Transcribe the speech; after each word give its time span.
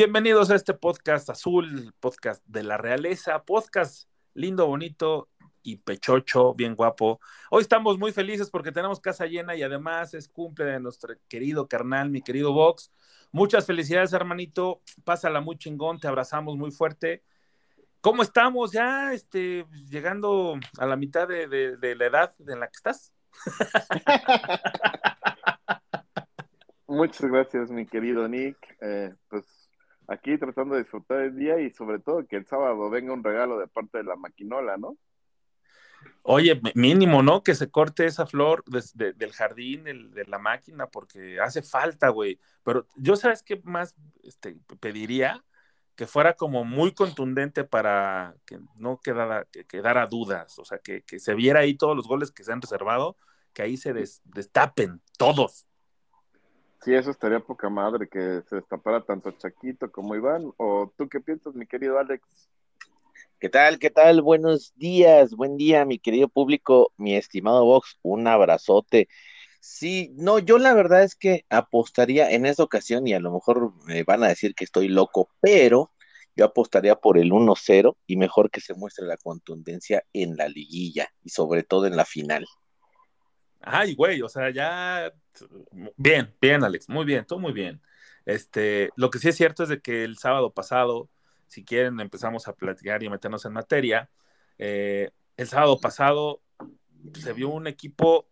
bienvenidos 0.00 0.50
a 0.50 0.54
este 0.54 0.72
podcast 0.72 1.28
azul, 1.28 1.92
podcast 2.00 2.42
de 2.46 2.62
la 2.62 2.78
realeza, 2.78 3.44
podcast 3.44 4.08
lindo, 4.32 4.66
bonito 4.66 5.28
y 5.62 5.76
pechocho, 5.76 6.54
bien 6.54 6.74
guapo. 6.74 7.20
Hoy 7.50 7.60
estamos 7.60 7.98
muy 7.98 8.10
felices 8.10 8.48
porque 8.48 8.72
tenemos 8.72 8.98
casa 8.98 9.26
llena 9.26 9.54
y 9.56 9.62
además 9.62 10.14
es 10.14 10.26
cumple 10.26 10.64
de 10.64 10.80
nuestro 10.80 11.14
querido 11.28 11.68
carnal, 11.68 12.08
mi 12.08 12.22
querido 12.22 12.54
Vox. 12.54 12.90
Muchas 13.30 13.66
felicidades, 13.66 14.14
hermanito. 14.14 14.80
Pásala 15.04 15.42
muy 15.42 15.58
chingón, 15.58 16.00
te 16.00 16.08
abrazamos 16.08 16.56
muy 16.56 16.70
fuerte. 16.70 17.22
¿Cómo 18.00 18.22
estamos 18.22 18.72
ya 18.72 19.12
este, 19.12 19.66
llegando 19.90 20.58
a 20.78 20.86
la 20.86 20.96
mitad 20.96 21.28
de, 21.28 21.76
la 21.78 22.06
edad 22.06 22.32
en 22.48 22.58
la 22.58 22.68
que 22.68 22.76
estás? 22.76 23.12
Muchas 26.86 27.30
gracias, 27.30 27.70
mi 27.70 27.86
querido 27.86 28.26
Nick. 28.26 28.56
Eh, 28.80 29.14
pues 29.28 29.59
aquí 30.10 30.36
tratando 30.38 30.74
de 30.74 30.82
disfrutar 30.82 31.20
el 31.20 31.36
día 31.36 31.60
y 31.60 31.70
sobre 31.70 32.00
todo 32.00 32.26
que 32.26 32.36
el 32.36 32.46
sábado 32.46 32.90
venga 32.90 33.12
un 33.12 33.22
regalo 33.22 33.58
de 33.58 33.68
parte 33.68 33.98
de 33.98 34.04
la 34.04 34.16
maquinola, 34.16 34.76
¿no? 34.76 34.96
Oye, 36.22 36.60
mínimo, 36.74 37.22
¿no? 37.22 37.42
Que 37.42 37.54
se 37.54 37.70
corte 37.70 38.06
esa 38.06 38.26
flor 38.26 38.64
del 38.64 39.32
jardín, 39.32 39.84
del- 39.84 40.10
de 40.12 40.24
la 40.26 40.38
máquina, 40.38 40.86
porque 40.88 41.38
hace 41.40 41.62
falta, 41.62 42.08
güey. 42.08 42.38
Pero 42.64 42.86
yo, 42.96 43.16
¿sabes 43.16 43.42
qué 43.42 43.60
más 43.64 43.94
este, 44.22 44.56
pediría? 44.80 45.44
Que 45.94 46.06
fuera 46.06 46.34
como 46.34 46.64
muy 46.64 46.92
contundente 46.92 47.64
para 47.64 48.34
que 48.46 48.58
no 48.76 48.98
quedara, 49.00 49.44
que 49.52 49.64
quedara 49.64 50.06
dudas, 50.06 50.58
o 50.58 50.64
sea, 50.64 50.78
que, 50.78 51.04
se 51.18 51.34
viera 51.34 51.60
ahí 51.60 51.74
todos 51.74 51.94
los 51.94 52.08
goles 52.08 52.32
que 52.32 52.42
se 52.44 52.52
han 52.52 52.62
reservado, 52.62 53.16
que 53.52 53.62
ahí 53.62 53.76
se 53.76 53.92
des- 53.92 54.22
destapen 54.24 55.00
todos. 55.18 55.66
Sí, 56.82 56.94
eso 56.94 57.10
estaría 57.10 57.40
poca 57.40 57.68
madre 57.68 58.08
que 58.08 58.42
se 58.48 58.56
destapara 58.56 59.04
tanto 59.04 59.32
Chaquito 59.32 59.92
como 59.92 60.14
Iván. 60.14 60.50
¿O 60.56 60.90
tú 60.96 61.10
qué 61.10 61.20
piensas, 61.20 61.54
mi 61.54 61.66
querido 61.66 61.98
Alex? 61.98 62.22
¿Qué 63.38 63.50
tal? 63.50 63.78
¿Qué 63.78 63.90
tal? 63.90 64.22
Buenos 64.22 64.72
días, 64.76 65.34
buen 65.34 65.58
día, 65.58 65.84
mi 65.84 65.98
querido 65.98 66.28
público, 66.28 66.92
mi 66.96 67.16
estimado 67.16 67.66
Vox, 67.66 67.98
un 68.00 68.26
abrazote. 68.26 69.08
Sí, 69.60 70.10
no, 70.16 70.38
yo 70.38 70.56
la 70.56 70.72
verdad 70.72 71.02
es 71.02 71.16
que 71.16 71.44
apostaría 71.50 72.30
en 72.30 72.46
esta 72.46 72.62
ocasión, 72.62 73.06
y 73.06 73.12
a 73.12 73.20
lo 73.20 73.30
mejor 73.30 73.74
me 73.84 74.02
van 74.02 74.24
a 74.24 74.28
decir 74.28 74.54
que 74.54 74.64
estoy 74.64 74.88
loco, 74.88 75.28
pero 75.40 75.90
yo 76.34 76.46
apostaría 76.46 76.96
por 76.96 77.18
el 77.18 77.30
1-0 77.30 77.96
y 78.06 78.16
mejor 78.16 78.50
que 78.50 78.62
se 78.62 78.72
muestre 78.72 79.04
la 79.04 79.18
contundencia 79.18 80.02
en 80.14 80.38
la 80.38 80.48
liguilla 80.48 81.08
y 81.22 81.28
sobre 81.28 81.62
todo 81.62 81.86
en 81.86 81.96
la 81.96 82.06
final. 82.06 82.46
Ay, 83.60 83.94
güey, 83.94 84.22
o 84.22 84.28
sea, 84.28 84.50
ya. 84.50 85.12
Bien, 85.96 86.34
bien, 86.40 86.64
Alex, 86.64 86.88
muy 86.88 87.04
bien, 87.04 87.24
todo 87.26 87.38
muy 87.38 87.52
bien. 87.52 87.80
Este, 88.24 88.90
lo 88.96 89.10
que 89.10 89.18
sí 89.18 89.28
es 89.28 89.36
cierto 89.36 89.62
es 89.62 89.68
de 89.68 89.80
que 89.80 90.04
el 90.04 90.18
sábado 90.18 90.52
pasado, 90.52 91.10
si 91.46 91.64
quieren, 91.64 92.00
empezamos 92.00 92.48
a 92.48 92.54
platicar 92.54 93.02
y 93.02 93.06
a 93.06 93.10
meternos 93.10 93.44
en 93.44 93.52
materia. 93.52 94.10
eh, 94.58 95.10
el 95.36 95.48
sábado 95.48 95.80
pasado 95.80 96.42
se 97.14 97.32
vio 97.32 97.48
un 97.48 97.66
equipo 97.66 98.28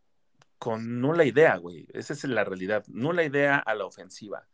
con 0.58 1.00
nula 1.00 1.24
idea, 1.24 1.56
güey. 1.56 1.86
Esa 1.92 2.12
es 2.14 2.24
la 2.24 2.44
realidad, 2.44 2.84
nula 2.88 3.24
idea 3.24 3.58
a 3.58 3.74
la 3.74 3.86
ofensiva. 3.86 4.48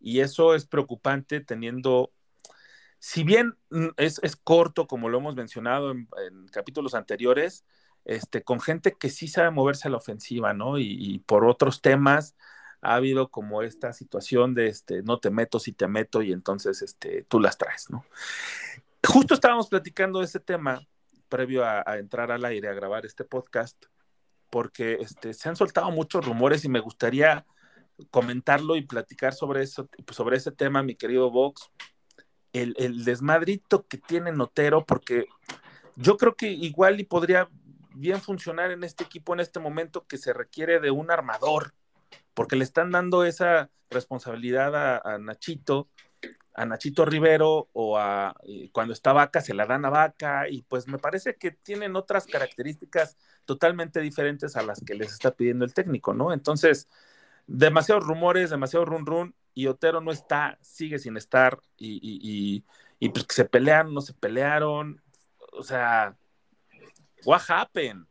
Y 0.00 0.20
eso 0.20 0.54
es 0.54 0.66
preocupante 0.66 1.40
teniendo, 1.40 2.12
si 2.98 3.24
bien 3.24 3.56
mm, 3.70 3.88
es, 3.96 4.20
es 4.22 4.36
corto, 4.36 4.86
como 4.86 5.08
lo 5.08 5.18
hemos 5.18 5.36
mencionado 5.36 5.90
en, 5.92 6.08
en 6.28 6.48
capítulos 6.48 6.94
anteriores, 6.94 7.64
este, 8.04 8.42
con 8.42 8.60
gente 8.60 8.96
que 8.98 9.10
sí 9.10 9.28
sabe 9.28 9.50
moverse 9.50 9.88
a 9.88 9.90
la 9.90 9.96
ofensiva, 9.98 10.54
¿no? 10.54 10.78
Y, 10.78 11.20
por 11.26 11.44
otros 11.44 11.80
temas 11.80 12.36
ha 12.80 12.96
habido 12.96 13.28
como 13.30 13.62
esta 13.62 13.92
situación 13.92 14.54
de 14.54 14.66
este, 14.66 15.02
no 15.02 15.18
te 15.18 15.30
meto 15.30 15.60
si 15.60 15.72
te 15.72 15.86
meto 15.86 16.20
y 16.20 16.32
entonces 16.32 16.82
este, 16.82 17.24
tú 17.28 17.38
las 17.38 17.56
traes, 17.56 17.90
¿no? 17.90 18.04
Justo 19.06 19.34
estábamos 19.34 19.68
platicando 19.68 20.18
de 20.18 20.24
ese 20.24 20.40
tema 20.40 20.80
previo 21.28 21.64
a, 21.64 21.82
entrar 21.96 22.30
al 22.32 22.44
aire 22.44 22.68
a 22.68 22.74
grabar 22.74 23.06
este 23.06 23.24
podcast, 23.24 23.86
porque 24.50 24.98
este, 25.00 25.32
se 25.32 25.48
han 25.48 25.56
soltado 25.56 25.90
muchos 25.90 26.26
rumores 26.26 26.64
y 26.64 26.68
me 26.68 26.80
gustaría 26.80 27.46
comentarlo 28.10 28.76
y 28.76 28.82
platicar 28.82 29.32
sobre 29.32 29.62
eso, 29.62 29.88
sobre 30.10 30.36
ese 30.36 30.50
tema, 30.50 30.82
mi 30.82 30.96
querido 30.96 31.30
Vox, 31.30 31.70
el 32.52 33.04
desmadrito 33.04 33.86
que 33.86 33.96
tiene 33.96 34.30
Notero, 34.30 34.84
porque 34.84 35.26
yo 35.96 36.16
creo 36.16 36.34
que 36.34 36.50
igual 36.50 37.00
y 37.00 37.04
podría 37.04 37.48
bien 37.94 38.20
funcionar 38.20 38.70
en 38.70 38.84
este 38.84 39.04
equipo 39.04 39.34
en 39.34 39.40
este 39.40 39.60
momento 39.60 40.06
que 40.06 40.18
se 40.18 40.32
requiere 40.32 40.80
de 40.80 40.90
un 40.90 41.10
armador, 41.10 41.74
porque 42.34 42.56
le 42.56 42.64
están 42.64 42.90
dando 42.90 43.24
esa 43.24 43.70
responsabilidad 43.90 44.74
a, 45.04 45.18
Nachito, 45.18 45.88
a 46.54 46.64
Nachito 46.64 47.04
Rivero 47.04 47.68
o 47.72 47.98
a 47.98 48.34
y 48.44 48.68
cuando 48.70 48.92
está 48.92 49.12
Vaca 49.12 49.40
se 49.40 49.54
la 49.54 49.66
dan 49.66 49.84
a 49.84 49.90
Vaca 49.90 50.48
y 50.48 50.62
pues 50.62 50.86
me 50.88 50.98
parece 50.98 51.36
que 51.36 51.50
tienen 51.50 51.96
otras 51.96 52.26
características 52.26 53.16
totalmente 53.44 54.00
diferentes 54.00 54.56
a 54.56 54.62
las 54.62 54.82
que 54.84 54.94
les 54.94 55.12
está 55.12 55.32
pidiendo 55.32 55.64
el 55.64 55.74
técnico, 55.74 56.14
¿no? 56.14 56.32
Entonces, 56.32 56.88
demasiados 57.46 58.04
rumores, 58.04 58.50
demasiado 58.50 58.84
run 58.84 59.06
run 59.06 59.34
y 59.54 59.66
Otero 59.66 60.00
no 60.00 60.12
está, 60.12 60.58
sigue 60.62 60.98
sin 60.98 61.16
estar 61.16 61.60
y, 61.76 61.94
y, 61.96 62.18
y, 62.22 62.64
y 62.98 63.08
pues 63.10 63.26
que 63.26 63.34
se 63.34 63.44
pelearon, 63.44 63.92
no 63.92 64.00
se 64.00 64.14
pelearon, 64.14 65.02
o 65.52 65.62
sea, 65.62 66.16
what 67.24 67.42
happened? 67.48 68.06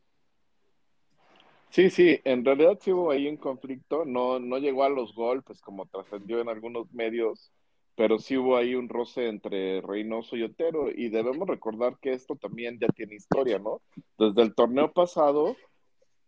Sí, 1.70 1.90
sí, 1.90 2.20
en 2.26 2.44
realidad 2.44 2.78
sí 2.82 2.92
hubo 2.92 3.12
ahí 3.12 3.28
un 3.28 3.38
conflicto, 3.38 4.04
no, 4.04 4.40
no 4.40 4.58
llegó 4.58 4.84
a 4.84 4.90
los 4.90 5.16
golpes 5.16 5.62
como 5.62 5.86
trascendió 5.86 6.42
en 6.42 6.50
algunos 6.50 6.92
medios, 6.92 7.54
pero 7.96 8.20
sí 8.20 8.36
hubo 8.36 8.58
ahí 8.58 8.76
un 8.76 8.90
roce 8.90 9.30
entre 9.30 9.80
Reynoso 9.80 10.36
y 10.36 10.44
Otero, 10.44 10.92
y 10.92 11.08
debemos 11.08 11.48
recordar 11.48 11.98
que 12.02 12.12
esto 12.12 12.36
también 12.36 12.78
ya 12.78 12.88
tiene 12.88 13.16
historia, 13.16 13.58
¿no? 13.58 13.82
Desde 14.18 14.42
el 14.42 14.54
torneo 14.54 14.92
pasado, 14.92 15.56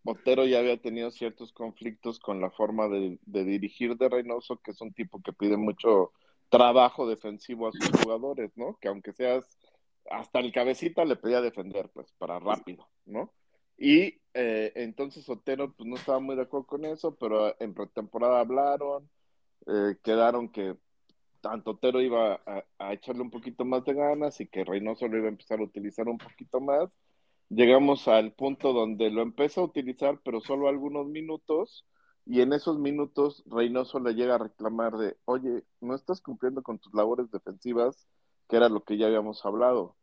Otero 0.06 0.46
ya 0.46 0.60
había 0.60 0.82
tenido 0.82 1.12
ciertos 1.12 1.52
conflictos 1.52 2.20
con 2.20 2.40
la 2.40 2.50
forma 2.50 2.88
de, 2.88 3.20
de 3.26 3.44
dirigir 3.44 3.98
de 3.98 4.08
Reynoso, 4.08 4.62
que 4.64 4.72
es 4.72 4.80
un 4.80 4.94
tipo 4.94 5.22
que 5.22 5.34
pide 5.34 5.58
mucho 5.58 6.14
trabajo 6.48 7.06
defensivo 7.06 7.68
a 7.68 7.72
sus 7.74 7.90
jugadores, 8.02 8.52
¿no? 8.56 8.78
Que 8.80 8.88
aunque 8.88 9.12
seas 9.12 9.58
hasta 10.10 10.40
el 10.40 10.52
cabecita 10.52 11.06
le 11.06 11.16
pedía 11.16 11.42
defender, 11.42 11.90
pues, 11.94 12.12
para 12.18 12.40
rápido, 12.40 12.88
¿no? 13.06 13.34
Y 13.78 14.22
eh, 14.34 14.72
entonces 14.76 15.28
Otero 15.30 15.74
pues 15.74 15.88
no 15.88 15.96
estaba 15.96 16.20
muy 16.20 16.36
de 16.36 16.44
acuerdo 16.44 16.68
con 16.68 16.86
eso, 16.86 17.16
pero 17.16 17.60
en 17.60 17.74
pretemporada 17.74 18.40
hablaron, 18.40 19.10
eh, 19.68 19.98
quedaron 20.04 20.50
que 20.50 20.78
tanto 21.42 21.72
Otero 21.72 22.02
iba 22.02 22.36
a, 22.46 22.64
a, 22.78 22.94
echarle 22.94 23.22
un 23.22 23.32
poquito 23.32 23.66
más 23.66 23.84
de 23.86 23.94
ganas 23.94 24.40
y 24.40 24.48
que 24.48 24.64
Reynoso 24.64 25.08
lo 25.08 25.18
iba 25.18 25.28
a 25.28 25.30
empezar 25.30 25.60
a 25.60 25.64
utilizar 25.64 26.08
un 26.08 26.18
poquito 26.18 26.62
más. 26.62 26.90
Llegamos 27.50 28.08
al 28.08 28.34
punto 28.34 28.74
donde 28.74 29.10
lo 29.12 29.22
empezó 29.22 29.62
a 29.62 29.66
utilizar, 29.66 30.20
pero 30.24 30.42
solo 30.42 30.70
algunos 30.70 31.08
minutos, 31.08 31.86
y 32.26 32.42
en 32.42 32.54
esos 32.54 32.80
minutos 32.80 33.44
Reynoso 33.48 34.00
le 34.00 34.14
llega 34.16 34.36
a 34.36 34.38
reclamar 34.40 34.98
de, 34.98 35.18
oye, 35.26 35.64
no 35.82 35.96
estás 35.96 36.22
cumpliendo 36.22 36.64
con 36.64 36.80
tus 36.80 36.94
labores 36.94 37.30
defensivas, 37.32 38.08
que 38.48 38.58
era 38.58 38.70
lo 38.70 38.84
que 38.84 38.98
ya 38.98 39.08
habíamos 39.08 39.46
hablado. 39.46 39.96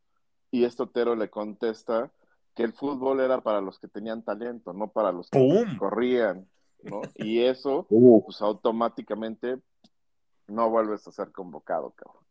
Y 0.50 0.64
este 0.64 0.82
Otero 0.82 1.14
le 1.16 1.31
contesta 1.31 2.10
que 2.54 2.62
el 2.64 2.72
fútbol 2.72 3.20
era 3.20 3.40
para 3.40 3.60
los 3.60 3.78
que 3.78 3.88
tenían 3.88 4.22
talento, 4.22 4.72
no 4.72 4.88
para 4.88 5.12
los 5.12 5.31
que 5.31 5.38
¡Pum! 5.38 5.78
corrían. 5.78 6.48
¿no? 6.82 7.02
Y 7.14 7.40
eso, 7.40 7.87
Uh, 7.90 8.25
pues 8.25 8.40
automáticamente 8.42 9.58
no 10.48 10.70
vuelves 10.70 11.06
a 11.06 11.12
ser 11.12 11.31
convocado, 11.31 11.92
cabrón. 11.92 12.25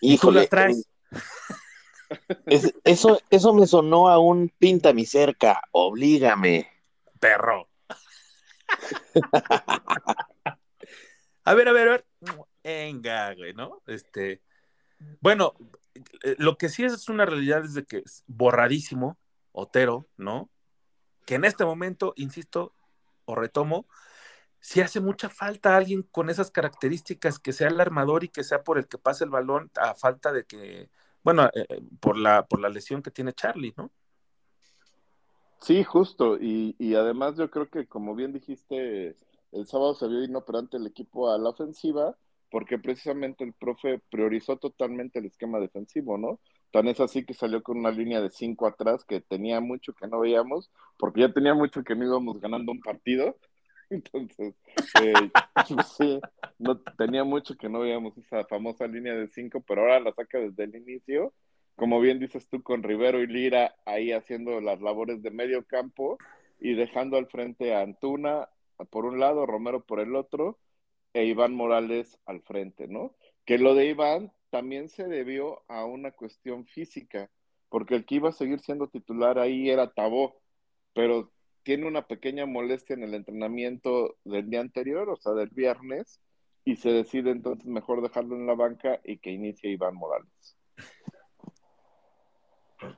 Y 0.00 0.18
tú 0.18 0.32
las 0.32 0.48
traes. 0.48 0.88
es- 2.46 2.74
eso, 2.84 3.20
eso 3.30 3.54
me 3.54 3.66
sonó 3.66 4.08
a 4.08 4.18
un 4.18 4.50
pinta 4.58 4.92
mi 4.92 5.04
cerca, 5.04 5.60
oblígame. 5.72 6.68
perro. 7.20 7.68
a 11.44 11.54
ver, 11.54 11.68
a 11.68 11.72
ver, 11.72 11.88
a 11.88 11.90
ver. 11.92 12.04
Venga, 12.64 13.34
güey, 13.34 13.54
¿no? 13.54 13.82
Este, 13.86 14.42
bueno, 15.20 15.54
eh, 16.22 16.36
lo 16.38 16.56
que 16.56 16.68
sí 16.68 16.84
es 16.84 17.08
una 17.08 17.26
realidad 17.26 17.64
es 17.64 17.74
de 17.74 17.84
que 17.84 17.98
es 17.98 18.24
borradísimo, 18.26 19.18
Otero, 19.52 20.08
¿no? 20.16 20.48
Que 21.26 21.34
en 21.34 21.44
este 21.44 21.64
momento, 21.64 22.14
insisto, 22.16 22.74
o 23.24 23.34
retomo, 23.34 23.86
si 24.60 24.80
hace 24.80 25.00
mucha 25.00 25.28
falta 25.28 25.76
alguien 25.76 26.02
con 26.02 26.30
esas 26.30 26.50
características, 26.50 27.38
que 27.38 27.52
sea 27.52 27.68
el 27.68 27.80
armador 27.80 28.24
y 28.24 28.28
que 28.28 28.44
sea 28.44 28.62
por 28.62 28.78
el 28.78 28.86
que 28.86 28.98
pase 28.98 29.24
el 29.24 29.30
balón, 29.30 29.70
a 29.76 29.94
falta 29.94 30.32
de 30.32 30.44
que, 30.44 30.88
bueno, 31.24 31.46
eh, 31.46 31.66
eh, 31.68 31.82
por 32.00 32.16
la, 32.16 32.46
por 32.46 32.60
la 32.60 32.68
lesión 32.68 33.02
que 33.02 33.10
tiene 33.10 33.32
Charlie, 33.32 33.74
¿no? 33.76 33.90
Sí, 35.60 35.84
justo. 35.84 36.38
Y, 36.40 36.74
y 36.78 36.94
además 36.94 37.36
yo 37.36 37.50
creo 37.50 37.68
que, 37.68 37.86
como 37.86 38.14
bien 38.14 38.32
dijiste, 38.32 39.16
el 39.52 39.66
sábado 39.66 39.94
se 39.94 40.08
vio 40.08 40.24
inoperante 40.24 40.76
el 40.76 40.86
equipo 40.86 41.30
a 41.30 41.38
la 41.38 41.50
ofensiva 41.50 42.16
porque 42.52 42.78
precisamente 42.78 43.44
el 43.44 43.54
profe 43.54 43.98
priorizó 44.10 44.58
totalmente 44.58 45.18
el 45.18 45.24
esquema 45.24 45.58
defensivo, 45.58 46.18
¿no? 46.18 46.38
Tan 46.70 46.86
es 46.86 47.00
así 47.00 47.24
que 47.24 47.32
salió 47.32 47.62
con 47.62 47.78
una 47.78 47.90
línea 47.90 48.20
de 48.20 48.30
cinco 48.30 48.66
atrás 48.66 49.06
que 49.06 49.22
tenía 49.22 49.60
mucho 49.60 49.94
que 49.94 50.06
no 50.06 50.20
veíamos, 50.20 50.70
porque 50.98 51.22
ya 51.22 51.32
tenía 51.32 51.54
mucho 51.54 51.82
que 51.82 51.96
no 51.96 52.04
íbamos 52.04 52.40
ganando 52.40 52.70
un 52.70 52.80
partido. 52.80 53.38
Entonces, 53.90 54.54
eh, 55.02 55.12
pues 55.74 55.88
sí, 55.96 56.20
no, 56.58 56.78
tenía 56.98 57.24
mucho 57.24 57.56
que 57.56 57.70
no 57.70 57.80
veíamos 57.80 58.16
esa 58.18 58.44
famosa 58.44 58.86
línea 58.86 59.14
de 59.14 59.28
cinco, 59.28 59.64
pero 59.66 59.80
ahora 59.80 60.00
la 60.00 60.12
saca 60.12 60.38
desde 60.38 60.64
el 60.64 60.76
inicio 60.76 61.32
como 61.74 62.00
bien 62.00 62.18
dices 62.18 62.46
tú, 62.48 62.62
con 62.62 62.82
Rivero 62.82 63.22
y 63.22 63.26
Lira 63.26 63.74
ahí 63.86 64.12
haciendo 64.12 64.60
las 64.60 64.82
labores 64.82 65.22
de 65.22 65.30
medio 65.30 65.64
campo 65.64 66.18
y 66.60 66.74
dejando 66.74 67.16
al 67.16 67.28
frente 67.28 67.74
a 67.74 67.80
Antuna 67.80 68.50
por 68.90 69.06
un 69.06 69.18
lado, 69.18 69.46
Romero 69.46 69.84
por 69.84 70.00
el 70.00 70.14
otro, 70.14 70.58
e 71.14 71.24
Iván 71.24 71.54
Morales 71.54 72.18
al 72.26 72.42
frente, 72.42 72.88
¿no? 72.88 73.14
Que 73.44 73.58
lo 73.58 73.74
de 73.74 73.86
Iván 73.86 74.32
también 74.50 74.88
se 74.88 75.04
debió 75.04 75.62
a 75.68 75.84
una 75.84 76.12
cuestión 76.12 76.66
física, 76.66 77.30
porque 77.68 77.94
el 77.94 78.04
que 78.04 78.16
iba 78.16 78.28
a 78.28 78.32
seguir 78.32 78.60
siendo 78.60 78.88
titular 78.88 79.38
ahí 79.38 79.70
era 79.70 79.92
Tabó, 79.92 80.40
pero 80.94 81.32
tiene 81.62 81.86
una 81.86 82.06
pequeña 82.06 82.46
molestia 82.46 82.94
en 82.94 83.02
el 83.02 83.14
entrenamiento 83.14 84.16
del 84.24 84.50
día 84.50 84.60
anterior, 84.60 85.08
o 85.08 85.16
sea, 85.16 85.32
del 85.32 85.50
viernes, 85.50 86.20
y 86.64 86.76
se 86.76 86.90
decide 86.90 87.30
entonces 87.30 87.66
mejor 87.66 88.02
dejarlo 88.02 88.36
en 88.36 88.46
la 88.46 88.54
banca 88.54 89.00
y 89.04 89.18
que 89.18 89.30
inicie 89.30 89.70
Iván 89.70 89.94
Morales. 89.94 90.56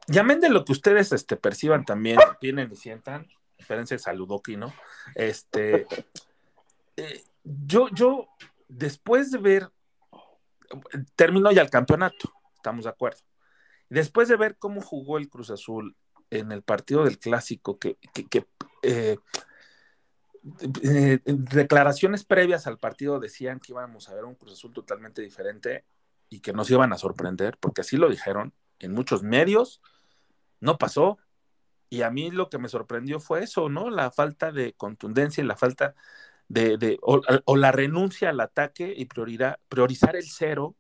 Llamen 0.09 0.41
de 0.41 0.49
lo 0.49 0.65
que 0.65 0.73
ustedes 0.73 1.13
este, 1.13 1.37
perciban 1.37 1.85
también, 1.85 2.19
vienen 2.41 2.71
y 2.73 2.77
sientan. 2.77 3.29
Espérense, 3.59 3.99
saludoki, 3.99 4.57
¿no? 4.57 4.73
Este, 5.15 5.87
eh, 6.97 7.23
yo, 7.45 7.89
yo, 7.91 8.29
después 8.69 9.31
de 9.31 9.39
ver, 9.39 9.71
terminó 11.15 11.53
ya 11.53 11.63
el 11.63 11.71
campeonato, 11.71 12.33
estamos 12.57 12.85
de 12.85 12.91
acuerdo. 12.91 13.21
Después 13.89 14.29
de 14.29 14.37
ver 14.37 14.57
cómo 14.59 14.81
jugó 14.81 15.19
el 15.19 15.29
Cruz 15.29 15.51
Azul 15.51 15.97
en 16.31 16.51
el 16.53 16.63
partido 16.63 17.05
del 17.05 17.19
clásico, 17.19 17.79
que, 17.79 17.99
eh, 18.83 19.19
eh, 20.83 21.21
declaraciones 21.25 22.25
previas 22.25 22.67
al 22.67 22.79
partido 22.79 23.21
decían 23.21 23.61
que 23.61 23.73
íbamos 23.73 24.09
a 24.09 24.15
ver 24.15 24.25
un 24.25 24.35
Cruz 24.35 24.55
Azul 24.55 24.73
totalmente 24.73 25.23
diferente 25.23 25.85
y 26.29 26.41
que 26.41 26.53
nos 26.53 26.71
iban 26.71 26.93
a 26.93 26.99
sorprender, 26.99 27.59
porque 27.61 27.83
así 27.83 27.97
lo 27.97 28.09
dijeron 28.09 28.53
en 28.79 28.93
muchos 28.93 29.23
medios, 29.23 29.81
no 30.61 30.79
pasó. 30.79 31.19
Y 31.91 32.03
a 32.03 32.11
mí 32.11 32.31
lo 32.31 32.49
que 32.49 32.59
me 32.59 32.69
sorprendió 32.69 33.21
fue 33.21 33.45
eso, 33.45 33.69
¿no? 33.69 33.91
La 33.91 34.11
falta 34.11 34.51
de 34.51 34.73
contundencia 34.73 35.45
y 35.45 35.47
la 35.47 35.57
falta 35.57 35.95
de, 36.49 36.77
de 36.77 36.99
o, 37.03 37.57
la 37.57 37.73
renuncia 37.73 38.31
al 38.31 38.41
ataque 38.41 38.93
y 38.97 39.07
prioridad, 39.07 39.59
priorizar 39.69 40.17
el 40.17 40.25
cero 40.25 40.77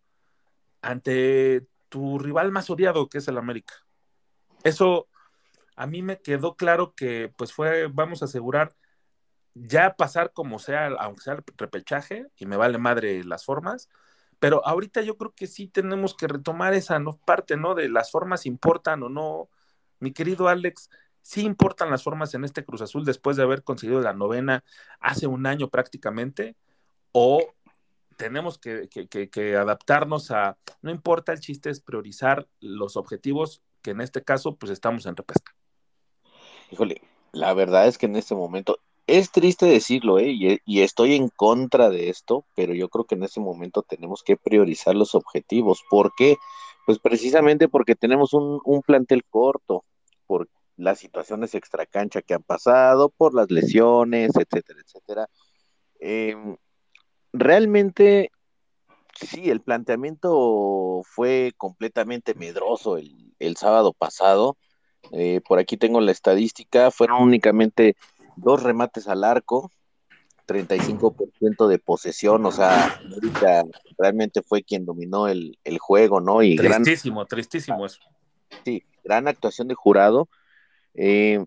ante 0.82 1.66
tu 1.88 2.18
rival 2.18 2.52
más 2.52 2.70
odiado, 2.70 3.08
que 3.08 3.18
es 3.18 3.28
el 3.28 3.38
América. 3.38 3.74
Eso 4.62 5.08
a 5.76 5.86
mí 5.86 6.02
me 6.02 6.20
quedó 6.20 6.56
claro 6.56 6.94
que 6.94 7.32
pues 7.36 7.52
fue, 7.52 7.88
vamos 7.88 8.22
a 8.22 8.26
asegurar, 8.26 8.74
ya 9.54 9.94
pasar 9.96 10.32
como 10.32 10.58
sea, 10.58 10.88
aunque 10.98 11.22
sea 11.22 11.34
el 11.34 11.44
repechaje, 11.56 12.26
y 12.36 12.46
me 12.46 12.56
vale 12.56 12.78
madre 12.78 13.24
las 13.24 13.44
formas, 13.44 13.88
pero 14.38 14.66
ahorita 14.66 15.02
yo 15.02 15.16
creo 15.16 15.32
que 15.34 15.46
sí 15.46 15.68
tenemos 15.68 16.14
que 16.14 16.28
retomar 16.28 16.74
esa 16.74 16.98
¿no? 16.98 17.16
parte, 17.18 17.56
¿no? 17.56 17.74
De 17.74 17.88
las 17.88 18.10
formas 18.10 18.46
importan 18.46 19.02
o 19.02 19.08
no. 19.08 19.48
Mi 20.00 20.12
querido 20.12 20.48
Alex, 20.48 20.90
sí 21.24 21.42
importan 21.42 21.90
las 21.90 22.02
formas 22.02 22.34
en 22.34 22.44
este 22.44 22.64
Cruz 22.64 22.82
Azul 22.82 23.04
después 23.04 23.36
de 23.36 23.42
haber 23.42 23.64
conseguido 23.64 24.00
la 24.00 24.12
novena 24.12 24.62
hace 25.00 25.26
un 25.26 25.46
año 25.46 25.68
prácticamente, 25.68 26.54
o 27.12 27.40
tenemos 28.16 28.58
que, 28.58 29.56
adaptarnos 29.56 30.30
a, 30.30 30.58
no 30.82 30.90
importa, 30.90 31.32
el 31.32 31.40
chiste 31.40 31.70
es 31.70 31.80
priorizar 31.80 32.46
los 32.60 32.96
objetivos, 32.96 33.62
que 33.82 33.92
en 33.92 34.02
este 34.02 34.22
caso 34.22 34.56
pues 34.56 34.70
estamos 34.70 35.06
en 35.06 35.16
repesca. 35.16 35.56
Híjole, 36.70 37.00
la 37.32 37.54
verdad 37.54 37.88
es 37.88 37.96
que 37.96 38.06
en 38.06 38.16
este 38.16 38.34
momento, 38.34 38.78
es 39.06 39.32
triste 39.32 39.64
decirlo, 39.64 40.18
¿eh? 40.18 40.60
y, 40.64 40.80
estoy 40.82 41.14
en 41.14 41.30
contra 41.30 41.88
de 41.88 42.10
esto, 42.10 42.44
pero 42.54 42.74
yo 42.74 42.90
creo 42.90 43.06
que 43.06 43.14
en 43.14 43.24
este 43.24 43.40
momento 43.40 43.82
tenemos 43.82 44.22
que 44.22 44.36
priorizar 44.36 44.94
los 44.94 45.14
objetivos. 45.14 45.82
¿Por 45.88 46.12
qué? 46.14 46.36
Pues 46.84 46.98
precisamente 46.98 47.68
porque 47.68 47.94
tenemos 47.94 48.34
un, 48.34 48.82
plantel 48.82 49.24
corto, 49.24 49.84
por 50.26 50.48
las 50.76 50.98
situaciones 50.98 51.54
extracancha 51.54 52.22
que 52.22 52.34
han 52.34 52.42
pasado, 52.42 53.08
por 53.10 53.34
las 53.34 53.50
lesiones, 53.50 54.32
etcétera, 54.36 54.80
etcétera. 54.84 55.28
Eh, 56.00 56.36
realmente, 57.32 58.30
sí, 59.14 59.50
el 59.50 59.60
planteamiento 59.60 61.02
fue 61.04 61.52
completamente 61.56 62.34
medroso 62.34 62.96
el, 62.96 63.34
el 63.38 63.56
sábado 63.56 63.92
pasado. 63.92 64.56
Eh, 65.12 65.40
por 65.46 65.58
aquí 65.58 65.76
tengo 65.76 66.00
la 66.00 66.12
estadística, 66.12 66.90
fueron 66.90 67.22
únicamente 67.22 67.96
dos 68.36 68.62
remates 68.62 69.06
al 69.06 69.22
arco, 69.22 69.70
35% 70.46 71.68
de 71.68 71.78
posesión, 71.78 72.44
o 72.44 72.52
sea, 72.52 73.00
América 73.04 73.64
realmente 73.98 74.42
fue 74.42 74.62
quien 74.62 74.84
dominó 74.84 75.28
el, 75.28 75.58
el 75.64 75.78
juego, 75.78 76.20
¿no? 76.20 76.42
Y 76.42 76.56
tristísimo, 76.56 77.20
gran, 77.20 77.28
tristísimo 77.28 77.86
eso. 77.86 78.00
Sí, 78.64 78.82
gran 79.02 79.28
actuación 79.28 79.68
de 79.68 79.74
jurado. 79.74 80.28
Eh, 80.94 81.44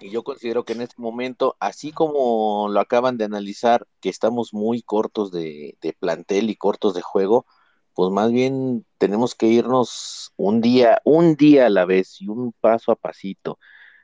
y 0.00 0.10
yo 0.10 0.24
considero 0.24 0.64
que 0.64 0.72
en 0.72 0.80
este 0.82 1.00
momento, 1.00 1.56
así 1.60 1.92
como 1.92 2.68
lo 2.70 2.80
acaban 2.80 3.18
de 3.18 3.24
analizar, 3.24 3.86
que 4.00 4.08
estamos 4.08 4.54
muy 4.54 4.82
cortos 4.82 5.30
de, 5.30 5.76
plantel 6.00 6.50
y 6.50 6.56
cortos 6.56 6.94
de 6.94 7.02
juego, 7.02 7.46
pues 7.94 8.10
más 8.10 8.32
bien 8.32 8.86
tenemos 8.98 9.34
que 9.34 9.46
irnos 9.48 10.32
un 10.36 10.60
día, 10.62 11.00
un 11.04 11.36
día 11.36 11.66
a 11.66 11.70
la 11.70 11.84
vez 11.84 12.20
y 12.20 12.28
un 12.28 12.52
paso 12.60 12.92
a 12.92 12.96
pasito. 12.96 13.58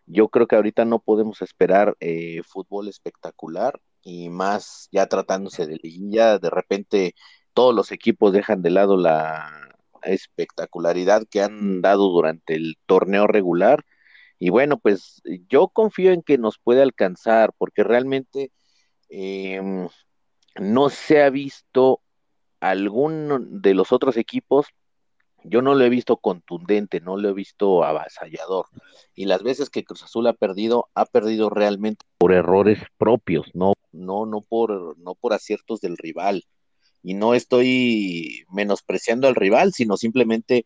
Yo 0.07 0.29
creo 0.29 0.47
que 0.47 0.57
ahorita 0.57 0.85
no 0.85 1.01
podemos 1.01 1.43
esperar 1.43 1.97
eh, 2.01 2.43
fútbol 2.45 2.89
espectacular 2.89 3.81
y 4.03 4.29
más 4.29 4.89
ya 4.93 5.07
tratándose 5.07 5.67
de 5.67 5.79
liguilla, 5.83 6.39
de 6.39 6.51
repente 6.51 7.15
todos 7.55 7.75
los 7.75 7.93
equipos 7.93 8.33
dejan 8.33 8.63
de 8.63 8.71
lado 8.71 8.97
la 8.97 9.51
espectacularidad 10.03 11.25
que 11.29 11.43
han 11.43 11.81
dado 11.83 12.09
durante 12.11 12.55
el 12.55 12.77
torneo 12.87 13.27
regular 13.27 13.85
y 14.39 14.51
bueno, 14.51 14.79
pues 14.79 15.23
yo 15.49 15.69
confío 15.69 16.13
en 16.13 16.23
que 16.23 16.39
nos 16.39 16.59
puede 16.59 16.83
alcanzar 16.83 17.53
porque 17.57 17.85
realmente 17.85 18.53
eh, 19.09 19.89
no 20.57 20.91
se 20.91 21.23
ha 21.23 21.31
visto 21.31 22.01
algún 22.61 23.61
de 23.63 23.75
los 23.75 23.93
otros 23.93 24.17
equipos 24.17 24.67
yo 25.49 25.63
no 25.63 25.75
lo 25.75 25.85
he 25.85 25.89
visto 25.89 26.17
contundente, 26.17 27.01
no 27.01 27.17
lo 27.17 27.29
he 27.29 27.33
visto 27.33 27.85
avasallador. 27.85 28.67
Y 29.15 29.27
las 29.27 29.43
veces 29.43 29.71
que 29.71 29.85
Cruz 29.85 30.03
Azul 30.03 30.27
ha 30.27 30.33
perdido, 30.33 30.89
ha 30.95 31.07
perdido 31.07 31.51
realmente 31.51 32.05
por 32.19 32.33
errores 32.33 32.81
propios, 32.99 33.47
no, 33.55 33.75
no, 33.93 34.27
no 34.27 34.41
por, 34.41 34.99
no 34.99 35.15
por 35.15 35.33
aciertos 35.33 35.81
del 35.81 35.97
rival. 35.97 36.45
Y 37.03 37.15
no 37.15 37.35
estoy 37.35 38.45
menospreciando 38.51 39.29
al 39.29 39.37
rival, 39.37 39.73
sino 39.73 39.97
simplemente 39.97 40.65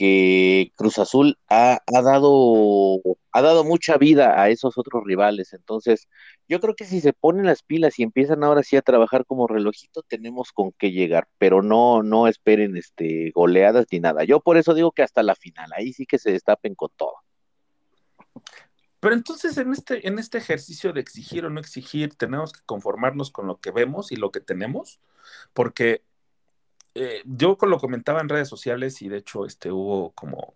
que 0.00 0.72
Cruz 0.76 0.98
Azul 0.98 1.38
ha, 1.50 1.82
dado, 1.86 3.02
ha 3.32 3.42
dado 3.42 3.64
mucha 3.64 3.98
vida 3.98 4.40
a 4.40 4.48
esos 4.48 4.78
otros 4.78 5.02
rivales. 5.04 5.52
Entonces, 5.52 6.08
yo 6.48 6.58
creo 6.58 6.74
que 6.74 6.86
si 6.86 7.02
se 7.02 7.12
ponen 7.12 7.44
las 7.44 7.62
pilas 7.62 7.98
y 7.98 8.02
empiezan 8.02 8.42
ahora 8.42 8.62
sí 8.62 8.78
a 8.78 8.80
trabajar 8.80 9.26
como 9.26 9.46
relojito, 9.46 10.00
tenemos 10.00 10.52
con 10.52 10.72
qué 10.72 10.90
llegar, 10.90 11.28
pero 11.36 11.60
no, 11.60 12.02
no 12.02 12.28
esperen 12.28 12.78
este, 12.78 13.30
goleadas 13.34 13.88
ni 13.92 14.00
nada. 14.00 14.24
Yo 14.24 14.40
por 14.40 14.56
eso 14.56 14.72
digo 14.72 14.90
que 14.92 15.02
hasta 15.02 15.22
la 15.22 15.34
final, 15.34 15.70
ahí 15.76 15.92
sí 15.92 16.06
que 16.06 16.18
se 16.18 16.32
destapen 16.32 16.74
con 16.74 16.88
todo. 16.96 17.16
Pero 19.00 19.14
entonces 19.14 19.58
en 19.58 19.70
este, 19.70 20.08
en 20.08 20.18
este 20.18 20.38
ejercicio 20.38 20.94
de 20.94 21.02
exigir 21.02 21.44
o 21.44 21.50
no 21.50 21.60
exigir, 21.60 22.14
tenemos 22.14 22.54
que 22.54 22.62
conformarnos 22.64 23.30
con 23.30 23.46
lo 23.46 23.60
que 23.60 23.70
vemos 23.70 24.12
y 24.12 24.16
lo 24.16 24.30
que 24.30 24.40
tenemos, 24.40 24.98
porque 25.52 26.04
eh, 27.02 27.22
yo 27.24 27.56
lo 27.62 27.78
comentaba 27.78 28.20
en 28.20 28.28
redes 28.28 28.46
sociales 28.46 29.00
y 29.00 29.08
de 29.08 29.16
hecho 29.16 29.46
este, 29.46 29.72
hubo 29.72 30.12
como 30.12 30.52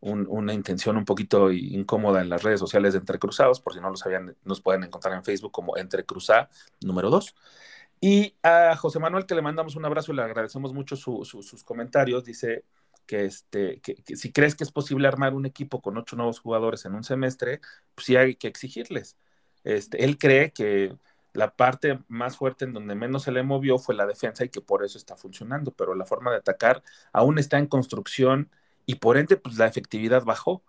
una 0.00 0.54
intención 0.54 0.96
un 0.96 1.04
poquito 1.04 1.52
incómoda 1.52 2.22
en 2.22 2.30
las 2.30 2.42
redes 2.42 2.58
sociales 2.58 2.94
de 2.94 3.00
Entrecruzados, 3.00 3.60
por 3.60 3.74
si 3.74 3.80
no 3.80 3.90
lo 3.90 3.96
sabían, 3.96 4.34
nos 4.42 4.62
pueden 4.62 4.84
encontrar 4.84 5.14
en 5.14 5.22
Facebook 5.22 5.52
como 5.52 5.76
Entrecruzá 5.76 6.48
número 6.80 7.10
2. 7.10 7.36
Y 8.00 8.34
a 8.42 8.74
José 8.74 8.98
Manuel, 9.00 9.26
que 9.26 9.34
le 9.34 9.42
mandamos 9.42 9.76
un 9.76 9.84
abrazo 9.84 10.12
y 10.12 10.16
le 10.16 10.22
agradecemos 10.22 10.72
mucho 10.72 10.96
sus 10.96 11.62
comentarios, 11.62 12.24
dice 12.24 12.64
que, 13.06 13.26
este, 13.26 13.80
que, 13.80 14.02
si 14.16 14.32
crees 14.32 14.54
que 14.56 14.64
es 14.64 14.72
posible 14.72 15.06
armar 15.06 15.34
un 15.34 15.44
equipo 15.44 15.82
con 15.82 15.98
ocho 15.98 16.16
nuevos 16.16 16.40
jugadores 16.40 16.86
en 16.86 16.94
un 16.94 17.04
semestre, 17.04 17.60
pues 17.94 18.06
sí 18.06 18.16
hay 18.16 18.34
que 18.36 18.48
exigirles. 18.48 19.18
Este, 19.62 20.04
él 20.04 20.18
cree 20.18 20.52
que 20.52 20.96
la 21.32 21.54
parte 21.54 21.98
más 22.08 22.36
fuerte 22.36 22.64
en 22.64 22.72
donde 22.72 22.94
menos 22.94 23.22
se 23.22 23.32
le 23.32 23.42
movió 23.42 23.78
fue 23.78 23.94
la 23.94 24.06
defensa 24.06 24.44
y 24.44 24.48
que 24.48 24.60
por 24.60 24.84
eso 24.84 24.98
está 24.98 25.16
funcionando, 25.16 25.70
pero 25.72 25.94
la 25.94 26.04
forma 26.04 26.30
de 26.30 26.38
atacar 26.38 26.82
aún 27.12 27.38
está 27.38 27.58
en 27.58 27.66
construcción 27.66 28.50
y 28.86 28.96
por 28.96 29.16
ende, 29.16 29.36
pues 29.36 29.58
la 29.58 29.66
efectividad 29.66 30.24
bajó. 30.24 30.62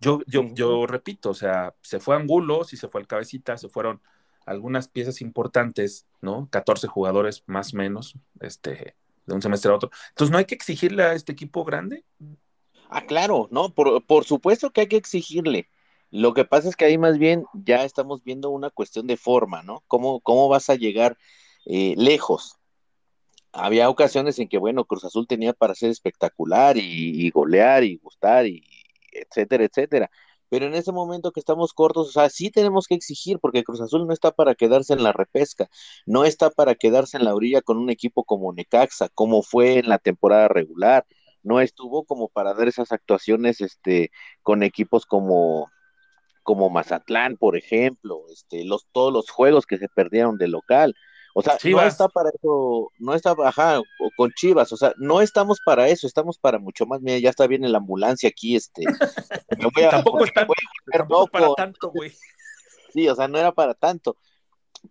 Yo, 0.00 0.20
yo, 0.26 0.44
yo 0.54 0.86
repito, 0.86 1.30
o 1.30 1.34
sea, 1.34 1.74
se 1.82 2.00
fue 2.00 2.16
Angulo, 2.16 2.62
y 2.70 2.76
se 2.76 2.88
fue 2.88 3.00
el 3.00 3.06
Cabecita, 3.06 3.56
se 3.58 3.68
fueron 3.68 4.00
algunas 4.46 4.88
piezas 4.88 5.20
importantes, 5.20 6.06
¿no? 6.20 6.48
14 6.50 6.86
jugadores 6.86 7.44
más 7.46 7.74
o 7.74 7.76
menos, 7.76 8.14
este, 8.40 8.96
de 9.26 9.34
un 9.34 9.42
semestre 9.42 9.70
a 9.70 9.74
otro. 9.74 9.90
Entonces, 10.10 10.32
¿no 10.32 10.38
hay 10.38 10.46
que 10.46 10.54
exigirle 10.54 11.02
a 11.02 11.14
este 11.14 11.32
equipo 11.32 11.64
grande? 11.64 12.04
Ah, 12.88 13.04
claro, 13.06 13.48
no, 13.50 13.74
por, 13.74 14.04
por 14.04 14.24
supuesto 14.24 14.70
que 14.70 14.82
hay 14.82 14.86
que 14.88 14.96
exigirle. 14.96 15.68
Lo 16.10 16.34
que 16.34 16.44
pasa 16.44 16.68
es 16.68 16.76
que 16.76 16.84
ahí 16.86 16.98
más 16.98 17.18
bien 17.18 17.44
ya 17.54 17.84
estamos 17.84 18.22
viendo 18.24 18.50
una 18.50 18.70
cuestión 18.70 19.06
de 19.06 19.16
forma, 19.16 19.62
¿no? 19.62 19.84
¿Cómo, 19.88 20.20
cómo 20.20 20.48
vas 20.48 20.70
a 20.70 20.74
llegar 20.76 21.16
eh, 21.66 21.94
lejos? 21.96 22.56
Había 23.52 23.88
ocasiones 23.88 24.38
en 24.38 24.48
que, 24.48 24.58
bueno, 24.58 24.84
Cruz 24.84 25.04
Azul 25.04 25.26
tenía 25.26 25.52
para 25.52 25.74
ser 25.74 25.90
espectacular 25.90 26.76
y, 26.76 27.26
y 27.26 27.30
golear 27.30 27.84
y 27.84 27.96
gustar 27.98 28.46
y 28.46 28.64
etcétera, 29.12 29.64
etcétera 29.64 30.10
pero 30.50 30.66
en 30.66 30.74
ese 30.74 30.92
momento 30.92 31.32
que 31.32 31.40
estamos 31.40 31.72
cortos, 31.72 32.08
o 32.08 32.12
sea, 32.12 32.28
sí 32.28 32.50
tenemos 32.50 32.86
que 32.88 32.96
exigir, 32.96 33.38
porque 33.40 33.64
Cruz 33.64 33.80
Azul 33.80 34.06
no 34.06 34.12
está 34.12 34.32
para 34.32 34.54
quedarse 34.56 34.92
en 34.92 35.02
la 35.04 35.12
repesca, 35.12 35.70
no 36.06 36.24
está 36.24 36.50
para 36.50 36.74
quedarse 36.74 37.16
en 37.16 37.24
la 37.24 37.34
orilla 37.34 37.62
con 37.62 37.78
un 37.78 37.88
equipo 37.88 38.24
como 38.24 38.52
Necaxa, 38.52 39.08
como 39.10 39.42
fue 39.42 39.78
en 39.78 39.88
la 39.88 39.98
temporada 39.98 40.48
regular, 40.48 41.06
no 41.42 41.60
estuvo 41.60 42.04
como 42.04 42.28
para 42.28 42.52
dar 42.54 42.68
esas 42.68 42.92
actuaciones 42.92 43.60
este, 43.60 44.10
con 44.42 44.62
equipos 44.64 45.06
como, 45.06 45.70
como 46.42 46.70
Mazatlán, 46.70 47.36
por 47.36 47.56
ejemplo, 47.56 48.24
este, 48.32 48.64
los, 48.64 48.86
todos 48.92 49.12
los 49.12 49.30
juegos 49.30 49.66
que 49.66 49.78
se 49.78 49.88
perdieron 49.88 50.38
de 50.38 50.48
local. 50.48 50.94
O 51.32 51.42
sea, 51.42 51.56
no 51.62 51.82
está 51.82 52.08
para 52.08 52.30
eso, 52.30 52.90
no 52.98 53.14
está, 53.14 53.34
ajá, 53.44 53.80
con 54.16 54.32
Chivas, 54.32 54.72
o 54.72 54.76
sea, 54.76 54.92
no 54.96 55.20
estamos 55.20 55.60
para 55.64 55.88
eso, 55.88 56.06
estamos 56.06 56.38
para 56.38 56.58
mucho 56.58 56.86
más. 56.86 57.00
Mira, 57.02 57.18
ya 57.18 57.30
está 57.30 57.46
bien 57.46 57.64
en 57.64 57.72
la 57.72 57.78
ambulancia 57.78 58.28
aquí, 58.28 58.56
este. 58.56 58.82
tampoco, 59.90 60.24
está, 60.24 60.46
para 61.30 61.54
tanto, 61.54 61.90
güey. 61.90 62.12
Sí, 62.92 63.08
o 63.08 63.14
sea, 63.14 63.28
no 63.28 63.38
era 63.38 63.52
para 63.52 63.74
tanto. 63.74 64.16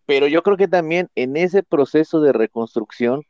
Pero 0.06 0.28
yo 0.28 0.44
creo 0.44 0.56
que 0.56 0.68
también 0.68 1.10
en 1.16 1.36
ese 1.36 1.64
proceso 1.64 2.22
de 2.22 2.32
reconstrucción 2.32 3.24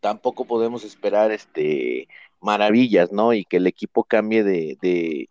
tampoco 0.00 0.44
podemos 0.44 0.84
esperar 0.84 1.32
este 1.32 2.08
maravillas, 2.40 3.10
¿no? 3.10 3.32
Y 3.32 3.44
que 3.44 3.56
el 3.56 3.66
equipo 3.66 4.04
cambie 4.04 4.44
de, 4.44 4.78
de, 4.80 5.28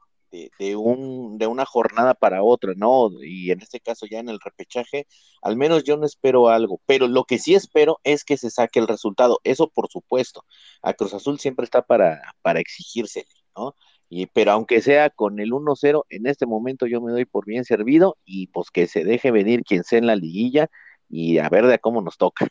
un, 0.76 1.38
de 1.38 1.48
una 1.48 1.66
jornada 1.66 2.14
para 2.14 2.44
otra, 2.44 2.74
¿no? 2.76 3.10
Y 3.22 3.52
en 3.52 3.62
este 3.62 3.80
caso 3.80 4.06
ya 4.06 4.20
en 4.20 4.30
el 4.30 4.40
repechaje, 4.40 5.08
al 5.42 5.56
menos 5.56 5.84
yo 5.84 5.98
no 5.98 6.06
espero 6.06 6.50
algo, 6.50 6.82
pero 6.86 7.08
lo 7.08 7.24
que 7.24 7.40
sí 7.40 7.56
espero 7.56 8.00
es 8.04 8.24
que 8.24 8.38
se 8.38 8.50
saque 8.50 8.80
el 8.80 8.88
resultado, 8.88 9.40
eso 9.44 9.70
por 9.70 9.90
supuesto, 9.90 10.44
a 10.82 10.94
Cruz 10.94 11.14
Azul 11.14 11.40
siempre 11.40 11.64
está 11.64 11.82
para, 11.82 12.22
para 12.42 12.60
exigirse, 12.60 13.26
¿no? 13.56 13.76
Y, 14.10 14.28
pero 14.28 14.52
aunque 14.52 14.82
sea 14.82 15.10
con 15.10 15.40
el 15.40 15.52
1-0, 15.52 16.06
en 16.10 16.28
este 16.28 16.46
momento 16.46 16.86
yo 16.88 17.02
me 17.02 17.12
doy 17.12 17.26
por 17.26 17.46
bien 17.46 17.66
servido 17.66 18.18
y 18.24 18.48
pues 18.48 18.72
que 18.72 18.88
se 18.88 19.04
deje 19.04 19.32
venir 19.32 19.64
quien 19.64 19.84
sea 19.84 20.00
en 20.00 20.08
la 20.08 20.16
liguilla 20.16 20.70
y 21.10 21.40
a 21.40 21.50
ver 21.50 21.68
de 21.68 21.80
cómo 21.80 22.02
nos 22.02 22.18
toca. 22.18 22.48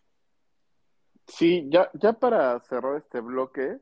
Sí, 1.27 1.67
ya, 1.71 1.91
ya 1.95 2.13
para 2.13 2.61
cerrar 2.61 2.97
este 2.97 3.21
bloque, 3.21 3.79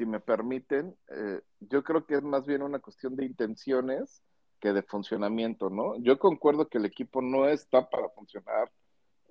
si 0.00 0.06
me 0.06 0.18
permiten, 0.18 0.96
eh, 1.08 1.42
yo 1.60 1.84
creo 1.84 2.06
que 2.06 2.14
es 2.14 2.22
más 2.22 2.46
bien 2.46 2.62
una 2.62 2.78
cuestión 2.78 3.16
de 3.16 3.26
intenciones 3.26 4.22
que 4.58 4.72
de 4.72 4.82
funcionamiento, 4.82 5.68
¿no? 5.68 5.94
Yo 5.98 6.18
concuerdo 6.18 6.70
que 6.70 6.78
el 6.78 6.86
equipo 6.86 7.20
no 7.20 7.46
está 7.46 7.90
para 7.90 8.08
funcionar 8.08 8.72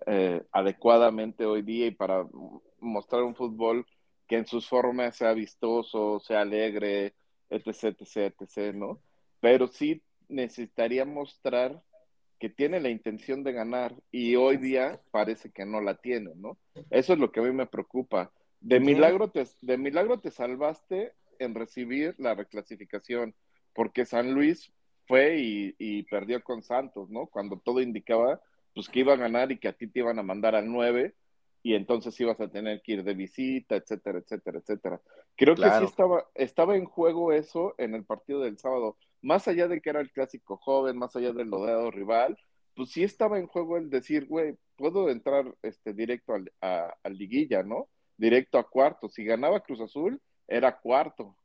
eh, 0.05 0.43
adecuadamente 0.51 1.47
hoy 1.47 1.63
día 1.63 1.87
y 1.87 1.91
para 1.91 2.27
mostrar 2.79 3.23
un 3.23 3.33
fútbol 3.33 3.83
que 4.27 4.37
en 4.37 4.45
sus 4.45 4.69
formas 4.69 5.15
sea 5.15 5.33
vistoso, 5.33 6.19
sea 6.19 6.41
alegre, 6.41 7.15
etc., 7.49 7.99
etc., 7.99 8.35
etc., 8.39 8.75
¿no? 8.75 9.01
Pero 9.39 9.69
sí 9.69 10.03
necesitaría 10.27 11.03
mostrar 11.03 11.81
que 12.37 12.49
tiene 12.51 12.79
la 12.79 12.89
intención 12.89 13.43
de 13.43 13.53
ganar 13.53 13.95
y 14.11 14.35
hoy 14.35 14.57
día 14.57 15.01
parece 15.09 15.49
que 15.49 15.65
no 15.65 15.81
la 15.81 15.95
tiene, 15.95 16.29
¿no? 16.35 16.59
Eso 16.91 17.13
es 17.13 17.19
lo 17.19 17.31
que 17.31 17.39
a 17.39 17.43
mí 17.43 17.51
me 17.53 17.65
preocupa. 17.65 18.31
De 18.61 18.79
milagro, 18.79 19.29
te, 19.29 19.45
de 19.61 19.77
milagro 19.77 20.19
te 20.19 20.31
salvaste 20.31 21.13
en 21.39 21.55
recibir 21.55 22.15
la 22.17 22.35
reclasificación, 22.35 23.33
porque 23.73 24.05
San 24.05 24.33
Luis 24.33 24.71
fue 25.07 25.37
y, 25.39 26.03
perdió 26.03 26.43
con 26.43 26.61
Santos, 26.61 27.09
¿no? 27.09 27.27
Cuando 27.27 27.57
todo 27.57 27.81
indicaba 27.81 28.41
pues 28.75 28.87
que 28.87 28.99
iba 28.99 29.13
a 29.13 29.17
ganar 29.17 29.51
y 29.51 29.57
que 29.57 29.67
a 29.67 29.73
ti 29.73 29.87
te 29.87 29.99
iban 29.99 30.19
a 30.19 30.23
mandar 30.23 30.55
al 30.55 30.71
9 30.71 31.15
y 31.63 31.73
entonces 31.73 32.17
ibas 32.21 32.39
a 32.39 32.49
tener 32.49 32.81
que 32.83 32.93
ir 32.93 33.03
de 33.03 33.15
visita, 33.15 33.75
etcétera, 33.75 34.19
etcétera, 34.19 34.59
etcétera. 34.59 35.01
Creo 35.35 35.55
que 35.55 35.69
sí 35.69 35.83
estaba, 35.83 36.29
estaba 36.35 36.75
en 36.75 36.85
juego 36.85 37.33
eso 37.33 37.73
en 37.79 37.95
el 37.95 38.05
partido 38.05 38.41
del 38.41 38.59
sábado, 38.59 38.97
más 39.21 39.47
allá 39.47 39.67
de 39.67 39.81
que 39.81 39.89
era 39.89 39.99
el 39.99 40.11
clásico 40.11 40.57
joven, 40.57 40.97
más 40.97 41.15
allá 41.15 41.33
del 41.33 41.49
lodeado 41.49 41.89
rival, 41.89 42.37
pues 42.75 42.91
sí 42.91 43.03
estaba 43.03 43.39
en 43.39 43.47
juego 43.47 43.77
el 43.77 43.89
decir, 43.89 44.27
güey, 44.27 44.55
puedo 44.77 45.09
entrar 45.09 45.53
este, 45.63 45.93
directo 45.93 46.35
al, 46.35 46.51
a, 46.61 46.93
a 47.03 47.09
liguilla, 47.09 47.63
¿no? 47.63 47.89
Directo 48.19 48.59
a 48.59 48.69
cuarto. 48.69 49.09
Si 49.09 49.23
ganaba 49.23 49.61
Cruz 49.61 49.81
Azul, 49.81 50.21
era 50.47 50.77
cuarto. 50.77 51.35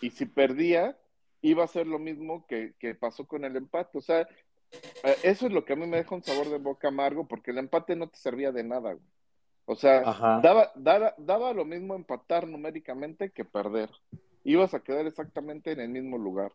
Y 0.00 0.10
si 0.10 0.26
perdía, 0.26 0.96
iba 1.40 1.64
a 1.64 1.68
ser 1.68 1.86
lo 1.86 1.98
mismo 1.98 2.46
que, 2.46 2.74
pasó 3.00 3.26
con 3.26 3.44
el 3.44 3.56
empate. 3.56 3.98
O 3.98 4.00
sea, 4.00 4.20
eh, 4.20 5.16
eso 5.22 5.46
es 5.46 5.52
lo 5.52 5.64
que 5.64 5.72
a 5.72 5.76
mí 5.76 5.86
me 5.86 5.96
deja 5.96 6.14
un 6.14 6.22
sabor 6.22 6.48
de 6.50 6.58
boca 6.58 6.88
amargo, 6.88 7.26
porque 7.26 7.50
el 7.50 7.58
empate 7.58 7.96
no 7.96 8.08
te 8.08 8.18
servía 8.18 8.52
de 8.52 8.62
nada, 8.64 8.96
O 9.64 9.74
sea, 9.74 10.02
daba, 10.42 10.70
daba, 10.76 11.14
daba, 11.16 11.52
lo 11.52 11.64
mismo 11.64 11.94
empatar 11.94 12.46
numéricamente 12.46 13.30
que 13.30 13.44
perder. 13.44 13.90
Ibas 14.44 14.74
a 14.74 14.80
quedar 14.80 15.06
exactamente 15.06 15.72
en 15.72 15.80
el 15.80 15.88
mismo 15.88 16.18
lugar. 16.18 16.52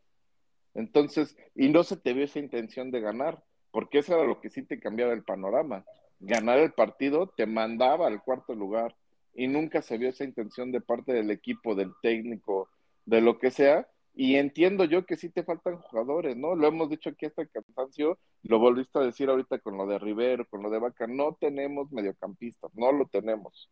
Entonces, 0.76 1.38
y 1.56 1.70
no 1.70 1.84
se 1.84 1.98
te 1.98 2.14
vio 2.14 2.26
esa 2.26 2.40
intención 2.40 2.92
de 2.92 3.02
ganar, 3.02 3.44
porque 3.72 4.00
eso 4.00 4.16
era 4.16 4.26
lo 4.26 4.42
que 4.42 4.50
sí 4.50 4.64
te 4.64 4.80
cambiaba 4.80 5.14
el 5.14 5.24
panorama. 5.24 5.86
Ganar 6.20 6.60
el 6.60 6.72
partido 6.72 7.28
te 7.28 7.46
mandaba 7.46 8.08
al 8.08 8.24
cuarto 8.24 8.56
lugar 8.56 8.96
y 9.34 9.48
nunca 9.48 9.82
se 9.82 9.98
vio 9.98 10.10
esa 10.10 10.24
intención 10.24 10.72
de 10.72 10.82
parte 10.82 11.14
del 11.14 11.32
equipo, 11.32 11.76
del 11.76 11.92
técnico, 12.02 12.70
de 13.06 13.22
lo 13.22 13.40
que 13.40 13.52
sea. 13.52 13.88
Y 14.16 14.36
entiendo 14.36 14.86
yo 14.86 15.06
que 15.06 15.18
sí 15.18 15.30
te 15.30 15.44
faltan 15.44 15.80
jugadores, 15.80 16.38
¿no? 16.38 16.56
Lo 16.56 16.68
hemos 16.68 16.90
dicho 16.90 17.10
aquí 17.10 17.26
hasta 17.26 17.42
el 17.42 17.50
cansancio, 17.50 18.20
lo 18.44 18.60
volviste 18.60 19.00
a 19.00 19.02
decir 19.02 19.30
ahorita 19.30 19.58
con 19.60 19.76
lo 19.76 19.88
de 19.88 19.98
Rivero, 19.98 20.48
con 20.48 20.62
lo 20.62 20.70
de 20.70 20.78
Vaca, 20.78 21.08
no 21.08 21.36
tenemos 21.40 21.92
mediocampistas, 21.92 22.72
no 22.76 22.92
lo 22.92 23.08
tenemos. 23.08 23.72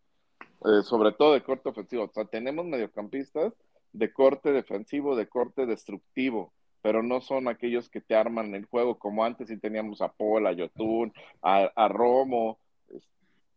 Eh, 0.66 0.82
sobre 0.84 1.12
todo 1.12 1.34
de 1.34 1.44
corte 1.44 1.70
ofensivo, 1.70 2.06
o 2.06 2.12
sea, 2.12 2.26
tenemos 2.26 2.66
mediocampistas 2.66 3.54
de 3.94 4.14
corte 4.14 4.52
defensivo, 4.52 5.16
de 5.16 5.28
corte 5.28 5.68
destructivo, 5.68 6.54
pero 6.82 7.04
no 7.04 7.22
son 7.22 7.48
aquellos 7.48 7.90
que 7.90 8.02
te 8.02 8.16
arman 8.16 8.56
el 8.56 8.66
juego 8.66 8.98
como 8.98 9.24
antes 9.24 9.52
y 9.52 9.58
teníamos 9.58 10.02
a 10.02 10.12
Paul, 10.12 10.48
a 10.48 10.54
Yotun, 10.54 11.14
a, 11.44 11.72
a 11.76 11.88
Romo, 11.88 12.60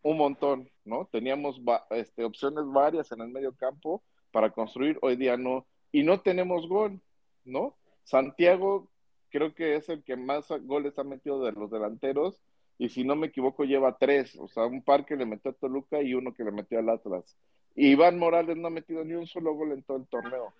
un 0.04 0.18
montón, 0.18 0.70
¿no? 0.84 1.08
Teníamos 1.10 1.60
este, 1.90 2.24
opciones 2.24 2.64
varias 2.66 3.10
en 3.10 3.22
el 3.22 3.28
medio 3.28 3.54
campo 3.56 4.04
para 4.30 4.50
construir, 4.50 4.98
hoy 5.02 5.16
día 5.16 5.36
no, 5.36 5.66
y 5.90 6.02
no 6.02 6.20
tenemos 6.20 6.68
gol, 6.68 7.00
¿no? 7.44 7.76
Santiago 8.04 8.88
creo 9.30 9.54
que 9.54 9.76
es 9.76 9.88
el 9.88 10.04
que 10.04 10.16
más 10.16 10.48
goles 10.62 10.98
ha 10.98 11.04
metido 11.04 11.42
de 11.42 11.52
los 11.52 11.70
delanteros, 11.70 12.40
y 12.76 12.90
si 12.90 13.02
no 13.02 13.16
me 13.16 13.28
equivoco 13.28 13.64
lleva 13.64 13.96
tres, 13.96 14.36
o 14.38 14.46
sea, 14.46 14.66
un 14.66 14.82
par 14.82 15.06
que 15.06 15.16
le 15.16 15.26
metió 15.26 15.50
a 15.52 15.54
Toluca 15.54 16.02
y 16.02 16.14
uno 16.14 16.34
que 16.34 16.44
le 16.44 16.52
metió 16.52 16.78
al 16.78 16.90
Atlas. 16.90 17.36
Y 17.74 17.88
Iván 17.92 18.18
Morales 18.18 18.56
no 18.56 18.68
ha 18.68 18.70
metido 18.70 19.04
ni 19.04 19.14
un 19.14 19.26
solo 19.26 19.54
gol 19.54 19.72
en 19.72 19.82
todo 19.82 19.96
el 19.96 20.06
torneo. 20.06 20.52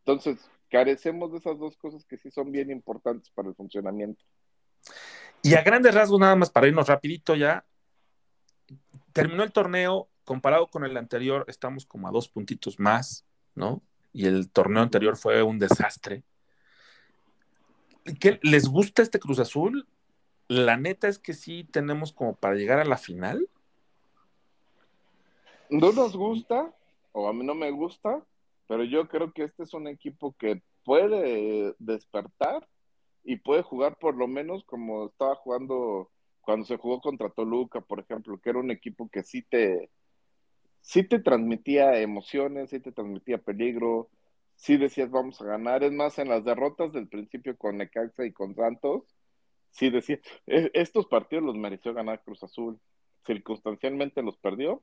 Entonces, 0.00 0.50
carecemos 0.70 1.30
de 1.30 1.38
esas 1.38 1.58
dos 1.58 1.76
cosas 1.76 2.04
que 2.04 2.16
sí 2.16 2.30
son 2.30 2.50
bien 2.50 2.70
importantes 2.70 3.30
para 3.30 3.48
el 3.48 3.54
funcionamiento. 3.54 4.24
Y 5.42 5.54
a 5.54 5.62
grandes 5.62 5.94
rasgos, 5.94 6.18
nada 6.18 6.34
más 6.34 6.50
para 6.50 6.66
irnos 6.66 6.88
rapidito 6.88 7.36
ya, 7.36 7.64
terminó 9.12 9.42
el 9.42 9.52
torneo, 9.52 10.08
comparado 10.24 10.68
con 10.68 10.84
el 10.84 10.96
anterior, 10.96 11.44
estamos 11.48 11.86
como 11.86 12.08
a 12.08 12.10
dos 12.12 12.28
puntitos 12.28 12.78
más, 12.78 13.24
¿no? 13.54 13.82
Y 14.12 14.26
el 14.26 14.50
torneo 14.50 14.82
anterior 14.82 15.16
fue 15.16 15.42
un 15.42 15.58
desastre. 15.58 16.22
¿qué, 18.20 18.38
¿Les 18.42 18.68
gusta 18.68 19.02
este 19.02 19.18
Cruz 19.18 19.38
Azul? 19.38 19.86
La 20.48 20.76
neta 20.76 21.08
es 21.08 21.18
que 21.18 21.34
sí 21.34 21.64
tenemos 21.64 22.12
como 22.12 22.34
para 22.34 22.54
llegar 22.54 22.78
a 22.78 22.84
la 22.84 22.96
final. 22.96 23.48
No 25.70 25.92
nos 25.92 26.16
gusta, 26.16 26.74
o 27.12 27.28
a 27.28 27.32
mí 27.32 27.44
no 27.44 27.54
me 27.54 27.70
gusta, 27.70 28.24
pero 28.66 28.84
yo 28.84 29.08
creo 29.08 29.32
que 29.32 29.44
este 29.44 29.64
es 29.64 29.74
un 29.74 29.86
equipo 29.86 30.34
que 30.38 30.62
puede 30.84 31.74
despertar 31.78 32.66
y 33.24 33.36
puede 33.36 33.62
jugar 33.62 33.98
por 33.98 34.16
lo 34.16 34.26
menos 34.26 34.64
como 34.64 35.06
estaba 35.06 35.34
jugando 35.34 36.10
cuando 36.48 36.64
se 36.64 36.78
jugó 36.78 37.02
contra 37.02 37.28
Toluca, 37.28 37.82
por 37.82 38.00
ejemplo, 38.00 38.40
que 38.40 38.48
era 38.48 38.58
un 38.58 38.70
equipo 38.70 39.10
que 39.10 39.22
sí 39.22 39.42
te, 39.42 39.90
sí 40.80 41.06
te 41.06 41.18
transmitía 41.18 42.00
emociones, 42.00 42.70
sí 42.70 42.80
te 42.80 42.90
transmitía 42.90 43.36
peligro, 43.36 44.08
sí 44.56 44.78
decías 44.78 45.10
vamos 45.10 45.38
a 45.42 45.44
ganar. 45.44 45.84
Es 45.84 45.92
más, 45.92 46.18
en 46.18 46.30
las 46.30 46.46
derrotas 46.46 46.90
del 46.94 47.06
principio 47.06 47.54
con 47.58 47.76
Necaxa 47.76 48.24
y 48.24 48.32
con 48.32 48.54
Santos, 48.54 49.14
sí 49.72 49.90
decía, 49.90 50.20
"E- 50.46 50.70
estos 50.72 51.06
partidos 51.08 51.44
los 51.44 51.54
mereció 51.54 51.92
ganar 51.92 52.22
Cruz 52.24 52.42
Azul. 52.42 52.80
Circunstancialmente 53.26 54.22
los 54.22 54.38
perdió, 54.38 54.82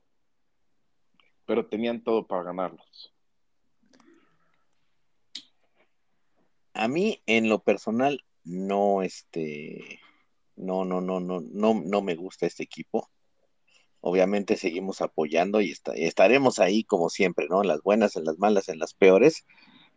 pero 1.46 1.66
tenían 1.66 2.04
todo 2.04 2.28
para 2.28 2.44
ganarlos. 2.44 3.12
A 6.74 6.86
mí, 6.86 7.20
en 7.26 7.48
lo 7.48 7.58
personal, 7.58 8.24
no, 8.44 9.02
este, 9.02 9.98
no, 10.56 10.84
no, 10.84 11.00
no, 11.00 11.20
no, 11.20 11.40
no, 11.40 11.74
no 11.84 12.02
me 12.02 12.14
gusta 12.14 12.46
este 12.46 12.62
equipo. 12.62 13.10
Obviamente 14.00 14.56
seguimos 14.56 15.00
apoyando 15.02 15.60
y 15.60 15.74
estaremos 15.96 16.58
ahí 16.58 16.84
como 16.84 17.10
siempre, 17.10 17.46
¿no? 17.48 17.62
En 17.62 17.68
las 17.68 17.82
buenas, 17.82 18.16
en 18.16 18.24
las 18.24 18.38
malas, 18.38 18.68
en 18.68 18.78
las 18.78 18.94
peores, 18.94 19.44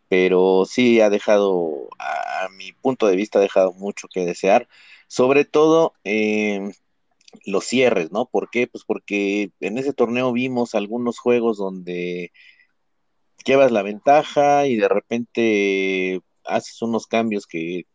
pero 0.08 0.64
sí 0.66 1.00
ha 1.00 1.10
dejado, 1.10 1.88
a, 1.98 2.46
a 2.46 2.48
mi 2.50 2.72
punto 2.72 3.06
de 3.06 3.16
vista, 3.16 3.38
ha 3.38 3.42
dejado 3.42 3.72
mucho 3.72 4.08
que 4.12 4.26
desear, 4.26 4.68
sobre 5.06 5.44
todo 5.44 5.94
eh, 6.04 6.70
los 7.44 7.64
cierres, 7.64 8.10
¿no? 8.12 8.26
¿Por 8.26 8.50
qué? 8.50 8.66
Pues 8.66 8.84
porque 8.84 9.52
en 9.60 9.78
ese 9.78 9.92
torneo 9.92 10.32
vimos 10.32 10.74
algunos 10.74 11.18
juegos 11.18 11.58
donde 11.58 12.32
llevas 13.44 13.72
la 13.72 13.82
ventaja 13.82 14.66
y 14.66 14.76
de 14.76 14.88
repente 14.88 16.20
haces 16.44 16.82
unos 16.82 17.06
cambios 17.06 17.46
que 17.46 17.86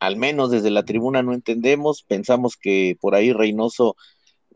al 0.00 0.16
menos 0.16 0.50
desde 0.50 0.70
la 0.70 0.84
tribuna 0.84 1.22
no 1.22 1.32
entendemos, 1.34 2.02
pensamos 2.02 2.56
que 2.56 2.96
por 3.00 3.14
ahí 3.14 3.32
Reynoso, 3.32 3.96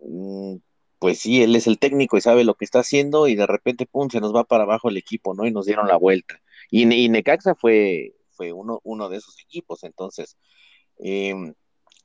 mm, 0.01 0.57
pues 0.99 1.19
sí, 1.21 1.43
él 1.43 1.57
es 1.57 1.67
el 1.67 1.79
técnico 1.79 2.17
y 2.17 2.21
sabe 2.21 2.45
lo 2.45 2.55
que 2.55 2.65
está 2.65 2.81
haciendo 2.81 3.27
y 3.27 3.35
de 3.35 3.47
repente, 3.47 3.87
pum, 3.87 4.09
se 4.11 4.21
nos 4.21 4.35
va 4.35 4.45
para 4.45 4.65
abajo 4.65 4.89
el 4.91 4.97
equipo, 4.99 5.35
¿no? 5.35 5.47
Y 5.47 5.53
nos 5.53 5.67
dieron 5.67 5.89
la 5.89 5.97
vuelta. 5.97 6.41
Y, 6.71 6.85
Ne- 6.87 6.99
y 6.99 7.09
Necaxa 7.09 7.55
fue, 7.55 8.15
uno, 8.55 9.09
de 9.09 9.17
esos 9.17 9.39
equipos, 9.41 9.85
entonces, 9.85 10.37
eh, 10.99 11.35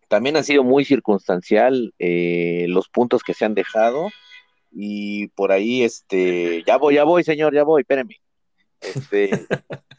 también 0.07 0.37
ha 0.37 0.43
sido 0.43 0.63
muy 0.63 0.85
circunstancial 0.85 1.93
eh, 1.99 2.65
los 2.69 2.89
puntos 2.89 3.23
que 3.23 3.33
se 3.33 3.45
han 3.45 3.55
dejado 3.55 4.09
y 4.71 5.27
por 5.29 5.51
ahí, 5.51 5.83
este, 5.83 6.63
ya 6.67 6.77
voy, 6.77 6.95
ya 6.95 7.03
voy, 7.03 7.23
señor, 7.23 7.53
ya 7.53 7.63
voy, 7.63 7.81
espéreme. 7.81 8.19
Este, 8.81 9.29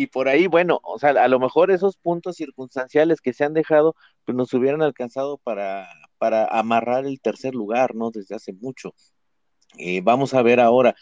y 0.00 0.06
por 0.06 0.30
ahí, 0.30 0.46
bueno, 0.46 0.80
o 0.82 0.98
sea, 0.98 1.10
a 1.10 1.28
lo 1.28 1.38
mejor 1.38 1.70
esos 1.70 1.98
puntos 1.98 2.36
circunstanciales 2.36 3.20
que 3.20 3.34
se 3.34 3.44
han 3.44 3.52
dejado, 3.52 3.94
pues 4.24 4.34
nos 4.34 4.54
hubieran 4.54 4.80
alcanzado 4.80 5.36
para, 5.36 5.90
para 6.16 6.46
amarrar 6.46 7.04
el 7.04 7.20
tercer 7.20 7.54
lugar, 7.54 7.94
¿no? 7.94 8.10
Desde 8.10 8.34
hace 8.34 8.54
mucho. 8.54 8.94
Eh, 9.76 10.00
vamos 10.02 10.32
a 10.32 10.40
ver 10.40 10.58
ahora, 10.58 10.94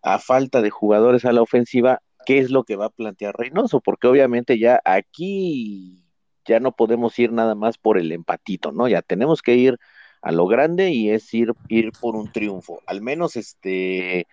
a 0.00 0.18
falta 0.18 0.62
de 0.62 0.70
jugadores 0.70 1.26
a 1.26 1.32
la 1.32 1.42
ofensiva, 1.42 2.00
qué 2.24 2.38
es 2.38 2.50
lo 2.50 2.64
que 2.64 2.76
va 2.76 2.86
a 2.86 2.90
plantear 2.90 3.34
Reynoso, 3.36 3.82
porque 3.82 4.06
obviamente 4.06 4.58
ya 4.58 4.80
aquí 4.86 6.02
ya 6.46 6.58
no 6.58 6.72
podemos 6.72 7.18
ir 7.18 7.32
nada 7.32 7.54
más 7.54 7.76
por 7.76 7.98
el 7.98 8.10
empatito, 8.10 8.72
¿no? 8.72 8.88
Ya 8.88 9.02
tenemos 9.02 9.42
que 9.42 9.56
ir 9.56 9.76
a 10.22 10.32
lo 10.32 10.46
grande 10.46 10.92
y 10.92 11.10
es 11.10 11.34
ir, 11.34 11.52
ir 11.68 11.92
por 12.00 12.16
un 12.16 12.32
triunfo. 12.32 12.80
Al 12.86 13.02
menos 13.02 13.36
este 13.36 14.26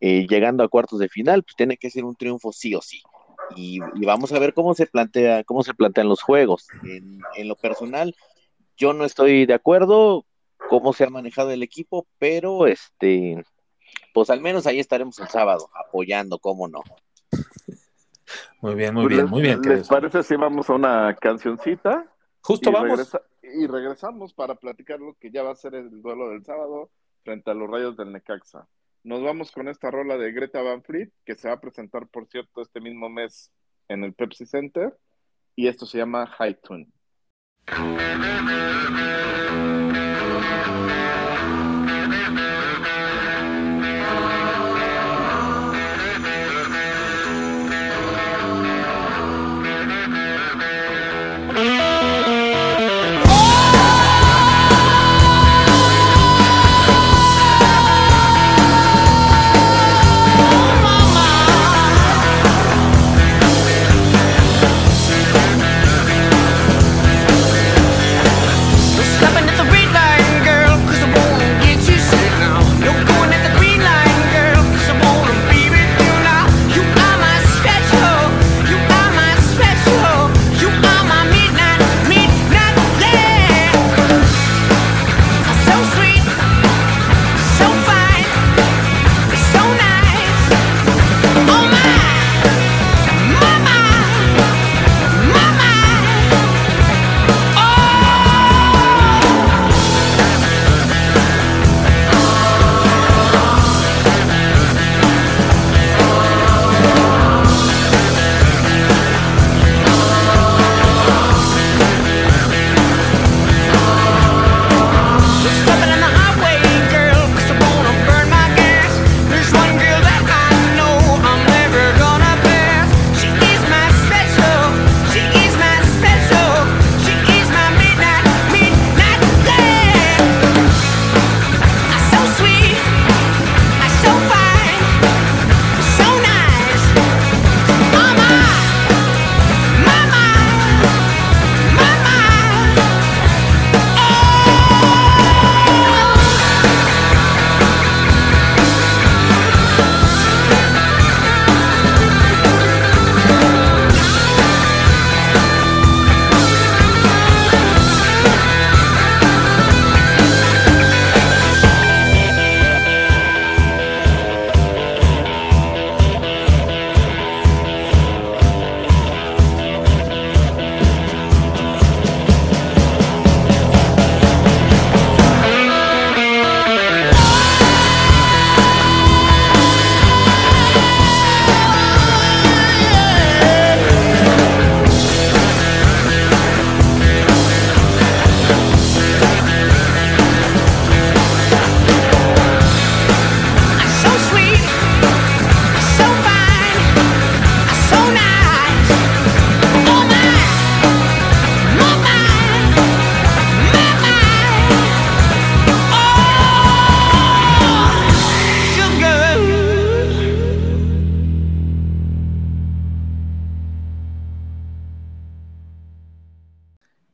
eh, 0.00 0.26
llegando 0.26 0.64
a 0.64 0.68
cuartos 0.68 0.98
de 0.98 1.10
final, 1.10 1.42
pues 1.42 1.56
tiene 1.56 1.76
que 1.76 1.90
ser 1.90 2.04
un 2.06 2.16
triunfo 2.16 2.52
sí 2.52 2.74
o 2.74 2.80
sí. 2.80 3.02
Y, 3.54 3.80
y 3.94 4.06
vamos 4.06 4.32
a 4.32 4.38
ver 4.38 4.54
cómo 4.54 4.74
se 4.74 4.86
plantea, 4.86 5.44
cómo 5.44 5.62
se 5.62 5.74
plantean 5.74 6.08
los 6.08 6.22
juegos. 6.22 6.68
En, 6.84 7.20
en, 7.36 7.48
lo 7.48 7.56
personal, 7.56 8.14
yo 8.76 8.92
no 8.92 9.04
estoy 9.04 9.46
de 9.46 9.54
acuerdo 9.54 10.24
cómo 10.68 10.92
se 10.92 11.04
ha 11.04 11.10
manejado 11.10 11.50
el 11.50 11.62
equipo, 11.62 12.06
pero 12.18 12.66
este, 12.66 13.44
pues 14.12 14.30
al 14.30 14.40
menos 14.40 14.66
ahí 14.66 14.80
estaremos 14.80 15.18
el 15.18 15.28
sábado 15.28 15.70
apoyando, 15.74 16.38
cómo 16.38 16.68
no. 16.68 16.82
Muy 18.60 18.74
bien, 18.74 18.94
muy 18.94 19.06
bien, 19.06 19.28
muy 19.28 19.42
bien. 19.42 19.60
¿Les 19.62 19.86
parece 19.86 20.22
si 20.22 20.36
vamos 20.36 20.68
a 20.68 20.74
una 20.74 21.14
cancioncita? 21.14 22.04
Justo 22.40 22.70
y 22.70 22.72
vamos. 22.72 22.90
Regresa, 22.90 23.20
y 23.42 23.66
regresamos 23.66 24.32
para 24.34 24.54
platicar 24.54 25.00
lo 25.00 25.14
que 25.14 25.30
ya 25.30 25.42
va 25.42 25.52
a 25.52 25.56
ser 25.56 25.74
el 25.74 26.02
duelo 26.02 26.30
del 26.30 26.44
sábado 26.44 26.90
frente 27.22 27.50
a 27.50 27.54
los 27.54 27.70
Rayos 27.70 27.96
del 27.96 28.12
Necaxa. 28.12 28.66
Nos 29.06 29.22
vamos 29.22 29.52
con 29.52 29.68
esta 29.68 29.88
rola 29.88 30.18
de 30.18 30.32
Greta 30.32 30.60
Van 30.62 30.82
Fleet, 30.82 31.12
que 31.24 31.36
se 31.36 31.46
va 31.46 31.54
a 31.54 31.60
presentar, 31.60 32.08
por 32.08 32.26
cierto, 32.26 32.60
este 32.60 32.80
mismo 32.80 33.08
mes 33.08 33.52
en 33.86 34.02
el 34.02 34.12
Pepsi 34.12 34.46
Center. 34.46 34.98
Y 35.54 35.68
esto 35.68 35.86
se 35.86 35.98
llama 35.98 36.26
High 36.26 36.58
Tune. 36.60 36.88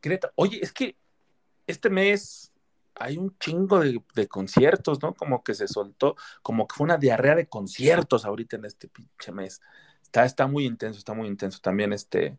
Greta, 0.03 0.33
oye, 0.35 0.59
es 0.63 0.73
que 0.73 0.97
este 1.67 1.91
mes 1.91 2.53
hay 2.95 3.17
un 3.17 3.37
chingo 3.39 3.81
de, 3.81 4.03
de, 4.15 4.29
conciertos, 4.29 5.03
¿no? 5.03 5.15
Como 5.15 5.43
que 5.43 5.55
se 5.55 5.69
soltó, 5.69 6.17
como 6.43 6.67
que 6.67 6.75
fue 6.75 6.85
una 6.85 6.99
diarrea 6.99 7.35
de 7.35 7.47
conciertos 7.47 8.25
ahorita 8.25 8.57
en 8.57 8.67
este 8.67 8.89
pinche 8.89 9.33
mes. 9.33 9.61
Está, 10.03 10.25
está 10.25 10.47
muy 10.47 10.67
intenso, 10.67 10.99
está 10.99 11.15
muy 11.15 11.29
intenso 11.29 11.59
también 11.63 11.93
este. 11.93 12.39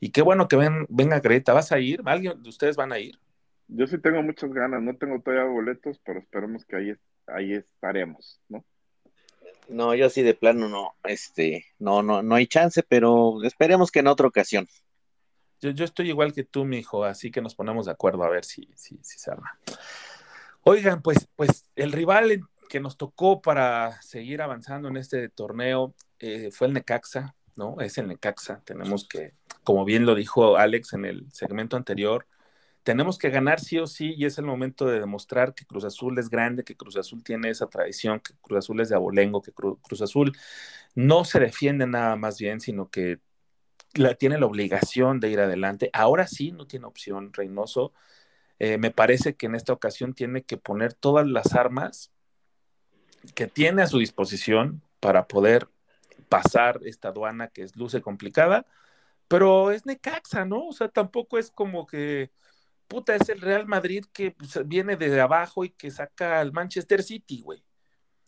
Y 0.00 0.10
qué 0.10 0.22
bueno 0.22 0.48
que 0.48 0.56
ven, 0.56 0.86
venga 0.88 1.20
Greta, 1.20 1.52
¿vas 1.52 1.70
a 1.70 1.78
ir? 1.78 2.02
¿Alguien 2.04 2.42
de 2.42 2.48
ustedes 2.48 2.76
van 2.76 2.92
a 2.92 2.98
ir? 2.98 3.18
Yo 3.68 3.86
sí 3.86 3.98
tengo 3.98 4.22
muchas 4.22 4.52
ganas, 4.52 4.82
no 4.82 4.96
tengo 4.96 5.20
todavía 5.20 5.44
boletos, 5.44 6.00
pero 6.04 6.18
esperemos 6.18 6.64
que 6.64 6.76
ahí, 6.76 6.94
ahí 7.28 7.52
estaremos, 7.52 8.40
¿no? 8.48 8.64
No, 9.68 9.94
yo 9.94 10.10
sí 10.10 10.22
de 10.22 10.34
plano 10.34 10.68
no, 10.68 10.94
este, 11.04 11.66
no, 11.78 12.02
no, 12.02 12.22
no 12.22 12.34
hay 12.34 12.46
chance, 12.46 12.82
pero 12.82 13.42
esperemos 13.44 13.90
que 13.90 14.00
en 14.00 14.08
otra 14.08 14.26
ocasión. 14.26 14.66
Yo, 15.62 15.70
yo 15.70 15.84
estoy 15.84 16.08
igual 16.08 16.32
que 16.32 16.44
tú, 16.44 16.64
mi 16.64 16.78
hijo, 16.78 17.04
así 17.04 17.30
que 17.30 17.40
nos 17.40 17.54
ponemos 17.54 17.86
de 17.86 17.92
acuerdo 17.92 18.24
a 18.24 18.28
ver 18.28 18.44
si, 18.44 18.68
si, 18.74 18.98
si 19.02 19.18
se 19.18 19.30
arma. 19.30 19.58
Oigan, 20.64 21.00
pues, 21.02 21.28
pues 21.36 21.70
el 21.76 21.92
rival 21.92 22.42
que 22.68 22.80
nos 22.80 22.96
tocó 22.96 23.40
para 23.40 24.02
seguir 24.02 24.42
avanzando 24.42 24.88
en 24.88 24.96
este 24.96 25.28
torneo 25.28 25.94
eh, 26.18 26.50
fue 26.50 26.66
el 26.66 26.72
Necaxa, 26.72 27.34
¿no? 27.56 27.80
Es 27.80 27.96
el 27.98 28.08
Necaxa. 28.08 28.60
Tenemos 28.64 29.06
que, 29.06 29.34
como 29.62 29.84
bien 29.84 30.04
lo 30.04 30.14
dijo 30.14 30.56
Alex 30.56 30.94
en 30.94 31.04
el 31.04 31.32
segmento 31.32 31.76
anterior, 31.76 32.26
tenemos 32.82 33.18
que 33.18 33.30
ganar 33.30 33.60
sí 33.60 33.78
o 33.78 33.86
sí 33.86 34.14
y 34.16 34.24
es 34.24 34.38
el 34.38 34.44
momento 34.44 34.86
de 34.86 34.98
demostrar 34.98 35.54
que 35.54 35.64
Cruz 35.64 35.84
Azul 35.84 36.18
es 36.18 36.28
grande, 36.28 36.64
que 36.64 36.76
Cruz 36.76 36.96
Azul 36.96 37.22
tiene 37.22 37.50
esa 37.50 37.68
tradición, 37.68 38.20
que 38.20 38.34
Cruz 38.40 38.58
Azul 38.58 38.80
es 38.80 38.88
de 38.88 38.96
abolengo, 38.96 39.42
que 39.42 39.52
Cruz 39.52 40.02
Azul 40.02 40.32
no 40.94 41.24
se 41.24 41.38
defiende 41.38 41.86
nada 41.86 42.16
más 42.16 42.38
bien, 42.38 42.60
sino 42.60 42.90
que 42.90 43.20
la, 43.94 44.14
tiene 44.14 44.38
la 44.38 44.46
obligación 44.46 45.20
de 45.20 45.30
ir 45.30 45.40
adelante. 45.40 45.90
Ahora 45.92 46.26
sí 46.26 46.52
no 46.52 46.66
tiene 46.66 46.86
opción 46.86 47.32
Reynoso. 47.32 47.92
Eh, 48.58 48.78
me 48.78 48.90
parece 48.90 49.34
que 49.34 49.46
en 49.46 49.54
esta 49.54 49.72
ocasión 49.72 50.14
tiene 50.14 50.42
que 50.42 50.56
poner 50.56 50.94
todas 50.94 51.26
las 51.26 51.54
armas 51.54 52.12
que 53.34 53.46
tiene 53.46 53.82
a 53.82 53.86
su 53.86 53.98
disposición 53.98 54.82
para 55.00 55.26
poder 55.26 55.68
pasar 56.28 56.80
esta 56.84 57.08
aduana 57.08 57.48
que 57.48 57.62
es 57.62 57.76
luce 57.76 58.00
complicada, 58.00 58.66
pero 59.28 59.70
es 59.70 59.86
Necaxa, 59.86 60.44
¿no? 60.44 60.66
O 60.68 60.72
sea, 60.72 60.88
tampoco 60.88 61.38
es 61.38 61.50
como 61.50 61.86
que 61.86 62.30
puta, 62.92 63.14
es 63.14 63.26
el 63.30 63.40
Real 63.40 63.66
Madrid 63.66 64.04
que 64.12 64.32
pues, 64.32 64.68
viene 64.68 64.96
de 64.96 65.18
abajo 65.18 65.64
y 65.64 65.70
que 65.70 65.90
saca 65.90 66.40
al 66.40 66.52
Manchester 66.52 67.02
City, 67.02 67.40
güey, 67.40 67.64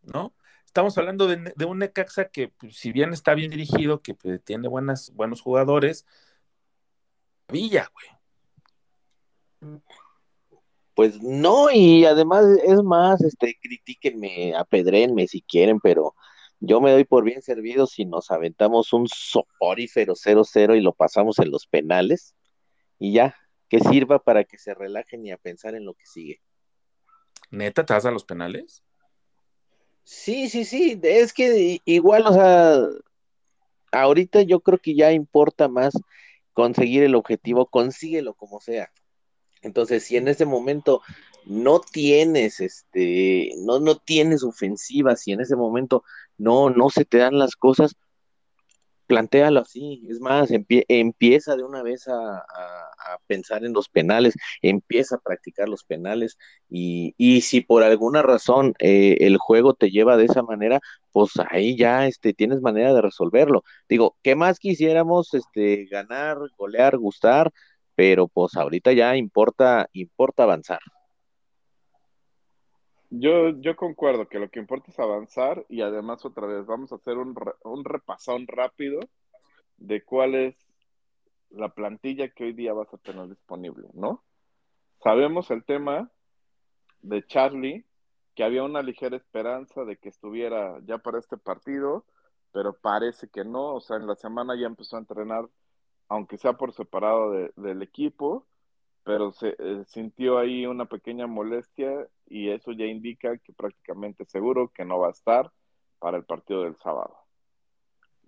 ¿no? 0.03 0.35
Estamos 0.75 0.99
hablando 0.99 1.29
de, 1.29 1.53
de 1.55 1.65
un 1.67 1.79
Necaxa 1.79 2.31
que, 2.31 2.49
pues, 2.49 2.77
si 2.77 2.91
bien 2.91 3.13
está 3.13 3.35
bien 3.35 3.53
dirigido, 3.53 4.03
que 4.03 4.13
pues, 4.15 4.43
tiene 4.43 4.67
buenas, 4.67 5.13
buenos 5.15 5.41
jugadores, 5.41 6.05
Villa, 7.47 7.89
güey. 7.95 9.79
Pues 10.95 11.23
no, 11.23 11.71
y 11.71 12.05
además 12.07 12.45
es 12.65 12.83
más, 12.83 13.23
este, 13.23 13.57
critíquenme, 13.63 14.57
apedrénme 14.57 15.29
si 15.29 15.43
quieren, 15.43 15.79
pero 15.79 16.17
yo 16.59 16.81
me 16.81 16.91
doy 16.91 17.05
por 17.05 17.23
bien 17.23 17.41
servido 17.41 17.87
si 17.87 18.05
nos 18.05 18.33
aventamos 18.33 18.93
un 18.93 19.07
soporífero 19.07 20.17
0-0 20.17 20.77
y 20.77 20.81
lo 20.81 20.93
pasamos 20.93 21.39
en 21.39 21.53
los 21.53 21.69
penales, 21.69 22.35
y 22.99 23.13
ya, 23.13 23.37
que 23.69 23.79
sirva 23.79 24.19
para 24.19 24.43
que 24.43 24.59
se 24.59 24.75
relajen 24.75 25.25
y 25.25 25.31
a 25.31 25.37
pensar 25.37 25.77
en 25.77 25.85
lo 25.85 25.95
que 25.95 26.07
sigue. 26.07 26.41
¿Neta 27.53 27.87
te 27.87 27.93
vas 27.93 28.07
a 28.07 28.11
los 28.11 28.25
penales? 28.25 28.83
Sí, 30.05 30.49
sí, 30.51 30.65
sí, 30.65 31.01
es 31.03 31.33
que 31.33 31.81
igual, 31.85 32.27
o 32.27 32.33
sea, 32.33 32.79
ahorita 33.93 34.43
yo 34.43 34.61
creo 34.61 34.79
que 34.79 34.95
ya 34.95 35.13
importa 35.13 35.69
más 35.69 35.95
conseguir 36.53 37.03
el 37.03 37.15
objetivo, 37.15 37.67
consíguelo 37.67 38.35
como 38.35 38.61
sea. 38.61 38.91
Entonces, 39.63 40.05
si 40.05 40.17
en 40.17 40.29
ese 40.29 40.45
momento 40.45 41.01
no 41.47 41.81
tienes, 41.81 42.61
este, 42.61 43.53
no, 43.59 43.81
no 43.81 43.97
tienes 43.97 44.43
ofensiva, 44.45 45.17
si 45.17 45.33
en 45.33 45.41
ese 45.41 45.57
momento 45.57 46.05
no, 46.37 46.71
no 46.71 46.91
se 46.91 47.05
te 47.05 47.19
dan 47.19 47.39
las 47.39 47.57
cosas, 47.57 47.97
plantéalo 49.07 49.61
así, 49.61 50.03
es 50.09 50.21
más, 50.21 50.51
empie 50.51 50.85
empieza 50.89 51.57
de 51.57 51.65
una 51.65 51.83
vez 51.83 52.09
a, 52.09 52.45
pensar 53.27 53.65
en 53.65 53.73
los 53.73 53.89
penales, 53.89 54.35
empieza 54.63 55.17
a 55.17 55.21
practicar 55.21 55.69
los 55.69 55.85
penales 55.85 56.39
y, 56.71 57.15
y 57.19 57.43
si 57.43 57.61
por 57.61 57.83
alguna 57.83 58.23
razón 58.23 58.75
eh, 58.79 59.19
el 59.21 59.39
juego 59.39 59.75
te 59.75 59.91
lleva 59.91 60.17
de 60.17 60.25
esa 60.25 60.43
manera, 60.43 60.81
pues 61.13 61.33
ahí 61.51 61.77
ya 61.77 62.07
este, 62.07 62.35
tienes 62.35 62.61
manera 62.61 62.93
de 62.95 63.03
resolverlo. 63.03 63.63
Digo, 63.89 64.17
¿qué 64.23 64.35
más 64.35 64.59
quisiéramos 64.59 65.33
este, 65.35 65.87
ganar, 65.87 66.39
golear, 66.59 66.99
gustar? 66.99 67.53
Pero 67.95 68.29
pues 68.29 68.57
ahorita 68.57 68.93
ya 68.93 69.17
importa, 69.17 69.89
importa 69.93 70.43
avanzar. 70.45 70.81
Yo, 73.11 73.51
yo 73.61 73.77
concuerdo 73.77 74.29
que 74.29 74.39
lo 74.39 74.51
que 74.51 74.59
importa 74.59 74.91
es 74.91 74.99
avanzar 74.99 75.65
y 75.69 75.83
además 75.83 76.25
otra 76.25 76.47
vez 76.47 76.67
vamos 76.67 76.93
a 76.93 76.97
hacer 76.97 77.17
un, 77.17 77.35
un 77.63 77.85
repasón 77.85 78.47
rápido 78.47 79.01
de 79.77 80.05
cuál 80.05 80.35
es 80.35 80.57
la 81.51 81.69
plantilla 81.69 82.29
que 82.29 82.45
hoy 82.45 82.53
día 82.53 82.73
vas 82.73 82.93
a 82.93 82.99
tener 82.99 83.29
disponible, 83.29 83.89
¿no? 83.95 84.25
Sabemos 85.03 85.51
el 85.51 85.65
tema 85.65 86.11
de 87.03 87.25
Charlie, 87.27 87.85
que 88.35 88.45
había 88.45 88.65
una 88.65 88.83
ligera 88.83 89.17
esperanza 89.17 89.85
de 89.85 89.97
que 89.97 90.09
estuviera 90.09 90.81
ya 90.85 90.99
para 90.99 91.19
este 91.19 91.37
partido, 91.37 92.05
pero 92.53 92.77
parece 92.77 93.29
que 93.29 93.45
no, 93.45 93.75
o 93.75 93.81
sea, 93.81 93.97
en 93.97 94.07
la 94.07 94.17
semana 94.17 94.59
ya 94.59 94.67
empezó 94.67 94.97
a 94.97 95.01
entrenar, 95.01 95.49
aunque 96.09 96.39
sea 96.39 96.55
por 96.55 96.73
separado 96.73 97.31
de, 97.31 97.53
del 97.57 97.83
equipo, 97.83 98.47
pero 99.05 99.33
se 99.33 99.55
eh, 99.59 99.85
sintió 99.87 100.39
ahí 100.39 100.67
una 100.67 100.87
pequeña 100.87 101.27
molestia 101.27 102.09
y 102.27 102.49
eso 102.49 102.73
ya 102.73 102.87
indica 102.87 103.37
que 103.39 103.53
prácticamente 103.53 104.25
seguro 104.25 104.73
que 104.75 104.85
no 104.85 104.99
va 104.99 105.09
a 105.09 105.13
estar 105.13 105.53
para 105.99 106.17
el 106.17 106.25
partido 106.25 106.63
del 106.63 106.77
sábado. 106.77 107.15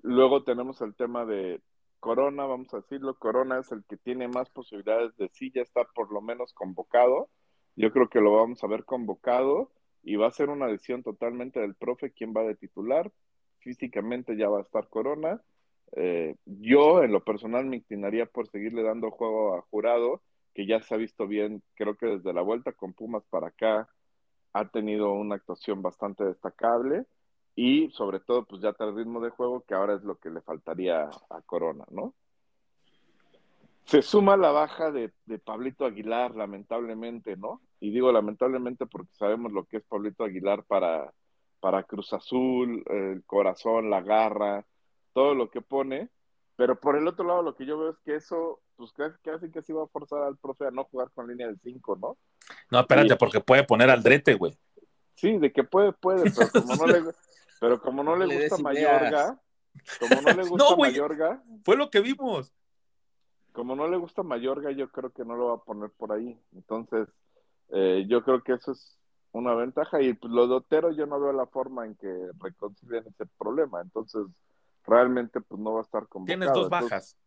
Luego 0.02 0.44
tenemos 0.44 0.80
el 0.82 0.94
tema 0.94 1.24
de 1.24 1.62
Corona, 1.98 2.44
vamos 2.44 2.72
a 2.74 2.78
decirlo, 2.78 3.18
Corona 3.18 3.58
es 3.58 3.72
el 3.72 3.84
que 3.84 3.96
tiene 3.96 4.28
más 4.28 4.50
posibilidades 4.50 5.16
de 5.16 5.28
sí 5.32 5.50
ya 5.52 5.62
estar 5.62 5.86
por 5.94 6.12
lo 6.12 6.20
menos 6.20 6.52
convocado. 6.52 7.30
Yo 7.74 7.90
creo 7.90 8.08
que 8.08 8.20
lo 8.20 8.34
vamos 8.34 8.62
a 8.62 8.66
ver 8.66 8.84
convocado 8.84 9.72
y 10.02 10.16
va 10.16 10.28
a 10.28 10.30
ser 10.30 10.50
una 10.50 10.66
decisión 10.66 11.02
totalmente 11.02 11.58
del 11.58 11.74
profe 11.74 12.12
quién 12.12 12.34
va 12.36 12.42
de 12.42 12.54
titular. 12.54 13.10
Físicamente 13.60 14.36
ya 14.36 14.48
va 14.48 14.58
a 14.58 14.62
estar 14.62 14.88
Corona. 14.88 15.42
Eh, 15.92 16.36
yo 16.44 17.02
en 17.02 17.12
lo 17.12 17.24
personal 17.24 17.64
me 17.64 17.76
inclinaría 17.76 18.26
por 18.26 18.48
seguirle 18.48 18.82
dando 18.82 19.10
juego 19.10 19.56
a 19.56 19.62
Jurado 19.62 20.22
que 20.56 20.66
ya 20.66 20.80
se 20.80 20.94
ha 20.94 20.96
visto 20.96 21.28
bien, 21.28 21.62
creo 21.74 21.98
que 21.98 22.06
desde 22.06 22.32
la 22.32 22.40
vuelta 22.40 22.72
con 22.72 22.94
Pumas 22.94 23.22
para 23.28 23.48
acá 23.48 23.90
ha 24.54 24.68
tenido 24.70 25.12
una 25.12 25.34
actuación 25.34 25.82
bastante 25.82 26.24
destacable 26.24 27.04
y 27.54 27.90
sobre 27.90 28.20
todo 28.20 28.46
pues 28.46 28.62
ya 28.62 28.70
está 28.70 28.84
el 28.86 28.96
ritmo 28.96 29.20
de 29.20 29.28
juego 29.28 29.64
que 29.68 29.74
ahora 29.74 29.96
es 29.96 30.02
lo 30.02 30.16
que 30.16 30.30
le 30.30 30.40
faltaría 30.40 31.10
a 31.28 31.42
Corona, 31.42 31.84
¿no? 31.90 32.14
Se 33.84 34.00
suma 34.00 34.38
la 34.38 34.50
baja 34.50 34.90
de, 34.90 35.12
Pablito 35.44 35.84
Aguilar, 35.84 36.34
lamentablemente, 36.34 37.36
¿no? 37.36 37.60
Y 37.78 37.90
digo 37.90 38.10
lamentablemente 38.10 38.86
porque 38.86 39.12
sabemos 39.12 39.52
lo 39.52 39.66
que 39.66 39.76
es 39.76 39.84
Pablito 39.84 40.24
Aguilar 40.24 40.64
para, 40.64 41.12
para 41.60 41.82
Cruz 41.82 42.14
Azul, 42.14 42.82
el 42.86 43.24
corazón, 43.26 43.90
la 43.90 44.00
garra, 44.00 44.64
todo 45.12 45.34
lo 45.34 45.50
que 45.50 45.60
pone, 45.60 46.08
pero 46.56 46.80
por 46.80 46.96
el 46.96 47.06
otro 47.06 47.26
lado 47.26 47.42
lo 47.42 47.54
que 47.54 47.66
yo 47.66 47.78
veo 47.78 47.90
es 47.90 47.98
que 47.98 48.14
eso 48.14 48.62
pues 48.76 48.92
casi, 48.92 49.16
casi 49.22 49.50
que 49.50 49.62
se 49.62 49.72
iba 49.72 49.82
a 49.82 49.88
forzar 49.88 50.22
al 50.22 50.36
profe 50.36 50.66
a 50.66 50.70
no 50.70 50.84
jugar 50.84 51.10
con 51.12 51.28
línea 51.28 51.48
de 51.48 51.56
5, 51.56 51.96
¿no? 51.96 52.16
No, 52.70 52.80
espérate, 52.80 53.16
porque 53.16 53.40
puede 53.40 53.64
poner 53.64 53.90
al 53.90 54.02
drete, 54.02 54.34
güey. 54.34 54.56
Sí, 55.14 55.38
de 55.38 55.52
que 55.52 55.64
puede, 55.64 55.92
puede, 55.92 56.30
pero 56.30 56.50
como 56.66 56.76
no 56.76 56.86
le, 56.86 57.02
pero 57.60 57.80
como 57.80 58.02
no 58.02 58.16
le, 58.16 58.26
le 58.26 58.42
gusta 58.42 58.62
Mayorga, 58.62 59.40
como 59.98 60.20
no 60.20 60.32
le 60.32 60.42
gusta 60.48 60.70
no, 60.70 60.76
Mayorga. 60.76 61.42
Fue 61.64 61.76
lo 61.76 61.90
que 61.90 62.00
vimos. 62.00 62.52
Como 63.52 63.74
no 63.74 63.88
le 63.88 63.96
gusta 63.96 64.22
Mayorga, 64.22 64.70
yo 64.70 64.90
creo 64.90 65.10
que 65.10 65.24
no 65.24 65.36
lo 65.36 65.46
va 65.48 65.54
a 65.54 65.64
poner 65.64 65.90
por 65.90 66.12
ahí. 66.12 66.38
Entonces, 66.54 67.08
eh, 67.70 68.04
yo 68.06 68.22
creo 68.22 68.42
que 68.42 68.52
eso 68.52 68.72
es 68.72 68.98
una 69.32 69.54
ventaja. 69.54 70.02
Y 70.02 70.12
pues, 70.12 70.30
lo 70.30 70.46
de 70.46 70.54
Otero, 70.56 70.92
yo 70.92 71.06
no 71.06 71.18
veo 71.18 71.32
la 71.32 71.46
forma 71.46 71.86
en 71.86 71.94
que 71.94 72.30
reconcilien 72.38 73.04
ese 73.06 73.24
problema. 73.38 73.80
Entonces, 73.80 74.26
realmente, 74.86 75.40
pues 75.40 75.58
no 75.58 75.72
va 75.72 75.80
a 75.80 75.84
estar 75.84 76.06
convocado. 76.06 76.38
Tienes 76.38 76.52
dos 76.52 76.68
bajas. 76.68 76.82
Entonces, 76.92 77.25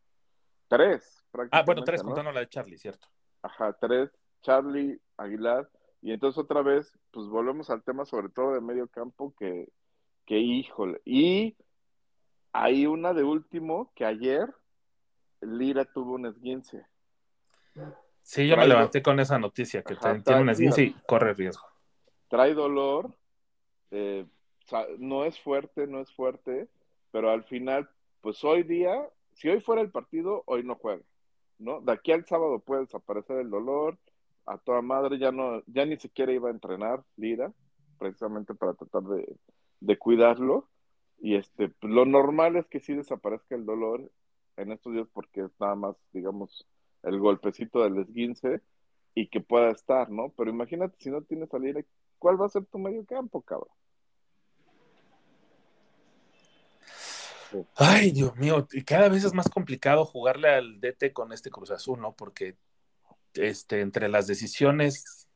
tres. 0.70 1.26
Ah, 1.52 1.64
bueno, 1.64 1.84
tres, 1.84 2.02
¿no? 2.02 2.08
contando 2.08 2.32
la 2.32 2.40
de 2.40 2.48
Charlie, 2.48 2.78
cierto. 2.78 3.08
Ajá, 3.42 3.74
tres, 3.74 4.10
Charlie, 4.42 5.00
Aguilar, 5.18 5.70
y 6.02 6.14
entonces 6.14 6.38
otra 6.38 6.62
vez, 6.62 6.98
pues 7.12 7.28
volvemos 7.28 7.70
al 7.70 7.84
tema 7.84 8.06
sobre 8.06 8.30
todo 8.30 8.54
de 8.54 8.62
medio 8.62 8.88
campo, 8.88 9.34
que, 9.38 9.68
que 10.26 10.38
híjole, 10.38 11.02
y 11.04 11.58
hay 12.54 12.86
una 12.86 13.14
de 13.14 13.24
último, 13.24 13.92
que 13.96 14.06
ayer 14.06 14.54
Lira 15.42 15.86
tuvo 15.86 16.14
un 16.14 16.26
esguince. 16.26 16.86
Sí, 18.22 18.48
yo 18.48 18.56
trae 18.56 18.68
me 18.68 18.74
levanté 18.74 19.02
con 19.02 19.20
esa 19.20 19.40
noticia, 19.40 19.84
que 19.84 19.94
Ajá, 19.94 20.18
tiene 20.24 20.42
un 20.42 20.50
esguince 20.50 20.84
y 20.84 20.94
corre 21.06 21.34
riesgo. 21.34 21.66
Trae 22.28 22.54
dolor, 22.54 23.14
eh, 23.92 24.26
no 25.00 25.26
es 25.26 25.40
fuerte, 25.40 25.88
no 25.88 26.00
es 26.00 26.12
fuerte, 26.14 26.68
pero 27.12 27.32
al 27.32 27.44
final, 27.44 27.90
pues 28.22 28.44
hoy 28.44 28.64
día, 28.64 29.10
si 29.40 29.48
hoy 29.48 29.62
fuera 29.62 29.82
el 29.82 29.90
partido, 29.90 30.44
hoy 30.48 30.64
no 30.64 30.76
juega. 30.76 31.02
¿no? 31.60 31.80
De 31.82 31.94
aquí 31.94 32.12
al 32.12 32.26
sábado 32.26 32.60
puede 32.60 32.82
desaparecer 32.82 33.38
el 33.38 33.50
dolor, 33.50 33.98
a 34.46 34.58
toda 34.58 34.82
madre 34.82 35.18
ya 35.18 35.32
no, 35.32 35.64
ya 35.68 35.86
ni 35.86 35.98
siquiera 35.98 36.34
iba 36.34 36.50
a 36.50 36.52
entrenar 36.52 37.04
Lira, 37.16 37.54
precisamente 37.98 38.54
para 38.54 38.74
tratar 38.74 39.04
de, 39.04 39.38
de 39.80 39.98
cuidarlo. 39.98 40.68
Y 41.20 41.36
este, 41.36 41.70
pues, 41.70 41.94
lo 41.94 42.06
normal 42.06 42.58
es 42.58 42.68
que 42.68 42.82
sí 42.82 42.94
desaparezca 42.94 43.56
el 43.56 43.66
dolor 43.66 44.12
en 44.58 44.74
estos 44.74 44.94
días 44.94 45.08
porque 45.14 45.42
es 45.42 45.52
nada 45.60 45.76
más, 45.76 45.96
digamos, 46.12 46.68
el 47.04 47.20
golpecito 47.20 47.82
del 47.82 47.98
esguince 47.98 48.62
y 49.16 49.30
que 49.30 49.40
pueda 49.40 49.70
estar, 49.70 50.10
¿no? 50.10 50.34
Pero 50.36 50.50
imagínate 50.50 50.98
si 51.00 51.10
no 51.10 51.22
tienes 51.22 51.54
a 51.54 51.60
Lira, 51.60 51.82
¿cuál 52.18 52.42
va 52.42 52.48
a 52.48 52.50
ser 52.50 52.66
tu 52.66 52.78
medio 52.78 53.06
campo, 53.06 53.42
cabrón? 53.42 53.70
Ay, 57.76 58.12
Dios 58.12 58.36
mío, 58.36 58.68
y 58.72 58.84
cada 58.84 59.10
vez 59.10 59.24
es 59.24 59.34
más 59.34 59.50
complicado 59.50 60.06
jugarle 60.06 60.50
al 60.50 60.80
DT 60.80 61.14
con 61.14 61.32
este 61.34 61.50
Cruz 61.50 61.72
Azul, 61.72 62.00
¿no? 62.00 62.16
Porque 62.16 62.58
este, 63.34 63.82
entre 63.82 64.10
las 64.10 64.28
decisiones 64.28 65.28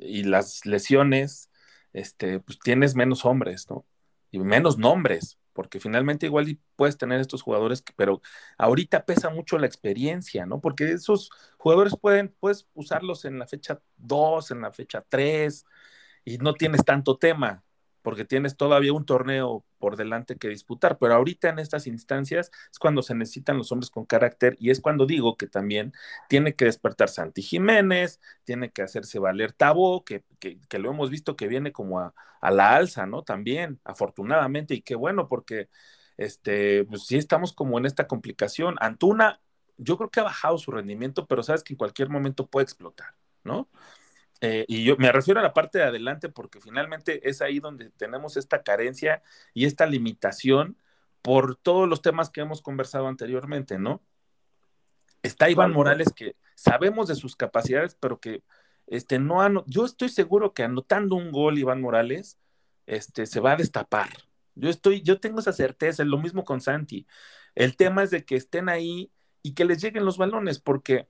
y 0.00 0.24
las 0.24 0.64
lesiones, 0.66 1.50
este, 1.92 2.40
pues 2.40 2.58
tienes 2.58 2.94
menos 2.94 3.24
hombres, 3.24 3.68
¿no? 3.70 3.84
Y 4.30 4.38
menos 4.38 4.78
nombres, 4.78 5.38
porque 5.52 5.80
finalmente 5.80 6.26
igual 6.26 6.58
puedes 6.76 6.96
tener 6.96 7.20
estos 7.20 7.42
jugadores, 7.42 7.84
pero 7.96 8.22
ahorita 8.58 9.04
pesa 9.04 9.30
mucho 9.30 9.58
la 9.58 9.66
experiencia, 9.66 10.46
¿no? 10.46 10.60
Porque 10.60 10.92
esos 10.92 11.30
jugadores 11.58 11.94
pueden, 12.00 12.34
puedes 12.40 12.66
usarlos 12.74 13.24
en 13.24 13.38
la 13.38 13.46
fecha 13.46 13.80
2, 13.96 14.50
en 14.50 14.60
la 14.62 14.72
fecha 14.72 15.04
3, 15.08 15.64
y 16.24 16.38
no 16.38 16.54
tienes 16.54 16.84
tanto 16.84 17.18
tema, 17.18 17.62
porque 18.02 18.24
tienes 18.24 18.56
todavía 18.56 18.92
un 18.92 19.06
torneo 19.06 19.64
por 19.78 19.96
delante 19.96 20.36
que 20.36 20.48
disputar, 20.48 20.98
pero 20.98 21.14
ahorita 21.14 21.48
en 21.48 21.58
estas 21.58 21.86
instancias 21.86 22.50
es 22.70 22.78
cuando 22.78 23.02
se 23.02 23.14
necesitan 23.14 23.58
los 23.58 23.72
hombres 23.72 23.90
con 23.90 24.04
carácter 24.04 24.56
y 24.60 24.70
es 24.70 24.80
cuando 24.80 25.06
digo 25.06 25.36
que 25.36 25.46
también 25.46 25.92
tiene 26.28 26.54
que 26.54 26.66
despertar 26.66 27.08
Santi 27.08 27.42
Jiménez, 27.42 28.20
tiene 28.44 28.70
que 28.70 28.82
hacerse 28.82 29.18
valer 29.18 29.52
Tabo, 29.52 30.04
que, 30.04 30.24
que, 30.38 30.78
lo 30.78 30.90
hemos 30.90 31.10
visto 31.10 31.36
que 31.36 31.48
viene 31.48 31.72
como 31.72 32.00
a, 32.00 32.14
a, 32.40 32.50
la 32.50 32.74
alza, 32.74 33.06
¿no? 33.06 33.22
También, 33.22 33.80
afortunadamente, 33.84 34.74
y 34.74 34.82
qué 34.82 34.94
bueno, 34.94 35.28
porque 35.28 35.68
este, 36.16 36.84
pues 36.84 37.06
sí 37.06 37.16
estamos 37.16 37.52
como 37.52 37.78
en 37.78 37.86
esta 37.86 38.06
complicación. 38.06 38.76
Antuna, 38.80 39.40
yo 39.78 39.96
creo 39.96 40.10
que 40.10 40.20
ha 40.20 40.24
bajado 40.24 40.58
su 40.58 40.70
rendimiento, 40.70 41.26
pero 41.26 41.42
sabes 41.42 41.62
que 41.64 41.72
en 41.74 41.78
cualquier 41.78 42.08
momento 42.08 42.46
puede 42.46 42.64
explotar, 42.64 43.14
¿no? 43.44 43.68
Eh, 44.44 44.64
y 44.66 44.82
yo 44.82 44.96
me 44.96 45.12
refiero 45.12 45.38
a 45.38 45.42
la 45.44 45.54
parte 45.54 45.78
de 45.78 45.84
adelante 45.84 46.28
porque 46.28 46.60
finalmente 46.60 47.28
es 47.30 47.40
ahí 47.40 47.60
donde 47.60 47.90
tenemos 47.90 48.36
esta 48.36 48.64
carencia 48.64 49.22
y 49.54 49.66
esta 49.66 49.86
limitación 49.86 50.76
por 51.22 51.54
todos 51.54 51.88
los 51.88 52.02
temas 52.02 52.28
que 52.28 52.40
hemos 52.40 52.60
conversado 52.60 53.06
anteriormente, 53.06 53.78
¿no? 53.78 54.02
Está 55.22 55.48
Iván 55.48 55.72
Morales 55.72 56.12
que 56.12 56.34
sabemos 56.56 57.06
de 57.06 57.14
sus 57.14 57.36
capacidades, 57.36 57.94
pero 57.94 58.18
que 58.18 58.42
este, 58.88 59.20
no 59.20 59.42
han, 59.42 59.62
yo 59.66 59.84
estoy 59.84 60.08
seguro 60.08 60.52
que 60.54 60.64
anotando 60.64 61.14
un 61.14 61.30
gol 61.30 61.56
Iván 61.56 61.80
Morales, 61.80 62.36
este, 62.86 63.26
se 63.26 63.38
va 63.38 63.52
a 63.52 63.56
destapar. 63.56 64.08
Yo 64.56 64.68
estoy, 64.68 65.02
yo 65.02 65.20
tengo 65.20 65.38
esa 65.38 65.52
certeza, 65.52 66.02
es 66.02 66.08
lo 66.08 66.18
mismo 66.18 66.44
con 66.44 66.60
Santi. 66.60 67.06
El 67.54 67.76
tema 67.76 68.02
es 68.02 68.10
de 68.10 68.24
que 68.24 68.34
estén 68.34 68.68
ahí 68.68 69.12
y 69.40 69.54
que 69.54 69.64
les 69.64 69.80
lleguen 69.80 70.04
los 70.04 70.18
balones, 70.18 70.58
porque 70.58 71.06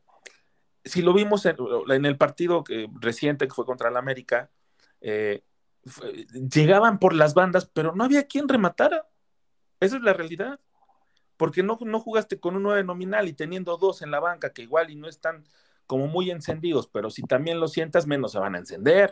si 0.85 1.03
lo 1.03 1.13
vimos 1.13 1.47
en, 1.47 2.05
el 2.05 2.17
partido 2.17 2.65
reciente 3.01 3.47
que 3.47 3.55
fue 3.55 3.65
contra 3.65 3.89
el 3.89 3.97
América, 3.97 4.51
eh, 5.01 5.43
llegaban 6.53 6.99
por 6.99 7.15
las 7.15 7.35
bandas, 7.35 7.67
pero 7.73 7.95
no 7.95 8.05
había 8.05 8.27
quien 8.27 8.49
rematara. 8.49 9.09
Esa 9.81 9.97
es 9.97 10.03
la 10.03 10.13
realidad. 10.13 10.61
Porque 11.37 11.63
no, 11.63 11.79
no 11.81 11.99
jugaste 11.99 12.39
con 12.39 12.57
un 12.57 12.63
9 12.63 12.85
nominal 12.85 13.27
y 13.29 13.33
teniendo 13.33 13.77
dos 13.77 14.03
en 14.03 14.11
la 14.11 14.21
banca 14.21 14.53
que 14.53 14.63
igual 14.63 14.91
y 14.91 14.97
no 14.97 15.09
están 15.09 15.45
como 15.87 16.07
muy 16.07 16.31
encendidos, 16.31 16.87
pero 16.87 17.11
si 17.11 17.23
también 17.23 17.59
lo 17.59 17.69
sientas, 17.69 18.07
menos 18.07 18.33
se 18.33 18.39
van 18.39 18.55
a 18.55 18.59
encender. 18.59 19.11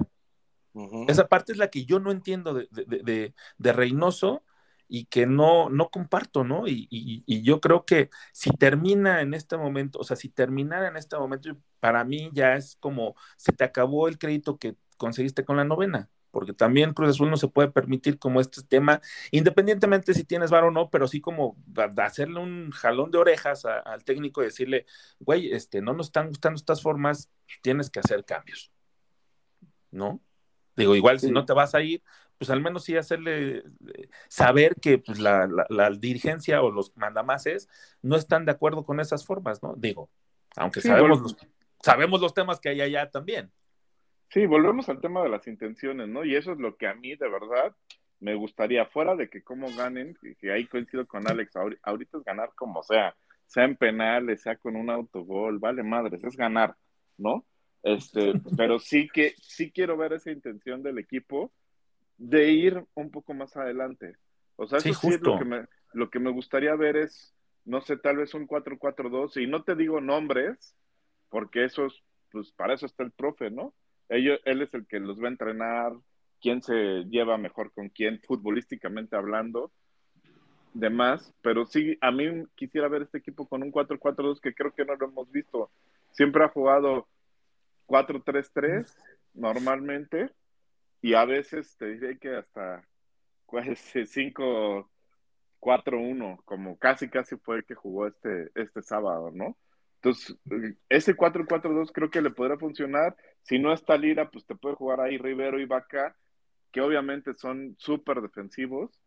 Esa 1.08 1.26
parte 1.26 1.52
es 1.52 1.58
la 1.58 1.68
que 1.68 1.84
yo 1.84 1.98
no 1.98 2.12
entiendo 2.12 2.54
de, 2.54 2.68
de, 2.70 3.34
de 3.58 3.72
Reynoso 3.72 4.44
y 4.92 5.04
que 5.04 5.24
no, 5.24 5.70
no 5.70 5.88
comparto, 5.88 6.42
¿no? 6.42 6.66
Y, 6.66 6.88
y, 6.90 7.42
yo 7.42 7.60
creo 7.60 7.84
que 7.84 8.10
si 8.32 8.50
termina 8.50 9.20
en 9.22 9.34
este 9.34 9.56
momento, 9.56 10.00
o 10.00 10.04
sea, 10.04 10.16
si 10.16 10.28
terminara 10.28 10.88
en 10.88 10.96
este 10.96 11.16
momento, 11.16 11.56
para 11.78 12.04
mí 12.04 12.28
ya 12.32 12.56
es 12.56 12.76
como 12.80 13.14
se 13.36 13.52
te 13.52 13.62
acabó 13.62 14.08
el 14.08 14.18
crédito 14.18 14.58
que 14.58 14.74
conseguiste 14.98 15.44
con 15.44 15.56
la 15.56 15.64
novena, 15.64 16.10
porque 16.32 16.52
también 16.52 16.92
Cruz 16.92 17.10
Azul 17.10 17.30
no 17.30 17.36
se 17.36 17.46
puede 17.46 17.70
permitir 17.70 18.18
como 18.18 18.40
este 18.40 18.62
tema, 18.64 19.00
independientemente 19.30 20.12
si 20.12 20.24
tienes 20.24 20.50
bar 20.50 20.64
o 20.64 20.72
no, 20.72 20.90
pero 20.90 21.06
sí 21.06 21.20
como 21.20 21.56
hacerle 21.98 22.40
un 22.40 22.72
jalón 22.72 23.12
de 23.12 23.18
orejas 23.18 23.64
al 23.64 24.02
técnico 24.02 24.42
y 24.42 24.46
decirle, 24.46 24.86
güey, 25.20 25.52
este, 25.52 25.82
no 25.82 25.92
nos 25.92 26.08
están 26.08 26.28
gustando 26.28 26.56
estas 26.56 26.82
formas, 26.82 27.30
tienes 27.62 27.90
que 27.90 28.00
hacer 28.00 28.24
cambios, 28.24 28.72
¿no? 29.92 30.20
Digo, 30.76 30.96
igual 30.96 31.20
si 31.20 31.30
no 31.30 31.44
te 31.44 31.52
vas 31.52 31.76
a 31.76 31.80
ir, 31.80 32.02
pues 32.40 32.48
al 32.48 32.62
menos 32.62 32.84
sí 32.84 32.96
hacerle 32.96 33.58
eh, 33.58 34.08
saber 34.28 34.76
que 34.80 34.96
pues, 34.96 35.18
la, 35.18 35.46
dirigencia 35.98 36.62
o 36.62 36.70
los 36.70 36.96
mandamases 36.96 37.68
no 38.00 38.16
están 38.16 38.46
de 38.46 38.52
acuerdo 38.52 38.82
con 38.82 38.98
esas 38.98 39.26
formas, 39.26 39.62
¿no? 39.62 39.74
Digo, 39.76 40.08
aunque 40.56 40.80
sabemos, 40.80 41.20
los, 41.20 41.36
sabemos 41.82 42.18
los 42.22 42.32
temas 42.32 42.58
que 42.58 42.70
hay 42.70 42.80
allá 42.80 43.10
también. 43.10 43.52
Sí, 44.30 44.46
volvemos 44.46 44.88
al 44.88 45.02
tema 45.02 45.22
de 45.22 45.28
las 45.28 45.46
intenciones, 45.48 46.08
¿no? 46.08 46.24
Y 46.24 46.34
eso 46.34 46.52
es 46.52 46.58
lo 46.58 46.78
que 46.78 46.86
a 46.86 46.94
mí 46.94 47.14
de 47.14 47.28
verdad 47.28 47.76
me 48.20 48.34
gustaría, 48.34 48.86
fuera 48.86 49.14
de 49.16 49.28
que 49.28 49.42
cómo 49.42 49.68
ganen, 49.76 50.16
que, 50.38 50.50
ahí 50.50 50.64
coincido 50.66 51.06
con 51.06 51.28
Alex, 51.28 51.52
ahorita 51.82 52.16
es 52.16 52.24
ganar 52.24 52.52
como 52.54 52.82
sea, 52.82 53.14
sea 53.44 53.64
en 53.64 53.76
penales, 53.76 54.40
sea 54.40 54.56
con 54.56 54.76
un 54.76 54.88
autogol, 54.88 55.58
vale 55.58 55.82
madres, 55.82 56.24
es 56.24 56.38
ganar, 56.38 56.74
¿no? 57.18 57.44
Este, 57.82 58.32
pero 58.56 58.78
sí 58.78 59.10
que, 59.12 59.34
sí 59.42 59.70
quiero 59.70 59.98
ver 59.98 60.14
esa 60.14 60.30
intención 60.30 60.82
del 60.82 60.98
equipo 60.98 61.52
de 62.20 62.50
ir 62.50 62.84
un 62.94 63.10
poco 63.10 63.32
más 63.32 63.56
adelante. 63.56 64.14
O 64.56 64.66
sea, 64.66 64.78
eso 64.78 64.92
sí, 64.92 65.08
es 65.08 65.20
lo 65.22 65.38
que, 65.38 65.44
me, 65.44 65.66
lo 65.94 66.10
que 66.10 66.18
me 66.18 66.30
gustaría 66.30 66.74
ver 66.74 66.96
es, 66.96 67.34
no 67.64 67.80
sé, 67.80 67.96
tal 67.96 68.18
vez 68.18 68.34
un 68.34 68.46
4-4-2, 68.46 69.42
y 69.42 69.46
no 69.46 69.64
te 69.64 69.74
digo 69.74 70.02
nombres, 70.02 70.76
porque 71.30 71.64
eso 71.64 71.86
es, 71.86 71.94
pues 72.30 72.52
para 72.52 72.74
eso 72.74 72.84
está 72.84 73.04
el 73.04 73.10
profe, 73.10 73.50
¿no? 73.50 73.74
Ellos, 74.10 74.38
él 74.44 74.60
es 74.60 74.72
el 74.74 74.86
que 74.86 75.00
los 75.00 75.18
va 75.18 75.28
a 75.28 75.30
entrenar, 75.30 75.92
quién 76.42 76.62
se 76.62 77.04
lleva 77.04 77.38
mejor 77.38 77.72
con 77.72 77.88
quién, 77.88 78.20
futbolísticamente 78.20 79.16
hablando, 79.16 79.72
demás, 80.74 81.34
pero 81.40 81.64
sí, 81.64 81.96
a 82.02 82.10
mí 82.10 82.44
quisiera 82.54 82.88
ver 82.88 83.02
este 83.02 83.18
equipo 83.18 83.48
con 83.48 83.62
un 83.62 83.72
4-4-2 83.72 84.40
que 84.40 84.54
creo 84.54 84.74
que 84.74 84.84
no 84.84 84.94
lo 84.94 85.06
hemos 85.06 85.30
visto. 85.32 85.70
Siempre 86.10 86.44
ha 86.44 86.48
jugado 86.48 87.08
4-3-3 87.86 88.94
normalmente, 89.32 90.30
y 91.02 91.14
a 91.14 91.24
veces 91.24 91.76
te 91.76 91.86
diré 91.86 92.18
que 92.18 92.36
hasta 92.36 92.86
5-4-1, 93.46 94.88
como 96.44 96.78
casi 96.78 97.08
casi 97.08 97.36
fue 97.36 97.56
el 97.56 97.64
que 97.64 97.74
jugó 97.74 98.06
este, 98.06 98.50
este 98.54 98.82
sábado, 98.82 99.30
¿no? 99.32 99.56
Entonces, 99.96 100.36
ese 100.88 101.14
4-4-2 101.14 101.90
creo 101.92 102.10
que 102.10 102.22
le 102.22 102.30
podrá 102.30 102.56
funcionar. 102.56 103.14
Si 103.42 103.58
no 103.58 103.72
está 103.72 103.98
Lira, 103.98 104.30
pues 104.30 104.46
te 104.46 104.54
puede 104.54 104.74
jugar 104.74 105.00
ahí 105.00 105.18
Rivero 105.18 105.60
y 105.60 105.66
Vaca, 105.66 106.16
que 106.72 106.80
obviamente 106.80 107.34
son 107.34 107.74
súper 107.78 108.22
defensivos, 108.22 108.98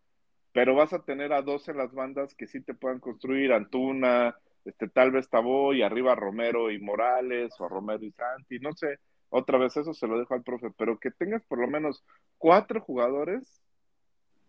pero 0.51 0.75
vas 0.75 0.93
a 0.93 1.03
tener 1.03 1.33
a 1.33 1.41
dos 1.41 1.67
en 1.67 1.77
las 1.77 1.91
bandas 1.93 2.35
que 2.35 2.45
sí 2.45 2.61
te 2.61 2.75
puedan 2.75 2.99
construir, 2.99 3.53
Antuna, 3.53 4.35
este, 4.65 4.87
tal 4.87 5.11
vez 5.11 5.29
Tabó 5.29 5.73
y 5.73 5.81
arriba 5.81 6.13
Romero 6.13 6.69
y 6.69 6.79
Morales, 6.79 7.53
o 7.59 7.67
Romero 7.67 8.05
y 8.05 8.11
Santi, 8.11 8.59
no 8.59 8.73
sé 8.73 8.99
otra 9.35 9.57
vez 9.57 9.75
eso 9.75 9.95
se 9.95 10.05
lo 10.05 10.19
dejo 10.19 10.35
al 10.35 10.43
profe, 10.43 10.69
pero 10.77 10.99
que 10.99 11.09
tengas 11.09 11.43
por 11.43 11.57
lo 11.57 11.67
menos 11.67 12.05
cuatro 12.37 12.79
jugadores 12.81 13.61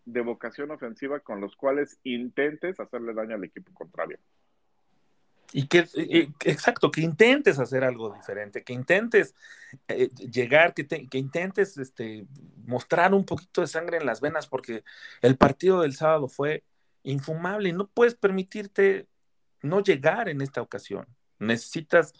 de 0.05 0.21
vocación 0.21 0.69
ofensiva 0.69 1.19
con 1.21 1.41
los 1.41 1.55
cuales 1.55 1.99
intentes 2.03 2.79
hacerle 2.79 3.15
daño 3.15 3.33
al 3.33 3.43
equipo 3.43 3.73
contrario. 3.73 4.19
Y 5.51 5.65
que, 5.65 5.87
exacto, 6.43 6.91
que 6.91 7.01
intentes 7.01 7.57
hacer 7.57 7.83
algo 7.83 8.13
diferente, 8.13 8.63
que 8.63 8.73
intentes 8.73 9.33
eh, 9.87 10.09
llegar, 10.09 10.75
que, 10.75 10.85
que 10.85 11.17
intentes 11.17 11.77
este, 11.79 12.27
mostrar 12.67 13.15
un 13.15 13.25
poquito 13.25 13.61
de 13.61 13.67
sangre 13.67 13.97
en 13.97 14.05
las 14.05 14.21
venas, 14.21 14.45
porque 14.45 14.83
el 15.23 15.35
partido 15.35 15.81
del 15.81 15.95
sábado 15.95 16.27
fue 16.27 16.63
infumable 17.01 17.69
y 17.69 17.73
no 17.73 17.87
puedes 17.87 18.13
permitirte 18.13 19.07
no 19.63 19.81
llegar 19.81 20.29
en 20.29 20.41
esta 20.41 20.61
ocasión. 20.61 21.07
Necesitas 21.39 22.13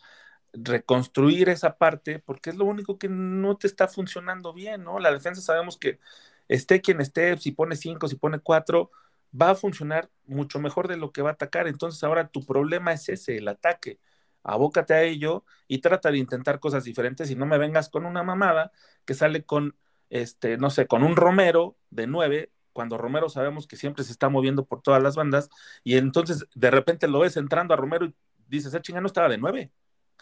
reconstruir 0.55 1.49
esa 1.49 1.77
parte, 1.77 2.19
porque 2.19 2.49
es 2.49 2.55
lo 2.55 2.65
único 2.65 2.97
que 2.97 3.09
no 3.09 3.57
te 3.57 3.67
está 3.67 3.87
funcionando 3.87 4.53
bien, 4.53 4.83
¿no? 4.83 4.99
La 4.99 5.11
defensa 5.11 5.41
sabemos 5.41 5.77
que 5.77 5.99
esté 6.47 6.81
quien 6.81 7.01
esté, 7.01 7.37
si 7.37 7.51
pone 7.51 7.75
cinco, 7.75 8.07
si 8.07 8.15
pone 8.15 8.39
cuatro, 8.39 8.91
va 9.39 9.51
a 9.51 9.55
funcionar 9.55 10.09
mucho 10.25 10.59
mejor 10.59 10.87
de 10.87 10.97
lo 10.97 11.11
que 11.11 11.21
va 11.21 11.31
a 11.31 11.33
atacar. 11.33 11.67
Entonces 11.67 12.03
ahora 12.03 12.27
tu 12.29 12.45
problema 12.45 12.93
es 12.93 13.09
ese, 13.09 13.37
el 13.37 13.47
ataque. 13.47 13.99
Abócate 14.43 14.93
a 14.93 15.03
ello 15.03 15.43
y 15.67 15.79
trata 15.79 16.11
de 16.11 16.19
intentar 16.19 16.59
cosas 16.59 16.83
diferentes 16.83 17.31
y 17.31 17.35
no 17.35 17.45
me 17.45 17.57
vengas 17.57 17.89
con 17.89 18.05
una 18.05 18.23
mamada 18.23 18.71
que 19.05 19.13
sale 19.15 19.43
con, 19.43 19.75
este, 20.09 20.57
no 20.57 20.69
sé, 20.69 20.87
con 20.87 21.03
un 21.03 21.15
Romero 21.15 21.77
de 21.89 22.07
nueve, 22.07 22.51
cuando 22.73 22.97
Romero 22.97 23.29
sabemos 23.29 23.67
que 23.67 23.77
siempre 23.77 24.03
se 24.03 24.11
está 24.11 24.29
moviendo 24.29 24.65
por 24.65 24.81
todas 24.81 25.01
las 25.01 25.15
bandas 25.15 25.49
y 25.83 25.97
entonces 25.97 26.45
de 26.55 26.71
repente 26.71 27.07
lo 27.07 27.19
ves 27.19 27.37
entrando 27.37 27.73
a 27.73 27.77
Romero 27.77 28.05
y 28.05 28.15
dices, 28.47 28.67
esa 28.67 28.81
chinga 28.81 29.01
no 29.01 29.07
estaba 29.07 29.29
de 29.29 29.37
nueve. 29.37 29.71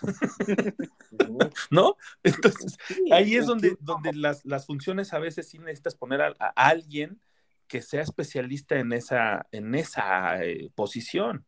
¿No? 1.71 1.95
Entonces, 2.23 2.77
ahí 3.11 3.35
es 3.35 3.45
donde, 3.45 3.77
donde 3.79 4.13
las, 4.13 4.45
las, 4.45 4.65
funciones 4.65 5.13
a 5.13 5.19
veces 5.19 5.47
sí 5.49 5.59
necesitas 5.59 5.95
poner 5.95 6.21
a, 6.21 6.33
a 6.39 6.49
alguien 6.49 7.21
que 7.67 7.81
sea 7.81 8.01
especialista 8.01 8.77
en 8.77 8.93
esa, 8.93 9.47
en 9.51 9.75
esa 9.75 10.43
eh, 10.43 10.69
posición. 10.75 11.45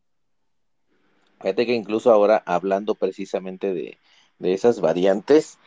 Fíjate 1.40 1.66
que 1.66 1.74
incluso 1.74 2.10
ahora, 2.10 2.42
hablando 2.46 2.94
precisamente 2.94 3.74
de, 3.74 3.98
de 4.38 4.52
esas 4.54 4.80
variantes, 4.80 5.58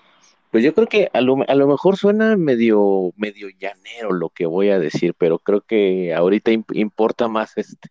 pues 0.51 0.63
yo 0.63 0.73
creo 0.73 0.87
que 0.87 1.09
a 1.13 1.21
lo, 1.21 1.37
a 1.47 1.55
lo, 1.55 1.67
mejor 1.67 1.95
suena 1.95 2.35
medio, 2.35 3.13
medio 3.15 3.49
llanero 3.49 4.11
lo 4.11 4.29
que 4.29 4.47
voy 4.47 4.69
a 4.69 4.79
decir, 4.79 5.13
pero 5.13 5.37
creo 5.37 5.61
que 5.61 6.13
ahorita 6.13 6.51
imp 6.51 6.71
importa 6.73 7.27
más 7.27 7.53
este 7.57 7.89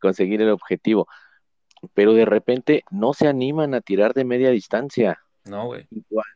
conseguir 0.00 0.42
el 0.42 0.50
objetivo. 0.50 1.06
Pero 1.92 2.14
de 2.14 2.24
repente 2.24 2.84
no 2.90 3.12
se 3.12 3.28
animan 3.28 3.74
a 3.74 3.80
tirar 3.80 4.14
de 4.14 4.24
media 4.24 4.50
distancia. 4.50 5.20
No, 5.44 5.66
güey. 5.66 5.86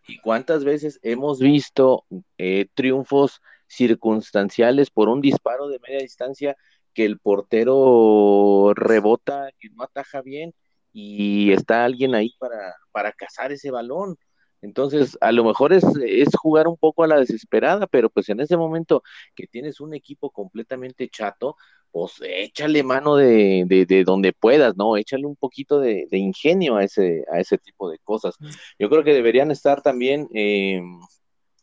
¿Y 0.06 0.18
cuántas 0.18 0.64
veces 0.64 1.00
hemos 1.02 1.40
visto 1.40 2.04
eh, 2.36 2.68
triunfos 2.74 3.40
circunstanciales 3.66 4.90
por 4.90 5.08
un 5.08 5.20
disparo 5.20 5.68
de 5.68 5.78
media 5.80 6.00
distancia 6.00 6.56
que 6.92 7.04
el 7.04 7.18
portero 7.18 8.72
rebota, 8.74 9.50
que 9.58 9.70
no 9.70 9.84
ataja 9.84 10.20
bien 10.20 10.54
y 10.92 11.52
está 11.52 11.84
alguien 11.84 12.14
ahí 12.14 12.34
para, 12.38 12.74
para 12.92 13.12
cazar 13.12 13.52
ese 13.52 13.70
balón? 13.70 14.18
Entonces, 14.60 15.16
a 15.20 15.30
lo 15.32 15.44
mejor 15.44 15.72
es, 15.72 15.84
es, 16.04 16.28
jugar 16.36 16.66
un 16.66 16.76
poco 16.76 17.04
a 17.04 17.06
la 17.06 17.18
desesperada, 17.18 17.86
pero 17.86 18.10
pues 18.10 18.28
en 18.28 18.40
ese 18.40 18.56
momento 18.56 19.02
que 19.34 19.46
tienes 19.46 19.80
un 19.80 19.94
equipo 19.94 20.30
completamente 20.30 21.08
chato, 21.08 21.56
pues 21.90 22.14
échale 22.22 22.82
mano 22.82 23.16
de, 23.16 23.64
de, 23.66 23.86
de 23.86 24.04
donde 24.04 24.32
puedas, 24.32 24.76
¿no? 24.76 24.96
Échale 24.96 25.26
un 25.26 25.36
poquito 25.36 25.80
de, 25.80 26.06
de, 26.10 26.18
ingenio 26.18 26.76
a 26.76 26.84
ese, 26.84 27.24
a 27.32 27.40
ese 27.40 27.58
tipo 27.58 27.90
de 27.90 27.98
cosas. 27.98 28.36
Yo 28.78 28.88
creo 28.88 29.04
que 29.04 29.14
deberían 29.14 29.50
estar 29.50 29.82
también, 29.82 30.28
eh, 30.34 30.80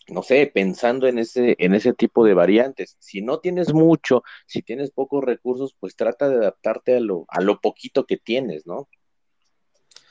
no 0.08 0.24
sé, 0.24 0.52
pensando 0.54 1.08
en 1.08 1.20
ese, 1.20 1.56
en 1.60 1.74
ese 1.74 1.94
tipo 1.94 2.26
de 2.26 2.34
variantes. 2.34 2.98
Si 3.00 3.22
no 3.22 3.40
tienes 3.40 3.74
mucho, 3.74 4.24
si 4.46 4.62
tienes 4.62 4.92
pocos 4.92 5.24
recursos, 5.24 5.76
pues 5.80 5.96
trata 5.96 6.30
de 6.30 6.36
adaptarte 6.36 6.98
a 6.98 7.00
lo, 7.00 7.26
a 7.28 7.42
lo 7.42 7.60
poquito 7.60 8.06
que 8.06 8.18
tienes, 8.18 8.66
¿no? 8.66 8.88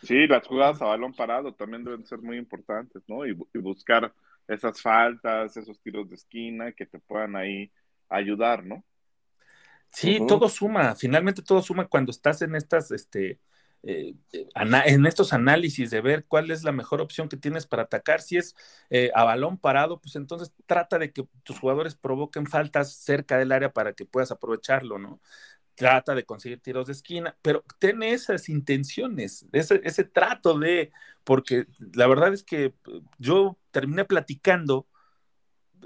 Sí, 0.03 0.27
las 0.27 0.47
jugadas 0.47 0.83
a 0.83 0.87
balón 0.87 1.15
parado 1.15 1.55
también 1.55 1.83
deben 1.83 2.05
ser 2.05 2.21
muy 2.21 2.37
importantes, 2.37 3.03
¿no? 3.09 3.27
Y, 3.27 3.31
y, 3.55 3.59
buscar 3.59 4.13
esas 4.47 4.83
faltas, 4.83 5.57
esos 5.57 5.81
tiros 5.81 6.09
de 6.11 6.17
esquina 6.17 6.73
que 6.73 6.85
te 6.85 6.99
puedan 6.99 7.37
ahí 7.37 7.73
ayudar, 8.11 8.65
¿no? 8.67 8.85
Sí, 9.95 10.19
uh 10.19 10.25
-huh. 10.25 10.29
todo 10.29 10.49
suma, 10.49 10.95
finalmente 10.97 11.41
todo 11.43 11.63
suma 11.63 11.87
cuando 11.87 12.11
estás 12.11 12.43
en 12.43 12.57
estas, 12.57 12.91
este, 12.91 13.39
eh, 13.85 14.15
en 14.33 15.07
estos 15.07 15.33
análisis 15.33 15.91
de 15.91 16.01
ver 16.01 16.25
cuál 16.27 16.51
es 16.51 16.65
la 16.65 16.73
mejor 16.73 17.01
opción 17.01 17.29
que 17.29 17.37
tienes 17.37 17.67
para 17.67 17.85
atacar. 17.85 18.21
Si 18.21 18.37
es 18.37 18.57
eh, 18.91 19.11
a 19.15 19.25
balón 19.25 19.57
parado, 19.59 20.01
pues 20.01 20.17
entonces 20.17 20.53
trata 20.67 20.99
de 20.99 21.13
que 21.13 21.25
tus 21.45 21.59
jugadores 21.61 21.95
provoquen 21.95 22.47
faltas 22.47 22.93
cerca 22.93 23.39
del 23.39 23.53
área 23.53 23.73
para 23.73 23.93
que 23.93 24.05
puedas 24.05 24.33
aprovecharlo, 24.33 24.99
¿no? 24.99 25.21
trata 25.77 26.15
de 26.15 26.25
conseguir 26.25 26.61
tiros 26.61 26.87
de 26.87 26.93
esquina, 26.93 27.37
pero 27.43 27.65
ten 27.79 28.03
esas 28.03 28.49
intenciones, 28.49 29.47
ese, 29.53 29.81
ese, 29.85 30.05
trato 30.05 30.57
de, 30.59 30.93
porque 31.25 31.67
la 31.95 32.07
verdad 32.07 32.33
es 32.33 32.45
que 32.45 32.75
yo 33.19 33.59
terminé 33.73 34.05
platicando 34.05 34.87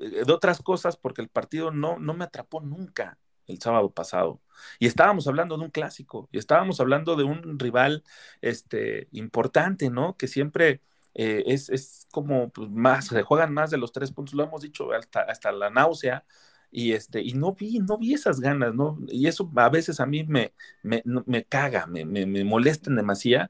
eh, 0.00 0.24
de 0.26 0.32
otras 0.32 0.60
cosas 0.60 0.96
porque 0.96 1.22
el 1.22 1.28
partido 1.28 1.70
no, 1.70 1.98
no 1.98 2.14
me 2.14 2.24
atrapó 2.24 2.60
nunca 2.60 3.18
el 3.48 3.60
sábado 3.60 3.90
pasado. 3.92 4.40
Y 4.78 4.86
estábamos 4.86 5.26
hablando 5.28 5.56
de 5.56 5.64
un 5.64 5.70
clásico, 5.70 6.28
y 6.32 6.38
estábamos 6.38 6.80
hablando 6.80 7.16
de 7.16 7.24
un 7.24 7.58
rival 7.58 8.04
este, 8.40 9.08
importante, 9.12 9.90
¿no? 9.90 10.16
Que 10.16 10.28
siempre 10.28 10.82
eh, 11.14 11.44
es, 11.46 11.68
es, 11.70 12.06
como 12.12 12.50
pues, 12.50 12.68
más, 12.70 13.06
se 13.06 13.22
juegan 13.22 13.52
más 13.52 13.70
de 13.70 13.78
los 13.78 13.92
tres 13.92 14.12
puntos, 14.12 14.34
lo 14.34 14.44
hemos 14.44 14.62
dicho 14.62 14.92
hasta, 14.92 15.22
hasta 15.22 15.52
la 15.52 15.70
náusea, 15.70 16.24
y 16.70 16.92
este 16.92 17.22
y 17.22 17.32
no 17.32 17.54
vi 17.54 17.78
no 17.78 17.98
vi 17.98 18.14
esas 18.14 18.40
ganas 18.40 18.74
no 18.74 18.98
y 19.08 19.26
eso 19.26 19.50
a 19.56 19.68
veces 19.70 20.00
a 20.00 20.06
mí 20.06 20.24
me 20.24 20.52
me, 20.82 21.02
me 21.04 21.44
caga 21.44 21.86
me, 21.86 22.04
me, 22.04 22.26
me 22.26 22.44
molesta 22.44 22.92
demasiado 22.92 23.48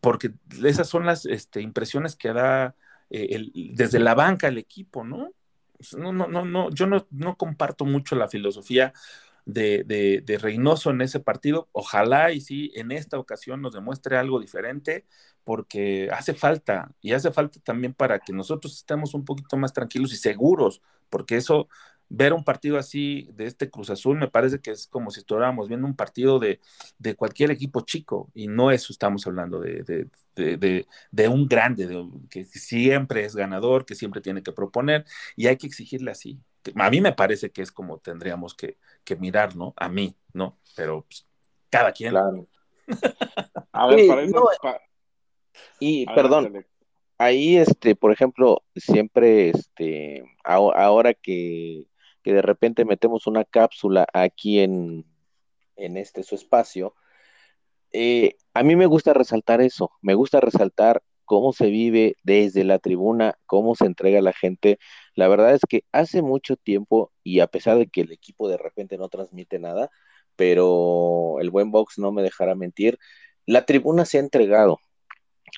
porque 0.00 0.32
esas 0.64 0.88
son 0.88 1.06
las 1.06 1.26
este, 1.26 1.62
impresiones 1.62 2.16
que 2.16 2.32
da 2.32 2.74
eh, 3.08 3.28
el, 3.30 3.52
desde 3.74 3.98
la 3.98 4.14
banca 4.14 4.48
el 4.48 4.58
equipo 4.58 5.04
no 5.04 5.32
no 5.96 6.12
no 6.12 6.28
no, 6.28 6.44
no 6.44 6.70
yo 6.70 6.86
no, 6.86 7.06
no 7.10 7.36
comparto 7.36 7.84
mucho 7.86 8.14
la 8.14 8.28
filosofía 8.28 8.92
de, 9.52 10.22
de, 10.24 10.38
Reynoso 10.38 10.90
en 10.90 11.00
ese 11.02 11.20
partido. 11.20 11.68
Ojalá 11.72 12.32
y 12.32 12.40
sí, 12.40 12.72
en 12.74 12.92
esta 12.92 13.18
ocasión 13.18 13.62
nos 13.62 13.72
demuestre 13.74 14.16
algo 14.16 14.40
diferente, 14.40 15.06
porque 15.44 16.08
hace 16.12 16.34
falta, 16.34 16.92
y 17.00 17.12
hace 17.12 17.32
falta 17.32 17.60
también 17.60 17.94
para 17.94 18.18
que 18.20 18.32
nosotros 18.32 18.76
estemos 18.76 19.14
un 19.14 19.24
poquito 19.24 19.56
más 19.56 19.72
tranquilos 19.72 20.12
y 20.12 20.16
seguros, 20.16 20.82
porque 21.08 21.36
eso 21.36 21.68
ver 22.08 22.32
un 22.32 22.44
partido 22.44 22.76
así 22.78 23.28
de 23.34 23.46
este 23.46 23.70
Cruz 23.70 23.88
Azul 23.90 24.18
me 24.18 24.28
parece 24.28 24.60
que 24.60 24.72
es 24.72 24.88
como 24.88 25.10
si 25.12 25.20
estuviéramos 25.20 25.68
viendo 25.68 25.86
un 25.86 25.94
partido 25.94 26.40
de, 26.40 26.60
de 26.98 27.14
cualquier 27.14 27.52
equipo 27.52 27.82
chico 27.82 28.30
y 28.34 28.48
no 28.48 28.70
eso 28.72 28.92
estamos 28.92 29.26
hablando 29.26 29.60
de, 29.60 30.08
de 30.34 31.28
un 31.28 31.46
grande 31.48 31.88
que 32.28 32.44
siempre 32.44 33.24
es 33.24 33.36
ganador, 33.36 33.84
que 33.86 33.94
siempre 33.94 34.20
tiene 34.20 34.42
que 34.42 34.52
proponer 34.52 35.04
y 35.36 35.46
hay 35.46 35.56
que 35.56 35.66
exigirle 35.68 36.10
así. 36.10 36.40
A 36.74 36.90
mí 36.90 37.00
me 37.00 37.12
parece 37.12 37.50
que 37.50 37.62
es 37.62 37.72
como 37.72 37.98
tendríamos 37.98 38.54
que, 38.54 38.78
que 39.04 39.16
mirar, 39.16 39.56
¿no? 39.56 39.74
A 39.76 39.88
mí, 39.88 40.14
¿no? 40.32 40.58
Pero 40.76 41.06
pues, 41.08 41.26
cada 41.68 41.92
quien. 41.92 42.10
Claro. 42.10 42.46
A 43.72 43.86
ver, 43.86 44.06
para 44.08 44.22
eso, 44.22 44.34
no, 44.34 44.46
pa... 44.60 44.80
y 45.78 46.06
perdón, 46.06 46.66
ahí, 47.18 47.56
este, 47.56 47.94
por 47.94 48.12
ejemplo, 48.12 48.64
siempre, 48.74 49.50
este, 49.50 50.24
ahora 50.44 51.14
que 51.14 51.86
que 52.22 52.34
de 52.34 52.42
repente 52.42 52.84
metemos 52.84 53.26
una 53.26 53.44
cápsula 53.44 54.06
aquí 54.12 54.60
en, 54.60 55.06
en 55.76 55.96
este 55.96 56.22
su 56.22 56.34
espacio, 56.34 56.94
eh, 57.92 58.36
a 58.54 58.62
mí 58.62 58.76
me 58.76 58.86
gusta 58.86 59.14
resaltar 59.14 59.60
eso, 59.60 59.90
me 60.00 60.14
gusta 60.14 60.40
resaltar 60.40 61.02
cómo 61.30 61.52
se 61.52 61.70
vive 61.70 62.16
desde 62.24 62.64
la 62.64 62.80
tribuna, 62.80 63.38
cómo 63.46 63.76
se 63.76 63.84
entrega 63.84 64.18
a 64.18 64.22
la 64.22 64.32
gente. 64.32 64.80
La 65.14 65.28
verdad 65.28 65.54
es 65.54 65.60
que 65.68 65.84
hace 65.92 66.22
mucho 66.22 66.56
tiempo, 66.56 67.12
y 67.22 67.38
a 67.38 67.46
pesar 67.46 67.78
de 67.78 67.86
que 67.86 68.00
el 68.00 68.10
equipo 68.10 68.48
de 68.48 68.56
repente 68.56 68.98
no 68.98 69.08
transmite 69.08 69.60
nada, 69.60 69.90
pero 70.34 71.36
el 71.40 71.50
buen 71.50 71.70
box 71.70 72.00
no 72.00 72.10
me 72.10 72.24
dejará 72.24 72.56
mentir, 72.56 72.98
la 73.46 73.64
tribuna 73.64 74.06
se 74.06 74.16
ha 74.18 74.22
entregado. 74.22 74.80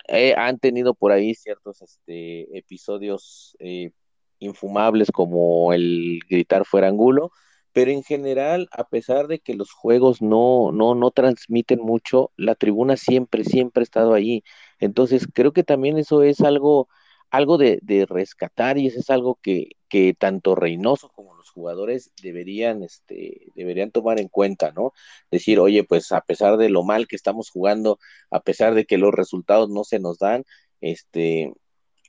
Eh, 0.09 0.35
han 0.37 0.59
tenido 0.59 0.93
por 0.93 1.11
ahí 1.11 1.35
ciertos 1.35 1.81
este, 1.81 2.59
episodios 2.59 3.57
eh, 3.59 3.93
infumables 4.41 5.11
como 5.11 5.73
el 5.73 6.21
gritar 6.29 6.67
fuera 6.67 6.89
angulo, 6.89 7.31
pero 7.73 7.91
en 7.91 8.03
general, 8.03 8.69
a 8.73 8.85
pesar 8.89 9.27
de 9.27 9.39
que 9.39 9.55
los 9.55 9.73
juegos 9.73 10.21
no, 10.21 10.71
no, 10.73 10.95
no 10.95 11.11
transmiten 11.13 11.81
mucho, 11.81 12.31
la 12.37 12.55
tribuna 12.55 12.99
siempre, 12.99 13.45
siempre 13.45 13.81
ha 13.81 13.85
estado 13.85 14.13
allí. 14.13 14.45
Entonces, 14.83 15.29
creo 15.33 15.53
que 15.53 15.63
también 15.63 15.97
eso 15.97 16.25
es 16.25 16.41
algo, 16.41 16.89
algo 17.31 17.57
de, 17.57 17.81
rescatar 18.09 18.79
y 18.79 18.89
eso 18.89 18.99
es 18.99 19.11
algo 19.11 19.39
que, 19.41 19.71
que 19.89 20.13
tanto 20.13 20.57
Reynoso 20.57 21.09
como 21.11 21.35
los 21.37 21.51
jugadores 21.51 22.11
deberían, 22.21 22.83
este, 22.83 23.53
deberían 23.55 23.93
tomar 23.93 24.19
en 24.19 24.27
cuenta, 24.27 24.73
¿no? 24.73 24.93
Decir, 25.31 25.61
oye, 25.61 25.85
pues 25.85 26.11
a 26.11 26.21
pesar 26.23 26.57
de 26.57 26.69
lo 26.69 26.83
mal 26.83 27.07
que 27.07 27.15
estamos 27.15 27.49
jugando, 27.51 28.01
a 28.31 28.41
pesar 28.41 28.75
de 28.75 28.85
que 28.85 28.99
los 28.99 29.15
resultados 29.15 29.71
no 29.71 29.85
se 29.85 30.01
nos 30.01 30.19
dan, 30.19 30.45
este, 30.81 31.53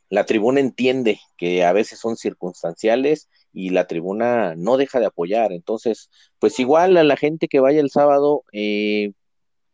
la 0.10 0.26
tribuna 0.26 0.60
entiende 0.60 1.20
que 1.38 1.64
a 1.66 1.74
veces 1.74 2.00
son 2.00 2.18
circunstanciales 2.18 3.30
y 3.54 3.70
la 3.70 3.86
tribuna 3.86 4.56
no 4.56 4.78
deja 4.78 5.00
de 5.00 5.06
apoyar. 5.06 5.52
Entonces, 5.52 6.10
pues 6.40 6.60
igual 6.60 6.98
a 6.98 7.04
la 7.04 7.18
gente 7.18 7.48
que 7.48 7.60
vaya 7.60 7.82
el 7.82 7.92
sábado, 7.92 8.46
eh, 8.52 9.12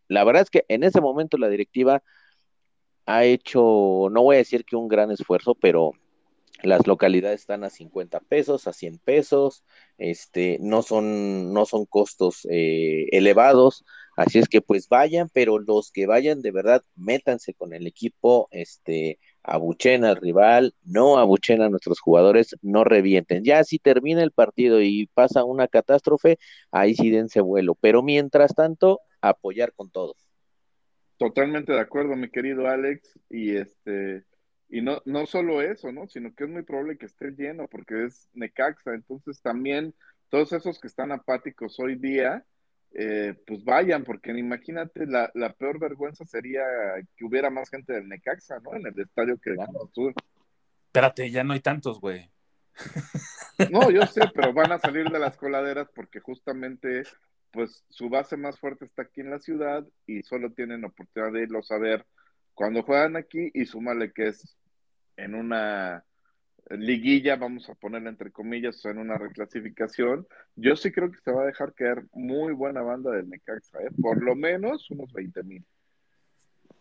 la 0.10 0.26
verdad 0.26 0.44
es 0.44 0.50
que 0.50 0.66
en 0.68 0.84
ese 0.84 1.00
momento 1.00 1.38
la 1.38 1.48
directiva 1.48 2.04
ha 3.10 3.26
hecho, 3.26 4.08
no 4.12 4.22
voy 4.22 4.36
a 4.36 4.40
decir 4.40 4.66
que 4.66 4.76
un 4.76 4.88
gran 4.88 5.10
esfuerzo, 5.12 5.56
pero 5.56 5.94
las 6.62 6.86
localidades 6.86 7.42
están 7.42 7.64
a 7.64 7.72
50 7.72 8.20
pesos, 8.20 8.68
a 8.68 8.74
100 8.74 9.00
pesos, 9.00 9.64
este, 9.98 10.58
no 10.62 10.84
son, 10.84 11.52
no 11.52 11.66
son 11.66 11.86
costos 11.86 12.46
eh, 12.52 13.08
elevados, 13.12 13.84
así 14.16 14.38
es 14.38 14.48
que 14.48 14.62
pues 14.62 14.90
vayan, 14.90 15.28
pero 15.34 15.58
los 15.58 15.92
que 15.92 16.06
vayan 16.06 16.42
de 16.44 16.52
verdad, 16.52 16.84
métanse 16.96 17.56
con 17.56 17.74
el 17.74 17.88
equipo, 17.88 18.48
este, 18.52 19.20
abuchen 19.42 20.06
al 20.06 20.18
rival, 20.18 20.76
no 20.84 21.18
abuchen 21.18 21.64
a 21.64 21.70
nuestros 21.70 22.00
jugadores, 22.02 22.56
no 22.62 22.84
revienten. 22.84 23.44
Ya 23.44 23.64
si 23.64 23.80
termina 23.80 24.22
el 24.22 24.32
partido 24.32 24.82
y 24.82 25.08
pasa 25.16 25.46
una 25.46 25.68
catástrofe, 25.68 26.38
ahí 26.72 26.94
sí 26.94 27.10
dense 27.10 27.42
vuelo, 27.42 27.76
pero 27.76 28.04
mientras 28.04 28.54
tanto, 28.54 29.00
apoyar 29.22 29.74
con 29.74 29.90
todos. 29.90 30.29
Totalmente 31.20 31.74
de 31.74 31.80
acuerdo, 31.80 32.16
mi 32.16 32.30
querido 32.30 32.68
Alex, 32.68 33.20
y 33.30 33.56
este, 33.56 34.24
y 34.70 34.82
no, 34.82 35.02
no 35.06 35.28
solo 35.28 35.62
eso, 35.62 35.92
¿no? 35.92 36.08
Sino 36.08 36.34
que 36.34 36.46
es 36.46 36.50
muy 36.50 36.64
probable 36.64 36.98
que 36.98 37.06
esté 37.06 37.32
lleno, 37.32 37.68
porque 37.68 38.06
es 38.06 38.30
Necaxa, 38.34 38.96
entonces 38.96 39.42
también 39.42 39.94
todos 40.30 40.54
esos 40.54 40.80
que 40.80 40.88
están 40.88 41.12
apáticos 41.12 41.80
hoy 41.80 41.96
día, 41.96 42.46
eh, 42.94 43.36
pues 43.46 43.64
vayan, 43.66 44.04
porque 44.04 44.32
imagínate, 44.32 45.06
la, 45.06 45.30
la, 45.36 45.54
peor 45.54 45.80
vergüenza 45.80 46.26
sería 46.26 46.64
que 47.16 47.26
hubiera 47.26 47.50
más 47.50 47.70
gente 47.70 47.94
del 47.94 48.08
Necaxa, 48.08 48.60
¿no? 48.62 48.74
En 48.74 48.88
el 48.88 49.00
estadio 49.00 49.38
que 49.38 49.56
Cruz 49.94 50.16
Espérate, 50.86 51.30
ya 51.30 51.44
no 51.44 51.54
hay 51.54 51.60
tantos, 51.60 52.00
güey. 52.00 52.32
No, 53.72 53.92
yo 53.92 54.06
sé, 54.08 54.22
pero 54.34 54.54
van 54.54 54.72
a 54.72 54.80
salir 54.80 55.10
de 55.10 55.20
las 55.20 55.36
coladeras 55.36 55.90
porque 55.94 56.22
justamente, 56.22 57.04
pues, 57.52 57.84
su 57.90 58.10
base 58.10 58.38
más 58.38 58.60
fuerte 58.60 58.86
está 58.86 59.04
aquí 59.04 59.22
en 59.22 59.32
la 59.32 59.40
ciudad 59.40 59.86
y 60.06 60.24
solo 60.24 60.52
tienen 60.52 60.86
oportunidad 60.86 61.34
de 61.34 61.44
irlos 61.44 61.72
a 61.72 61.78
ver 61.78 62.06
cuando 62.54 62.84
juegan 62.84 63.16
aquí 63.16 63.52
y 63.54 63.66
súmale 63.66 64.12
que 64.12 64.28
es 64.28 64.58
en 65.16 65.36
una 65.36 66.04
liguilla, 66.70 67.36
vamos 67.36 67.70
a 67.70 67.76
ponerla 67.76 68.10
entre 68.10 68.32
comillas, 68.32 68.84
en 68.86 68.98
una 68.98 69.18
reclasificación, 69.18 70.28
yo 70.56 70.76
sí 70.76 70.92
creo 70.92 71.12
que 71.12 71.20
se 71.20 71.32
va 71.32 71.44
a 71.44 71.48
dejar 71.48 71.74
caer 71.74 72.06
muy 72.12 72.54
buena 72.54 72.82
banda 72.82 73.12
del 73.12 73.30
Necaxa, 73.30 73.80
¿eh? 73.80 73.90
por 74.02 74.22
lo 74.22 74.36
menos 74.36 74.90
unos 74.92 75.12
20 75.14 75.44
mil. 75.44 75.66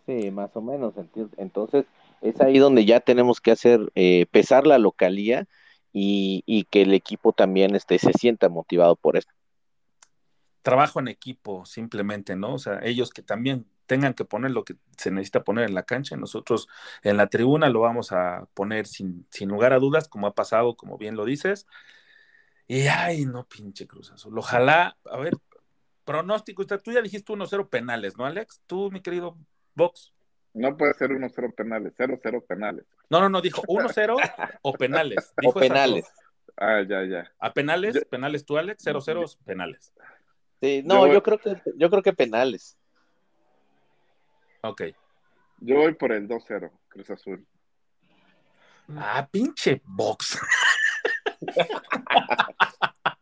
Sí, 0.07 0.31
más 0.31 0.55
o 0.57 0.63
menos. 0.63 0.95
Entonces, 1.37 1.85
es 2.23 2.41
ahí 2.41 2.59
donde 2.59 2.85
ya 2.85 3.01
tenemos 3.01 3.41
que 3.41 3.51
hacer, 3.51 3.81
eh, 3.95 4.27
pesar 4.31 4.67
la 4.67 4.79
localía 4.79 5.47
y, 5.93 6.67
que 6.71 6.83
el 6.83 6.95
equipo 6.95 7.33
también 7.33 7.75
este, 7.75 7.99
se 7.99 8.13
sienta 8.13 8.49
motivado 8.49 8.97
por 8.97 9.17
eso. 9.17 9.29
Trabajo 10.69 11.01
en 11.01 11.09
equipo, 11.09 11.65
simplemente, 11.65 12.37
¿no? 12.37 12.53
O 12.53 12.59
sea, 12.59 12.81
ellos 12.83 13.11
que 13.11 13.23
también 13.23 13.67
tengan 13.87 14.13
que 14.13 14.27
poner 14.27 14.51
lo 14.51 14.65
que 14.65 14.77
se 14.99 15.11
necesita 15.11 15.45
poner 15.45 15.65
en 15.65 15.75
la 15.75 15.85
cancha. 15.85 16.15
Nosotros 16.17 16.69
en 17.03 17.17
la 17.17 17.29
tribuna 17.29 17.71
lo 17.71 17.81
vamos 17.81 18.13
a 18.13 18.47
poner 18.53 18.87
sin, 18.87 19.27
sin 19.31 19.49
lugar 19.49 19.73
a 19.73 19.79
dudas, 19.79 20.09
como 20.09 20.27
ha 20.27 20.35
pasado, 20.35 20.77
como 20.77 20.99
bien 20.99 21.17
lo 21.17 21.25
dices. 21.25 21.67
Y 22.67 22.83
ay, 22.89 23.25
no, 23.25 23.49
pinche 23.49 23.87
Cruz 23.87 24.13
Azul. 24.13 24.37
Ojalá, 24.37 24.99
a 25.07 25.17
ver, 25.17 25.39
pronóstico, 26.05 26.67
tú 26.67 26.93
ya 26.93 27.01
dijiste 27.01 27.33
1-0 27.33 27.71
penales, 27.71 28.19
¿no, 28.19 28.27
Alex? 28.27 28.61
Tú, 28.67 28.91
mi 28.91 29.01
querido 29.01 29.39
Vox. 29.75 30.13
No 30.53 30.77
puede 30.77 30.93
ser 30.93 31.11
1-0 31.11 31.55
penales, 31.55 31.95
0-0 31.97 32.47
penales. 32.47 32.85
No, 33.09 33.21
no, 33.21 33.31
no, 33.31 33.41
dijo 33.41 33.63
1-0 33.63 34.17
o 34.63 34.73
penales. 34.75 35.33
o 35.43 35.55
penales. 35.55 36.13
Ah, 36.59 36.83
ya, 36.87 37.05
ya. 37.05 37.33
¿A 37.39 37.55
penales? 37.55 38.05
¿Penales 38.11 38.45
tú, 38.45 38.59
Alex? 38.59 38.85
0-0 38.85 39.39
penales. 39.45 39.95
Sí, 40.61 40.83
no, 40.85 41.07
yo, 41.07 41.15
yo, 41.15 41.23
creo 41.23 41.39
que 41.39 41.63
yo 41.77 41.91
creo 41.91 42.03
que 42.03 42.13
penales. 42.13 42.77
Ok. 44.63 44.83
Yo 45.61 45.77
voy 45.77 45.95
por 45.95 46.13
el 46.13 46.29
2-0, 46.29 46.71
Cruz 46.89 47.11
Azul. 47.11 47.47
Ah, 48.97 49.29
pinche 49.31 49.83
box. 49.85 50.39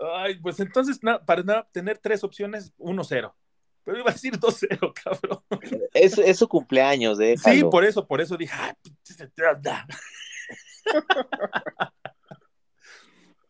Ay, 0.00 0.38
pues 0.40 0.60
entonces, 0.60 1.00
para 1.24 1.62
tener 1.70 1.98
tres 1.98 2.24
opciones, 2.24 2.74
1-0. 2.78 3.32
Pero 3.84 3.98
iba 3.98 4.10
a 4.10 4.12
decir 4.12 4.38
2-0, 4.38 4.92
cabrón. 5.04 5.42
Es, 5.92 6.18
es, 6.18 6.38
su 6.38 6.48
cumpleaños, 6.48 7.20
¿eh? 7.20 7.36
Sí, 7.36 7.62
por 7.64 7.84
eso, 7.84 8.06
por 8.06 8.20
eso 8.20 8.36
dije, 8.36 8.54
ah, 8.56 8.74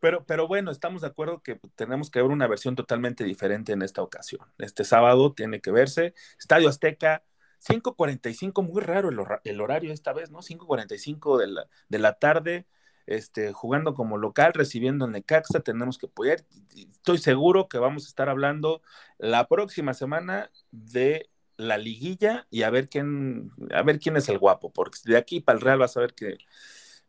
pero, 0.04 0.26
pero 0.26 0.46
bueno, 0.46 0.70
estamos 0.70 1.00
de 1.00 1.06
acuerdo 1.06 1.42
que 1.42 1.58
tenemos 1.76 2.10
que 2.10 2.20
ver 2.20 2.30
una 2.30 2.46
versión 2.46 2.76
totalmente 2.76 3.24
diferente 3.24 3.72
en 3.72 3.80
esta 3.80 4.02
ocasión. 4.02 4.42
Este 4.58 4.84
sábado 4.84 5.32
tiene 5.32 5.62
que 5.62 5.70
verse. 5.70 6.12
Estadio 6.38 6.68
Azteca, 6.68 7.24
5.45, 7.66 8.62
muy 8.62 8.82
raro 8.82 9.08
el, 9.08 9.60
horario 9.62 9.94
esta 9.94 10.12
vez, 10.12 10.30
¿no? 10.30 10.42
5.45 10.42 11.38
de 11.38 11.46
la, 11.46 11.66
de 11.88 11.98
la 11.98 12.18
tarde, 12.18 12.66
este, 13.06 13.54
jugando 13.54 13.94
como 13.94 14.18
local, 14.18 14.52
recibiendo 14.52 15.06
en 15.06 15.12
Necaxa, 15.12 15.60
tenemos 15.60 15.96
que 15.96 16.04
apoyar. 16.04 16.44
Estoy 16.76 17.16
seguro 17.16 17.70
que 17.70 17.78
vamos 17.78 18.04
a 18.04 18.08
estar 18.08 18.28
hablando 18.28 18.82
la 19.16 19.48
próxima 19.48 19.94
semana 19.94 20.50
de 20.70 21.30
la 21.56 21.78
liguilla 21.78 22.46
y 22.50 22.64
a 22.64 22.68
ver 22.68 22.90
quién, 22.90 23.52
a 23.72 23.80
ver 23.82 23.98
quién 23.98 24.18
es 24.18 24.28
el 24.28 24.38
guapo, 24.38 24.70
porque 24.70 24.98
de 25.06 25.16
aquí 25.16 25.40
para 25.40 25.56
el 25.56 25.64
Real 25.64 25.78
vas 25.78 25.96
a 25.96 26.00
ver 26.00 26.12
que 26.12 26.36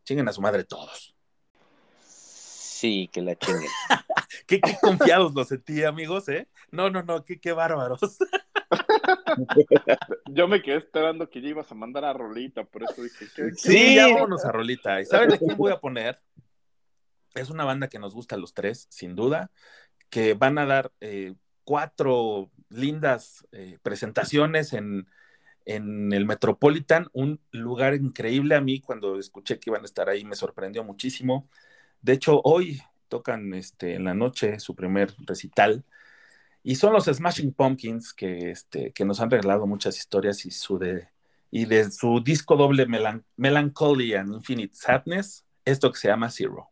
chinguen 0.02 0.30
a 0.30 0.32
su 0.32 0.40
madre 0.40 0.64
todos. 0.64 1.15
Sí, 2.76 3.08
que 3.10 3.22
la 3.22 3.34
chinguen. 3.36 3.70
qué, 4.46 4.60
qué, 4.60 4.76
confiados 4.82 5.32
los 5.34 5.48
sentí, 5.48 5.82
amigos, 5.82 6.28
¿eh? 6.28 6.46
No, 6.70 6.90
no, 6.90 7.02
no, 7.02 7.24
qué, 7.24 7.40
qué 7.40 7.52
bárbaros. 7.52 8.18
Yo 10.26 10.46
me 10.46 10.60
quedé 10.60 10.76
esperando 10.76 11.30
que 11.30 11.40
ya 11.40 11.48
ibas 11.48 11.72
a 11.72 11.74
mandar 11.74 12.04
a 12.04 12.12
Rolita, 12.12 12.64
por 12.64 12.82
eso 12.82 13.02
dije 13.02 13.28
que. 13.34 13.52
Sí, 13.52 13.94
ya 13.94 14.08
vámonos 14.08 14.44
a 14.44 14.52
Rolita. 14.52 15.00
¿Y 15.00 15.06
saben 15.06 15.30
de 15.30 15.38
quién 15.38 15.56
voy 15.56 15.72
a 15.72 15.80
poner? 15.80 16.20
Es 17.34 17.48
una 17.48 17.64
banda 17.64 17.88
que 17.88 17.98
nos 17.98 18.12
gusta 18.12 18.34
a 18.34 18.38
los 18.38 18.52
tres, 18.52 18.86
sin 18.90 19.16
duda, 19.16 19.50
que 20.10 20.34
van 20.34 20.58
a 20.58 20.66
dar 20.66 20.92
eh, 21.00 21.34
cuatro 21.64 22.50
lindas 22.68 23.46
eh, 23.52 23.78
presentaciones 23.82 24.74
en, 24.74 25.08
en 25.64 26.12
el 26.12 26.26
Metropolitan, 26.26 27.08
un 27.14 27.40
lugar 27.52 27.94
increíble 27.94 28.54
a 28.54 28.60
mí 28.60 28.82
cuando 28.82 29.18
escuché 29.18 29.58
que 29.58 29.70
iban 29.70 29.80
a 29.80 29.86
estar 29.86 30.10
ahí, 30.10 30.26
me 30.26 30.36
sorprendió 30.36 30.84
muchísimo. 30.84 31.48
De 32.06 32.12
hecho, 32.12 32.40
hoy 32.44 32.80
tocan 33.08 33.52
este, 33.52 33.94
en 33.96 34.04
la 34.04 34.14
noche 34.14 34.60
su 34.60 34.76
primer 34.76 35.12
recital 35.26 35.84
y 36.62 36.76
son 36.76 36.92
los 36.92 37.06
Smashing 37.06 37.52
Pumpkins 37.52 38.14
que, 38.14 38.52
este, 38.52 38.92
que 38.92 39.04
nos 39.04 39.20
han 39.20 39.28
regalado 39.28 39.66
muchas 39.66 39.98
historias 39.98 40.46
y, 40.46 40.52
su 40.52 40.78
de, 40.78 41.08
y 41.50 41.64
de 41.64 41.90
su 41.90 42.20
disco 42.22 42.54
doble 42.54 42.86
Melan 42.86 43.24
Melancholy 43.36 44.14
and 44.14 44.34
Infinite 44.34 44.76
Sadness, 44.76 45.44
esto 45.64 45.90
que 45.90 45.98
se 45.98 46.06
llama 46.06 46.30
Zero. 46.30 46.70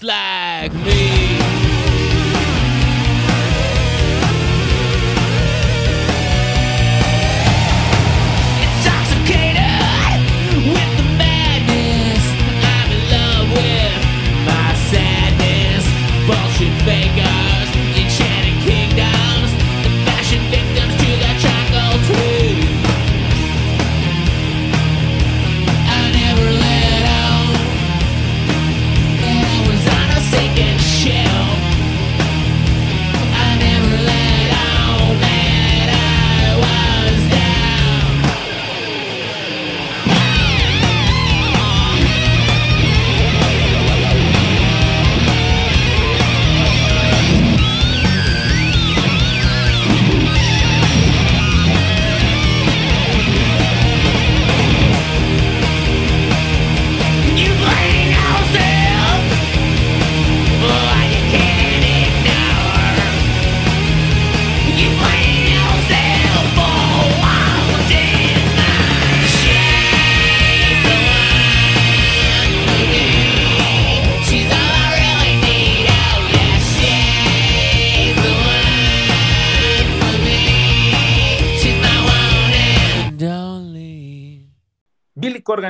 Slag 0.00 0.89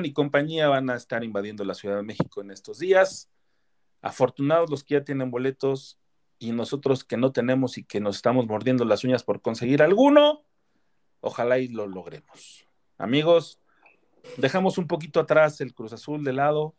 Y 0.05 0.13
compañía 0.13 0.69
van 0.69 0.91
a 0.91 0.97
estar 0.97 1.23
invadiendo 1.25 1.65
la 1.65 1.75
Ciudad 1.75 1.97
de 1.97 2.03
México 2.03 2.41
en 2.41 2.51
estos 2.51 2.79
días. 2.79 3.31
Afortunados 4.03 4.71
los 4.71 4.83
que 4.85 4.95
ya 4.95 5.05
tienen 5.05 5.31
boletos 5.31 5.99
y 6.39 6.53
nosotros 6.53 7.05
que 7.05 7.17
no 7.19 7.33
tenemos 7.33 7.77
y 7.79 7.85
que 7.85 8.01
nos 8.01 8.17
estamos 8.17 8.47
mordiendo 8.47 8.85
las 8.85 9.05
uñas 9.05 9.25
por 9.25 9.43
conseguir 9.43 9.83
alguno, 9.83 10.45
ojalá 11.21 11.59
y 11.59 11.69
lo 11.69 11.87
logremos. 11.87 12.65
Amigos, 12.97 13.61
dejamos 14.39 14.79
un 14.79 14.87
poquito 14.87 15.21
atrás 15.21 15.61
el 15.61 15.75
Cruz 15.75 15.93
Azul 15.93 16.25
de 16.25 16.33
lado 16.33 16.75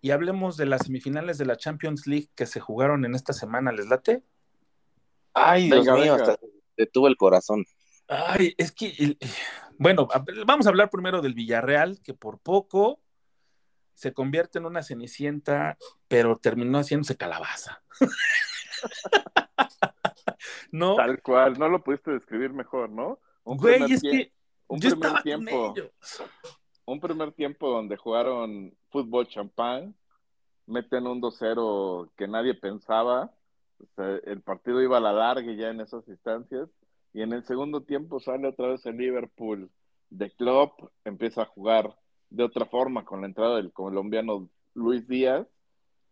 y 0.00 0.10
hablemos 0.12 0.56
de 0.56 0.64
las 0.66 0.86
semifinales 0.86 1.36
de 1.36 1.44
la 1.44 1.56
Champions 1.56 2.06
League 2.06 2.30
que 2.34 2.46
se 2.46 2.60
jugaron 2.60 3.04
en 3.04 3.14
esta 3.14 3.32
semana. 3.34 3.72
¿Les 3.72 3.86
late? 3.88 4.22
Ay, 5.34 5.66
Dios 5.66 5.80
Venga, 5.84 5.94
mío, 5.94 6.12
venga. 6.16 6.32
hasta 6.32 6.46
detuvo 6.76 7.08
el 7.08 7.16
corazón. 7.16 7.64
Ay, 8.08 8.54
es 8.56 8.72
que, 8.72 8.94
el- 8.98 9.18
bueno, 9.78 10.08
vamos 10.46 10.66
a 10.66 10.68
hablar 10.70 10.90
primero 10.90 11.20
del 11.22 11.34
Villarreal, 11.34 12.00
que 12.02 12.14
por 12.14 12.38
poco 12.38 13.00
se 13.94 14.12
convierte 14.12 14.58
en 14.58 14.66
una 14.66 14.82
cenicienta, 14.82 15.76
pero 16.06 16.36
terminó 16.36 16.78
haciéndose 16.78 17.16
calabaza. 17.16 17.82
¿No? 20.70 20.96
Tal 20.96 21.20
cual, 21.22 21.58
no 21.58 21.68
lo 21.68 21.82
pudiste 21.82 22.10
describir 22.12 22.52
mejor, 22.52 22.90
¿no? 22.90 23.18
Un 23.44 23.56
Güey, 23.56 23.74
primer 23.78 23.92
es 23.92 24.02
tie- 24.02 24.10
que 24.10 24.32
un 24.68 24.80
yo 24.80 24.90
primer 24.90 25.06
estaba 25.06 25.22
tiempo, 25.22 25.74
un 26.84 27.00
primer 27.00 27.32
tiempo 27.32 27.70
donde 27.70 27.96
jugaron 27.96 28.76
fútbol 28.90 29.26
champán, 29.26 29.94
meten 30.66 31.06
un 31.06 31.20
2-0 31.20 32.10
que 32.16 32.28
nadie 32.28 32.54
pensaba, 32.54 33.32
o 33.80 33.86
sea, 33.96 34.16
el 34.24 34.42
partido 34.42 34.82
iba 34.82 34.98
a 34.98 35.00
la 35.00 35.12
larga 35.12 35.50
ya 35.52 35.68
en 35.70 35.80
esas 35.80 36.06
instancias, 36.08 36.68
y 37.12 37.22
en 37.22 37.32
el 37.32 37.44
segundo 37.44 37.82
tiempo 37.82 38.20
sale 38.20 38.48
otra 38.48 38.68
vez 38.68 38.84
el 38.86 38.96
Liverpool 38.96 39.70
de 40.10 40.30
Klopp, 40.30 40.80
empieza 41.04 41.42
a 41.42 41.46
jugar 41.46 41.96
de 42.30 42.44
otra 42.44 42.66
forma 42.66 43.04
con 43.04 43.20
la 43.20 43.26
entrada 43.26 43.56
del 43.56 43.72
colombiano 43.72 44.48
Luis 44.74 45.06
Díaz, 45.08 45.46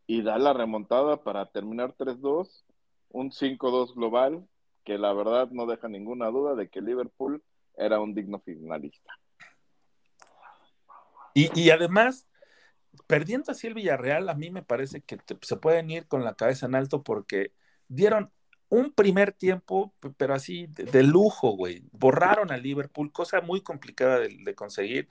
y 0.07 0.23
da 0.23 0.39
la 0.39 0.53
remontada 0.53 1.23
para 1.25 1.47
terminar 1.47 1.95
3-2, 1.95 2.65
un 3.11 3.33
5-2 3.33 3.95
global, 3.95 4.47
que 4.85 4.99
la 4.99 5.13
verdad 5.13 5.51
no 5.51 5.67
deja 5.67 5.89
ninguna 5.89 6.29
duda 6.29 6.55
de 6.55 6.69
que 6.69 6.81
Liverpool 6.81 7.43
era 7.77 7.99
un 8.01 8.15
digno 8.15 8.39
finalista. 8.41 9.13
Y, 11.35 11.51
y 11.61 11.71
además, 11.71 12.29
perdiendo 13.07 13.51
así 13.51 13.67
el 13.67 13.75
Villarreal, 13.75 14.29
a 14.29 14.35
mí 14.35 14.51
me 14.51 14.63
parece 14.63 15.03
que 15.03 15.17
te- 15.17 15.39
se 15.43 15.57
pueden 15.57 15.91
ir 15.91 16.07
con 16.07 16.25
la 16.25 16.35
cabeza 16.35 16.67
en 16.67 16.77
alto 16.77 17.03
porque 17.03 17.53
dieron 17.89 18.31
un 18.69 18.93
primer 18.93 19.33
tiempo, 19.33 19.95
pero 20.17 20.35
así 20.35 20.67
de, 20.69 21.03
lujo, 21.03 21.51
güey. 21.51 21.85
Borraron 21.93 22.51
a 22.51 22.57
Liverpool, 22.57 23.13
cosa 23.13 23.41
muy 23.41 23.61
complicada 23.61 24.21
de, 24.21 24.55
conseguir. 24.55 25.09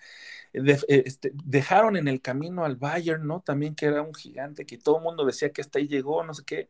Eh, 0.54 0.78
este, 0.88 1.32
dejaron 1.34 1.98
en 1.98 2.08
el 2.08 2.22
camino 2.22 2.66
al 2.66 2.76
Bayern, 2.76 3.26
¿no? 3.26 3.42
También 3.42 3.76
que 3.76 3.86
era 3.86 4.02
un 4.02 4.14
gigante, 4.14 4.66
que 4.66 4.78
todo 4.78 4.98
el 4.98 5.04
mundo 5.04 5.26
decía 5.26 5.52
que 5.52 5.62
hasta 5.62 5.80
ahí 5.80 5.88
llegó, 5.88 6.24
no 6.24 6.34
sé 6.34 6.44
qué. 6.46 6.70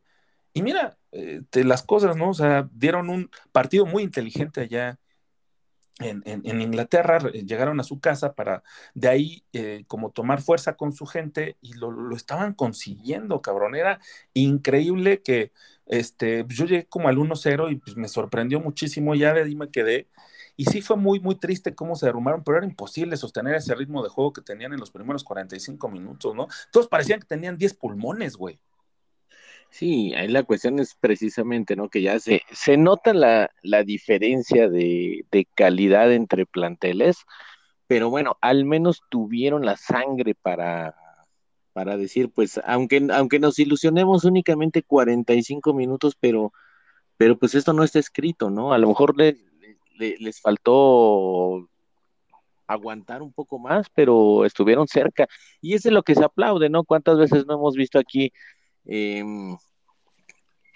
Y 0.52 0.62
mira, 0.62 0.98
eh, 1.12 1.42
las 1.52 1.82
cosas, 1.82 2.16
¿no? 2.16 2.30
O 2.30 2.34
sea, 2.34 2.68
dieron 2.72 3.10
un 3.10 3.30
partido 3.52 3.86
muy 3.86 4.02
inteligente 4.02 4.62
allá 4.62 4.98
en, 5.98 6.22
en- 6.26 6.60
Inglaterra, 6.60 7.18
llegaron 7.30 7.80
a 7.80 7.84
su 7.84 8.00
casa 8.00 8.34
para 8.34 8.62
de 8.94 9.08
ahí 9.08 9.44
eh, 9.52 9.84
como 9.86 10.10
tomar 10.10 10.42
fuerza 10.42 10.76
con 10.76 10.92
su 10.92 11.06
gente 11.06 11.56
y 11.62 11.74
lo, 11.74 11.90
lo 11.90 12.14
estaban 12.14 12.52
consiguiendo, 12.54 13.40
cabrón. 13.40 13.74
Era 13.74 13.98
increíble 14.34 15.22
que 15.22 15.52
este, 15.86 16.44
yo 16.48 16.66
llegué 16.66 16.86
como 16.86 17.08
al 17.08 17.16
1-0 17.16 17.70
y 17.70 17.76
pues 17.76 17.96
me 17.96 18.08
sorprendió 18.08 18.60
muchísimo, 18.60 19.14
ya 19.14 19.32
de 19.32 19.42
ahí 19.42 19.54
me 19.54 19.70
quedé. 19.70 20.08
Y 20.56 20.64
sí 20.64 20.80
fue 20.80 20.96
muy, 20.96 21.20
muy 21.20 21.36
triste 21.36 21.74
cómo 21.74 21.94
se 21.96 22.06
derrumbaron, 22.06 22.42
pero 22.42 22.58
era 22.58 22.66
imposible 22.66 23.16
sostener 23.16 23.54
ese 23.54 23.74
ritmo 23.74 24.02
de 24.02 24.08
juego 24.08 24.32
que 24.32 24.40
tenían 24.40 24.72
en 24.72 24.80
los 24.80 24.90
primeros 24.90 25.22
45 25.22 25.88
minutos, 25.88 26.34
¿no? 26.34 26.48
Todos 26.72 26.88
parecían 26.88 27.20
que 27.20 27.26
tenían 27.26 27.58
10 27.58 27.74
pulmones, 27.74 28.36
güey. 28.36 28.58
Sí, 29.70 30.14
ahí 30.14 30.28
la 30.28 30.44
cuestión 30.44 30.78
es 30.78 30.94
precisamente, 30.94 31.76
¿no? 31.76 31.90
Que 31.90 32.00
ya 32.00 32.18
se, 32.18 32.42
se 32.50 32.76
nota 32.76 33.12
la, 33.12 33.50
la 33.62 33.82
diferencia 33.82 34.68
de, 34.68 35.26
de 35.30 35.46
calidad 35.54 36.12
entre 36.12 36.46
planteles, 36.46 37.18
pero 37.86 38.08
bueno, 38.08 38.38
al 38.40 38.64
menos 38.64 39.02
tuvieron 39.10 39.66
la 39.66 39.76
sangre 39.76 40.34
para, 40.34 40.94
para 41.76 41.98
decir, 41.98 42.30
pues, 42.30 42.58
aunque, 42.64 43.06
aunque 43.12 43.38
nos 43.38 43.58
ilusionemos 43.58 44.24
únicamente 44.24 44.82
45 44.82 45.74
minutos, 45.74 46.16
pero, 46.18 46.54
pero 47.18 47.38
pues 47.38 47.54
esto 47.54 47.74
no 47.74 47.84
está 47.84 47.98
escrito, 47.98 48.48
¿no? 48.48 48.72
A 48.72 48.78
lo 48.78 48.88
mejor 48.88 49.14
le- 49.18 49.36
le- 49.98 50.16
les 50.18 50.40
faltó 50.40 51.68
aguantar 52.66 53.20
un 53.20 53.30
poco 53.34 53.58
más, 53.58 53.90
pero 53.90 54.46
estuvieron 54.46 54.88
cerca. 54.88 55.26
Y 55.60 55.74
es 55.74 55.84
lo 55.84 56.02
que 56.02 56.14
se 56.14 56.24
aplaude, 56.24 56.70
¿no? 56.70 56.82
¿Cuántas 56.82 57.18
veces 57.18 57.44
no 57.46 57.56
hemos 57.56 57.74
visto 57.76 57.98
aquí? 57.98 58.32
em, 58.86 59.58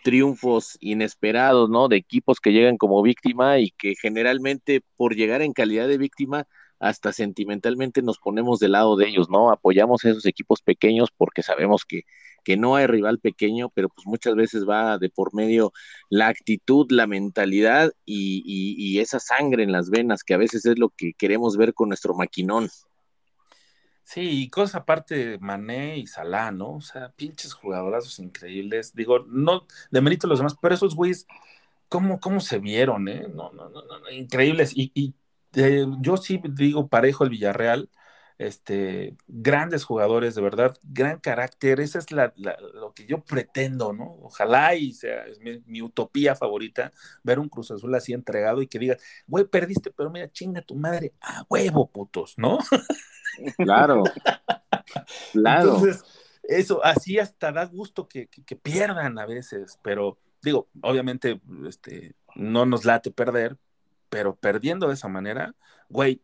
triunfos 0.05 0.77
inesperados, 0.81 1.71
¿no? 1.71 1.89
De 1.89 1.97
equipos 1.97 2.41
que 2.41 2.53
llegan 2.53 2.77
como 2.77 3.01
víctima 3.03 3.59
y 3.59 3.71
que 3.71 3.95
generalmente 4.01 4.83
por 4.97 5.15
llegar 5.15 5.41
en 5.41 5.55
calidad 5.55 5.89
de 5.89 5.97
víctima, 5.99 6.47
hasta 6.81 7.13
sentimentalmente 7.13 8.01
nos 8.01 8.19
ponemos 8.19 8.59
del 8.59 8.73
lado 8.73 8.97
de 8.97 9.07
ellos, 9.07 9.29
¿no? 9.29 9.53
Apoyamos 9.53 10.05
a 10.05 10.11
esos 10.11 10.25
equipos 10.25 10.63
pequeños 10.63 11.11
porque 11.15 11.43
sabemos 11.43 11.85
que, 11.85 12.05
que 12.43 12.57
no 12.57 12.75
hay 12.75 12.87
rival 12.87 13.19
pequeño, 13.21 13.69
pero 13.69 13.91
pues 13.91 14.07
muchas 14.07 14.35
veces 14.35 14.67
va 14.67 14.97
de 14.97 15.11
por 15.11 15.35
medio 15.35 15.73
la 16.09 16.29
actitud, 16.29 16.91
la 16.91 17.07
mentalidad 17.07 17.93
y, 18.07 18.43
y, 18.47 18.99
esa 18.99 19.21
sangre 19.21 19.63
en 19.63 19.73
las 19.73 19.91
venas, 19.91 20.25
que 20.25 20.33
a 20.33 20.39
veces 20.39 20.65
es 20.65 20.79
lo 20.79 20.89
que 20.89 21.13
queremos 21.13 21.59
ver 21.59 21.75
con 21.75 21.89
nuestro 21.89 22.15
maquinón. 22.15 22.71
Sí, 24.03 24.23
y 24.23 24.49
cosas 24.49 24.77
aparte 24.77 25.39
Mané 25.39 25.99
y 25.99 26.07
Salah, 26.07 26.51
¿no? 26.51 26.77
O 26.77 26.81
sea, 26.81 27.13
pinches 27.13 27.53
jugadorazos 27.53 28.19
increíbles. 28.19 28.95
Digo, 28.95 29.21
no 29.29 29.67
de 29.91 30.01
mérito 30.01 30.27
los 30.27 30.39
demás, 30.39 30.57
pero 30.61 30.75
esos 30.75 30.97
güeyes, 30.97 31.27
¿cómo, 31.89 32.19
cómo 32.21 32.41
se 32.41 32.59
vieron, 32.59 33.07
eh? 33.09 33.29
No, 33.33 33.53
no, 33.53 33.69
no, 33.69 33.83
no, 33.83 34.11
increíbles. 34.11 34.73
Y 34.75 35.15
eh, 35.55 35.87
yo 36.01 36.17
sí 36.17 36.41
digo 36.55 36.89
parejo 36.89 37.25
el 37.25 37.31
Villarreal, 37.31 37.91
este, 38.39 39.17
grandes 39.29 39.85
jugadores, 39.85 40.35
de 40.35 40.41
verdad, 40.43 40.77
gran 40.83 41.21
carácter. 41.21 41.79
Esa 41.81 41.99
es 41.99 42.11
la, 42.11 42.33
la- 42.37 42.57
lo 42.75 42.95
que 42.95 43.05
yo 43.07 43.23
pretendo, 43.23 43.93
¿no? 43.93 44.17
Ojalá 44.23 44.75
y 44.75 44.93
sea 44.95 45.27
es 45.27 45.39
mi, 45.41 45.63
mi 45.67 45.83
utopía 45.83 46.35
favorita, 46.35 46.91
ver 47.23 47.39
un 47.39 47.49
Cruz 47.51 47.71
Azul 47.71 47.95
así 47.95 48.13
entregado 48.15 48.63
y 48.63 48.67
que 48.67 48.79
digas, 48.79 49.03
güey, 49.27 49.45
perdiste, 49.45 49.91
pero 49.91 50.11
mira, 50.11 50.31
chinga 50.33 50.63
tu 50.63 50.75
madre, 50.75 51.13
a 51.21 51.45
huevo, 51.51 51.91
putos, 51.91 52.35
¿no? 52.39 52.59
Claro, 53.59 54.05
claro. 55.33 55.75
Entonces, 55.75 56.05
eso, 56.45 56.85
así 56.85 57.19
hasta 57.19 57.53
da 57.53 57.65
gusto 57.67 58.09
que, 58.09 58.27
que- 58.29 58.45
que 58.45 58.57
pierdan 58.57 59.19
a 59.19 59.27
veces, 59.27 59.79
pero 59.83 60.19
digo, 60.43 60.69
obviamente, 60.83 61.41
este, 61.67 62.15
no 62.35 62.67
nos 62.67 62.85
late 62.85 63.11
perder, 63.11 63.57
pero 64.11 64.37
perdiendo 64.37 64.89
de 64.89 64.95
esa 64.95 65.09
manera, 65.09 65.55
güey, 65.89 66.23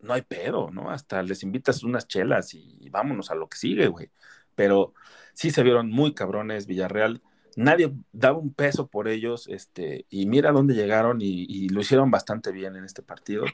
no 0.00 0.14
hay 0.14 0.22
pedo, 0.22 0.70
¿no? 0.70 0.90
Hasta 0.90 1.22
les 1.22 1.42
invitas 1.42 1.82
unas 1.84 2.06
chelas 2.08 2.54
y 2.54 2.88
vámonos 2.90 3.30
a 3.30 3.36
lo 3.36 3.48
que 3.48 3.58
sigue, 3.58 3.88
güey. 3.88 4.10
Pero 4.54 4.94
sí 5.34 5.50
se 5.50 5.62
vieron 5.62 5.90
muy 5.90 6.14
cabrones 6.14 6.66
Villarreal. 6.66 7.22
Nadie 7.56 7.92
daba 8.12 8.38
un 8.38 8.54
peso 8.54 8.88
por 8.88 9.08
ellos, 9.08 9.48
este, 9.48 10.06
y 10.10 10.26
mira 10.26 10.52
dónde 10.52 10.74
llegaron 10.74 11.20
y, 11.22 11.44
y 11.48 11.68
lo 11.70 11.80
hicieron 11.80 12.10
bastante 12.10 12.52
bien 12.52 12.76
en 12.76 12.84
este 12.84 13.02
partido. 13.02 13.44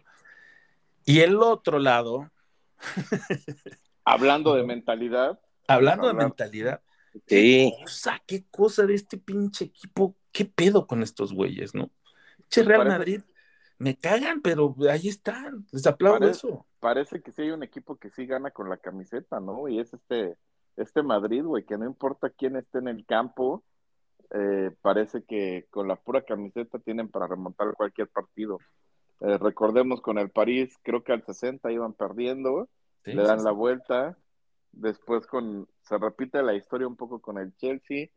Y 1.07 1.21
el 1.21 1.37
otro 1.37 1.79
lado, 1.79 2.31
Hablando 4.05 4.55
de 4.55 4.65
mentalidad, 4.65 5.41
hablando 5.67 6.07
de 6.07 6.11
Hablar. 6.11 6.27
mentalidad, 6.29 6.83
Sí. 7.27 7.73
qué 7.79 7.83
cosa, 7.83 8.23
qué 8.27 8.45
cosa 8.51 8.87
de 8.87 8.95
este 8.95 9.19
pinche 9.19 9.67
equipo, 9.67 10.17
qué 10.33 10.45
pedo 10.45 10.87
con 10.87 11.03
estos 11.03 11.33
güeyes, 11.33 11.75
¿no? 11.75 11.91
Che 12.51 12.63
Real 12.65 12.85
Madrid, 12.87 13.23
me 13.85 13.97
cagan, 13.97 14.41
pero 14.41 14.75
ahí 14.91 15.09
están, 15.09 15.67
les 15.71 15.87
aplaudo 15.87 16.19
Parece- 16.21 16.49
eso. 16.49 16.67
parece 16.81 17.21
que 17.23 17.31
sí 17.33 17.43
hay 17.43 17.51
un 17.51 17.63
equipo 17.63 17.97
que 17.97 18.11
sí 18.11 18.27
gana 18.27 18.51
con 18.51 18.69
la 18.69 18.79
camiseta, 18.79 19.39
¿no? 19.41 19.69
Y 19.69 19.79
es 19.79 19.93
este, 19.93 20.37
este 20.77 21.03
Madrid, 21.03 21.45
güey, 21.45 21.65
que 21.65 21.77
no 21.79 21.85
importa 21.85 22.31
quién 22.31 22.57
esté 22.57 22.79
en 22.79 22.89
el 22.89 23.05
campo, 23.07 23.63
eh, 24.31 24.71
parece 24.81 25.23
que 25.25 25.67
con 25.71 25.87
la 25.87 25.97
pura 25.97 26.23
camiseta 26.23 26.79
tienen 26.79 27.09
para 27.09 27.27
remontar 27.27 27.75
cualquier 27.75 28.09
partido. 28.09 28.59
Eh, 29.21 29.39
recordemos 29.39 30.01
con 30.01 30.19
el 30.19 30.31
París, 30.31 30.75
creo 30.83 31.05
que 31.05 31.13
al 31.13 31.25
60 31.25 31.71
iban 31.71 31.93
perdiendo, 31.93 32.69
Sí, 33.05 33.13
le 33.13 33.23
dan 33.23 33.39
sí, 33.41 33.45
la 33.45 33.51
sí. 33.51 33.57
vuelta, 33.57 34.19
después 34.73 35.27
con, 35.27 35.69
se 35.83 35.99
repite 35.99 36.43
la 36.43 36.55
historia 36.55 36.87
un 36.89 36.97
poco 36.97 37.21
con 37.21 37.37
el 37.39 37.55
Chelsea, 37.57 38.09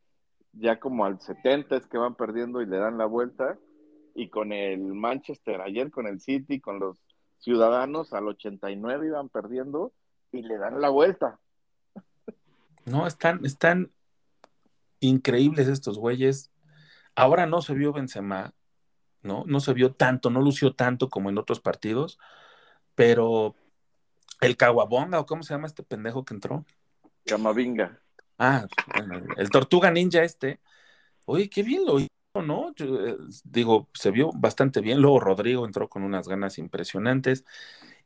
ya 0.54 0.80
como 0.80 1.04
al 1.06 1.20
70 1.20 1.76
es 1.76 1.86
que 1.88 1.98
van 1.98 2.16
perdiendo 2.16 2.62
y 2.62 2.66
le 2.66 2.78
dan 2.78 2.98
la 2.98 3.06
vuelta, 3.06 3.60
y 4.18 4.30
con 4.30 4.52
el 4.52 4.80
Manchester 4.80 5.62
ayer, 5.62 5.92
con 5.92 6.08
el 6.08 6.20
City, 6.20 6.60
con 6.60 6.80
los 6.80 6.98
Ciudadanos, 7.38 8.14
al 8.14 8.28
89 8.28 9.06
iban 9.06 9.30
perdiendo 9.30 9.94
y 10.32 10.42
le 10.42 10.58
dan 10.58 10.82
la 10.82 10.90
vuelta. 10.90 11.40
No, 12.84 13.06
están, 13.06 13.46
están 13.46 13.92
increíbles 15.02 15.68
estos 15.68 16.00
güeyes. 16.00 16.50
Ahora 17.14 17.46
no 17.46 17.62
se 17.62 17.76
vio 17.76 17.94
Benzema, 17.94 18.56
¿no? 19.22 19.44
No 19.46 19.60
se 19.60 19.74
vio 19.74 19.94
tanto, 19.94 20.32
no 20.32 20.42
lució 20.42 20.74
tanto 20.74 21.10
como 21.12 21.30
en 21.30 21.38
otros 21.38 21.60
partidos, 21.60 22.18
pero 22.96 23.54
El 24.42 24.58
Caguabonga, 24.58 25.20
o 25.20 25.28
cómo 25.28 25.44
se 25.44 25.54
llama 25.54 25.68
este 25.68 25.84
pendejo 25.84 26.26
que 26.26 26.34
entró. 26.34 26.66
Camavinga. 27.24 28.02
Ah, 28.40 28.66
bueno, 28.96 29.24
el 29.38 29.50
Tortuga 29.52 29.92
Ninja 29.92 30.24
este. 30.24 30.60
Oye, 31.26 31.52
qué 31.52 31.62
bien 31.62 31.86
lo 31.86 32.00
hizo, 32.00 32.17
¿no? 32.42 32.74
Yo, 32.76 33.08
eh, 33.08 33.18
digo, 33.44 33.90
se 33.94 34.12
vio 34.12 34.32
bastante 34.34 34.82
bien. 34.82 35.02
Luego 35.02 35.20
Rodrigo 35.20 35.66
entró 35.66 35.90
con 35.90 36.04
unas 36.04 36.28
ganas 36.28 36.58
impresionantes. 36.58 37.46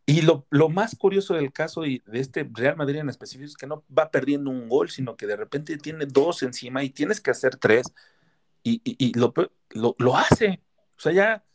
Y 0.05 0.21
lo, 0.21 0.45
lo, 0.49 0.69
más 0.69 0.95
curioso 0.95 1.35
del 1.35 1.53
caso 1.53 1.85
y 1.85 2.01
de 2.07 2.19
este 2.19 2.49
Real 2.51 2.75
Madrid 2.75 2.99
en 2.99 3.09
específico 3.09 3.45
es 3.47 3.55
que 3.55 3.67
no 3.67 3.83
va 3.97 4.09
perdiendo 4.11 4.49
un 4.49 4.67
gol, 4.67 4.89
sino 4.89 5.15
que 5.15 5.27
de 5.27 5.35
repente 5.35 5.77
tiene 5.77 6.05
dos 6.07 6.43
encima 6.43 6.83
y 6.83 6.89
tienes 6.89 7.21
que 7.21 7.31
hacer 7.31 7.55
tres 7.57 7.93
y, 8.63 8.81
y, 8.83 8.95
y 8.97 9.13
lo, 9.17 9.33
lo, 9.71 9.95
lo, 9.99 10.17
hace. 10.17 10.61
O 10.97 10.99
sea, 10.99 11.11
ya, 11.13 11.45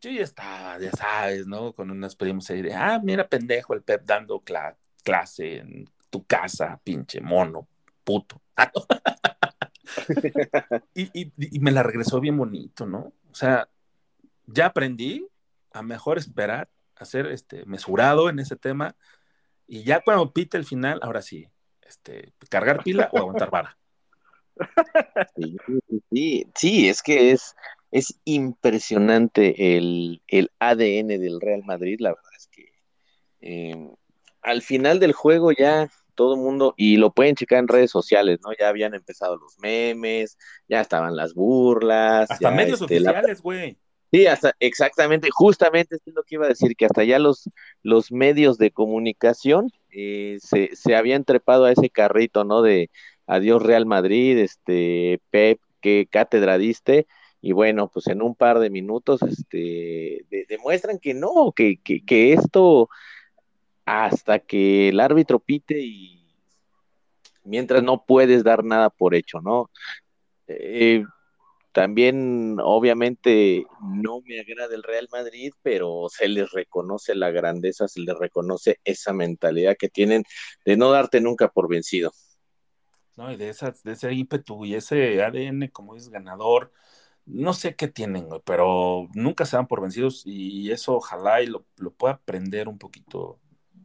yo 0.00 0.10
ya 0.10 0.22
estaba, 0.22 0.78
ya 0.78 0.92
sabes, 0.92 1.46
¿no? 1.46 1.72
Con 1.74 1.90
unas 1.90 2.16
primos 2.16 2.48
ahí 2.50 2.62
de, 2.62 2.74
ah, 2.74 3.00
mira, 3.02 3.28
pendejo, 3.28 3.74
el 3.74 3.82
Pep 3.82 4.02
dando 4.04 4.40
cla 4.40 4.76
clase 5.02 5.58
en 5.58 5.90
tu 6.10 6.24
casa, 6.26 6.80
pinche 6.84 7.20
mono, 7.20 7.68
puto. 8.04 8.42
y, 10.94 11.60
me 11.60 11.70
la 11.70 11.82
regresó 11.82 12.20
bien 12.20 12.36
bonito, 12.36 12.86
¿no? 12.86 13.12
O 13.30 13.34
sea, 13.34 13.68
ya 14.46 14.66
aprendí 14.66 15.26
a 15.72 15.82
mejor 15.82 16.18
esperar 16.18 16.68
a 16.96 17.04
ser 17.04 17.26
este, 17.26 17.64
mesurado 17.66 18.28
en 18.28 18.38
ese 18.38 18.56
tema. 18.56 18.96
Y 19.66 19.82
ya 19.84 20.00
cuando 20.00 20.32
pite 20.32 20.56
el 20.56 20.64
final, 20.64 21.00
ahora 21.02 21.22
sí, 21.22 21.48
este, 21.82 22.32
cargar 22.48 22.82
pila 22.82 23.08
o 23.12 23.18
aguantar 23.18 23.50
vara. 23.50 23.76
Sí, 26.10 26.46
sí, 26.54 26.88
es 26.88 27.02
que 27.02 27.32
es, 27.32 27.54
es 27.90 28.18
impresionante 28.24 29.76
el, 29.76 30.22
el, 30.28 30.50
ADN 30.58 31.08
del 31.08 31.40
Real 31.40 31.62
Madrid, 31.64 31.98
la 32.00 32.10
verdad 32.10 32.32
es 32.36 32.46
que 32.48 32.72
eh, 33.40 33.90
al 34.40 34.62
final 34.62 34.98
del 34.98 35.12
juego 35.12 35.52
ya 35.52 35.90
todo 36.16 36.34
el 36.34 36.40
mundo, 36.40 36.74
y 36.76 36.96
lo 36.96 37.12
pueden 37.12 37.36
checar 37.36 37.60
en 37.60 37.68
redes 37.68 37.92
sociales, 37.92 38.40
¿no? 38.44 38.50
Ya 38.58 38.68
habían 38.68 38.94
empezado 38.94 39.36
los 39.36 39.58
memes, 39.60 40.36
ya 40.68 40.80
estaban 40.80 41.14
las 41.14 41.34
burlas. 41.34 42.30
Hasta 42.30 42.50
ya, 42.50 42.56
medios 42.56 42.80
este, 42.80 42.96
oficiales, 42.96 43.40
güey. 43.40 43.72
La... 43.72 43.78
Sí, 44.12 44.26
hasta, 44.26 44.54
exactamente, 44.60 45.28
justamente 45.32 45.96
es 45.96 46.02
lo 46.06 46.22
que 46.22 46.36
iba 46.36 46.46
a 46.46 46.48
decir, 46.48 46.74
que 46.76 46.86
hasta 46.86 47.04
ya 47.04 47.18
los, 47.18 47.50
los 47.82 48.12
medios 48.12 48.56
de 48.56 48.70
comunicación 48.70 49.70
eh, 49.90 50.38
se, 50.40 50.70
se, 50.74 50.94
habían 50.96 51.24
trepado 51.24 51.64
a 51.64 51.72
ese 51.72 51.90
carrito, 51.90 52.44
¿no? 52.44 52.62
De 52.62 52.90
adiós 53.26 53.62
Real 53.62 53.84
Madrid, 53.86 54.38
este, 54.38 55.20
Pep, 55.30 55.60
qué 55.80 56.08
cátedra 56.10 56.56
diste, 56.58 57.06
y 57.40 57.52
bueno, 57.52 57.88
pues 57.88 58.06
en 58.08 58.22
un 58.22 58.34
par 58.34 58.58
de 58.58 58.70
minutos, 58.70 59.22
este, 59.22 60.24
de, 60.30 60.46
demuestran 60.48 60.98
que 60.98 61.14
no, 61.14 61.52
que, 61.54 61.80
que, 61.82 62.04
que, 62.04 62.32
esto, 62.32 62.88
hasta 63.86 64.40
que 64.40 64.90
el 64.90 65.00
árbitro 65.00 65.38
pite 65.38 65.80
y 65.80 66.26
mientras 67.44 67.82
no 67.82 68.04
puedes 68.04 68.44
dar 68.44 68.64
nada 68.64 68.90
por 68.90 69.14
hecho, 69.14 69.40
¿no? 69.40 69.70
Eh, 70.48 71.04
también, 71.72 72.56
obviamente, 72.62 73.66
no 73.82 74.22
me 74.22 74.40
agrada 74.40 74.74
el 74.74 74.82
Real 74.82 75.08
Madrid, 75.12 75.52
pero 75.62 76.06
se 76.08 76.26
les 76.26 76.50
reconoce 76.50 77.14
la 77.14 77.30
grandeza, 77.30 77.86
se 77.86 78.00
les 78.00 78.16
reconoce 78.18 78.80
esa 78.84 79.12
mentalidad 79.12 79.76
que 79.78 79.88
tienen 79.88 80.24
de 80.64 80.76
no 80.76 80.90
darte 80.90 81.20
nunca 81.20 81.48
por 81.48 81.68
vencido. 81.68 82.12
No, 83.16 83.30
y 83.30 83.36
de, 83.36 83.50
esa, 83.50 83.72
de 83.84 83.92
ese 83.92 84.12
ímpetu 84.12 84.64
y 84.64 84.74
ese 84.74 85.22
ADN, 85.22 85.68
como 85.70 85.96
es 85.96 86.08
ganador, 86.08 86.72
no 87.26 87.52
sé 87.52 87.76
qué 87.76 87.88
tienen, 87.88 88.28
pero 88.44 89.08
nunca 89.14 89.44
se 89.44 89.56
dan 89.56 89.66
por 89.66 89.82
vencidos 89.82 90.22
y 90.24 90.70
eso 90.70 90.94
ojalá 90.94 91.42
y 91.42 91.46
lo, 91.46 91.66
lo 91.76 91.90
pueda 91.92 92.14
aprender 92.14 92.68
un 92.68 92.78
poquito. 92.78 93.38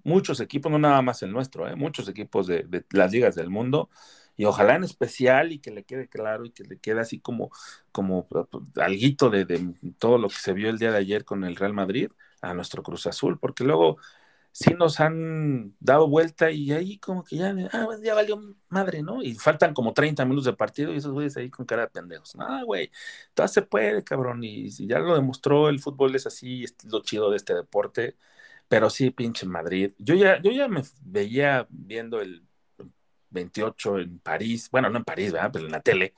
Muchos 0.03 0.39
equipos, 0.39 0.71
no 0.71 0.79
nada 0.79 1.01
más 1.01 1.21
el 1.23 1.31
nuestro, 1.31 1.67
¿eh? 1.67 1.75
muchos 1.75 2.07
equipos 2.07 2.47
de, 2.47 2.85
las 2.91 3.11
ligas 3.11 3.35
del 3.35 3.49
mundo, 3.49 3.89
y 4.37 4.45
ojalá 4.45 4.75
en 4.75 4.83
especial 4.83 5.51
y 5.51 5.59
que 5.59 5.71
le 5.71 5.83
quede 5.83 6.07
claro 6.07 6.45
y 6.45 6.51
que 6.51 6.63
le 6.63 6.79
quede 6.79 7.01
así 7.01 7.19
como, 7.19 7.51
como 7.91 8.27
alguito 8.77 9.29
de, 9.29 9.45
de, 9.45 9.73
todo 9.99 10.17
lo 10.17 10.29
que 10.29 10.35
se 10.35 10.53
vio 10.53 10.69
el 10.69 10.79
día 10.79 10.91
de 10.91 10.97
ayer 10.97 11.25
con 11.25 11.43
el 11.43 11.55
Real 11.55 11.73
Madrid 11.73 12.11
a 12.41 12.53
nuestro 12.53 12.83
Cruz 12.83 13.05
Azul, 13.07 13.39
porque 13.39 13.63
luego 13.63 13.97
sí 14.51 14.73
nos 14.73 14.99
han 14.99 15.75
dado 15.79 16.07
vuelta 16.07 16.51
y 16.51 16.71
ahí 16.71 16.97
como 16.97 17.23
que 17.23 17.37
ya, 17.37 17.55
ah, 17.71 17.87
ya 18.03 18.13
valió 18.13 18.55
madre, 18.69 19.01
¿no? 19.01 19.23
Y 19.23 19.35
faltan 19.35 19.73
como 19.73 19.93
30 19.93 20.25
minutos 20.25 20.45
de 20.45 20.53
partido 20.53 20.93
y 20.93 20.97
esos 20.97 21.13
güeyes 21.13 21.37
ahí 21.37 21.49
con 21.49 21.65
cara 21.65 21.83
de 21.83 21.89
pendejos. 21.89 22.35
Ah, 22.39 22.61
güey, 22.65 22.91
todo 23.33 23.47
se 23.47 23.61
puede, 23.61 24.03
cabrón, 24.03 24.43
y 24.43 24.71
si 24.71 24.87
ya 24.87 24.99
lo 24.99 25.15
demostró, 25.15 25.69
el 25.69 25.79
fútbol 25.79 26.15
es 26.15 26.27
así, 26.27 26.63
es 26.63 26.75
lo 26.85 27.01
chido 27.01 27.29
de 27.31 27.37
este 27.37 27.53
deporte, 27.55 28.17
pero 28.71 28.89
sí, 28.89 29.11
pinche 29.11 29.45
Madrid. 29.45 29.91
Yo 29.97 30.15
ya, 30.15 30.41
yo 30.41 30.49
ya 30.49 30.69
me 30.69 30.81
veía 31.01 31.67
viendo 31.69 32.21
el 32.21 32.47
28 33.29 33.99
en 33.99 34.19
París, 34.19 34.69
bueno, 34.71 34.89
no 34.89 34.99
en 34.99 35.03
París, 35.03 35.33
¿verdad? 35.33 35.49
Pero 35.51 35.65
en 35.65 35.73
la 35.73 35.81
tele, 35.81 36.13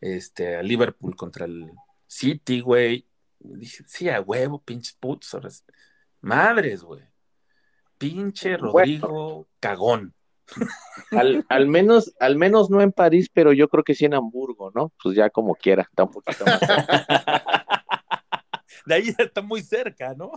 este, 0.00 0.56
a 0.56 0.64
Liverpool 0.64 1.14
contra 1.14 1.44
el 1.44 1.70
City, 2.08 2.60
güey. 2.60 3.06
Dije, 3.38 3.84
sí, 3.86 4.08
a 4.08 4.20
huevo, 4.20 4.60
pinches 4.60 4.94
putos. 4.94 5.64
Madres, 6.22 6.82
güey. 6.82 7.02
Pinche 7.98 8.56
Rodrigo 8.56 9.08
bueno, 9.08 9.48
Cagón. 9.60 10.12
Al, 11.12 11.46
al, 11.48 11.68
menos, 11.68 12.12
al 12.18 12.34
menos 12.34 12.68
no 12.68 12.82
en 12.82 12.90
París, 12.90 13.30
pero 13.32 13.52
yo 13.52 13.68
creo 13.68 13.84
que 13.84 13.94
sí 13.94 14.06
en 14.06 14.14
Hamburgo, 14.14 14.72
¿no? 14.74 14.92
Pues 15.00 15.14
ya 15.14 15.30
como 15.30 15.54
quiera, 15.54 15.82
está 15.82 16.02
un 16.02 16.10
poquito 16.10 16.44
más. 16.44 16.60
De 18.86 18.94
ahí 18.94 19.14
está 19.16 19.40
muy 19.40 19.62
cerca, 19.62 20.14
¿no? 20.14 20.32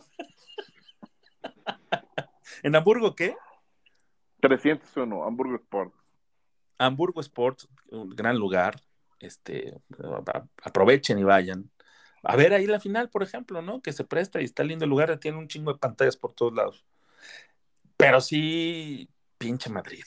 ¿En 2.63 2.75
Hamburgo 2.75 3.15
qué? 3.15 3.35
301, 4.41 5.23
Hamburgo 5.23 5.55
Sport. 5.55 5.93
Hamburgo 6.77 7.21
Sports, 7.21 7.67
un 7.89 8.09
gran 8.09 8.37
lugar. 8.37 8.81
Este, 9.19 9.73
aprovechen 10.63 11.17
y 11.17 11.23
vayan. 11.23 11.71
A 12.23 12.35
ver 12.35 12.53
ahí 12.53 12.65
la 12.65 12.79
final, 12.79 13.09
por 13.09 13.23
ejemplo, 13.23 13.61
¿no? 13.61 13.81
Que 13.81 13.93
se 13.93 14.03
presta 14.03 14.41
y 14.41 14.45
está 14.45 14.63
lindo 14.63 14.83
el 14.83 14.89
lugar, 14.89 15.17
tiene 15.19 15.37
un 15.37 15.47
chingo 15.47 15.71
de 15.71 15.79
pantallas 15.79 16.17
por 16.17 16.33
todos 16.33 16.53
lados. 16.53 16.85
Pero 17.97 18.19
sí, 18.19 19.09
pinche 19.37 19.69
Madrid. 19.69 20.03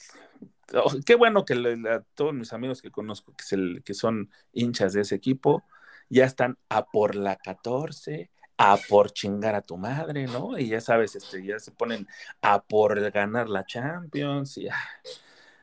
Oh, 0.73 0.91
qué 1.05 1.15
bueno 1.15 1.45
que 1.45 1.55
le, 1.55 1.77
todos 2.13 2.33
mis 2.33 2.53
amigos 2.53 2.81
que 2.81 2.91
conozco, 2.91 3.33
que, 3.35 3.43
se, 3.43 3.57
que 3.83 3.93
son 3.93 4.29
hinchas 4.53 4.93
de 4.93 5.01
ese 5.01 5.15
equipo, 5.15 5.63
ya 6.09 6.25
están 6.25 6.57
a 6.69 6.85
por 6.85 7.15
la 7.15 7.37
14, 7.37 8.29
a 8.61 8.77
por 8.89 9.11
chingar 9.11 9.55
a 9.55 9.61
tu 9.61 9.77
madre, 9.77 10.25
¿no? 10.25 10.57
Y 10.59 10.67
ya 10.67 10.81
sabes, 10.81 11.15
este, 11.15 11.41
ya 11.45 11.57
se 11.59 11.71
ponen 11.71 12.05
a 12.41 12.61
por 12.61 13.09
ganar 13.09 13.49
la 13.49 13.65
Champions 13.65 14.57
y 14.57 14.67
ah, 14.67 14.75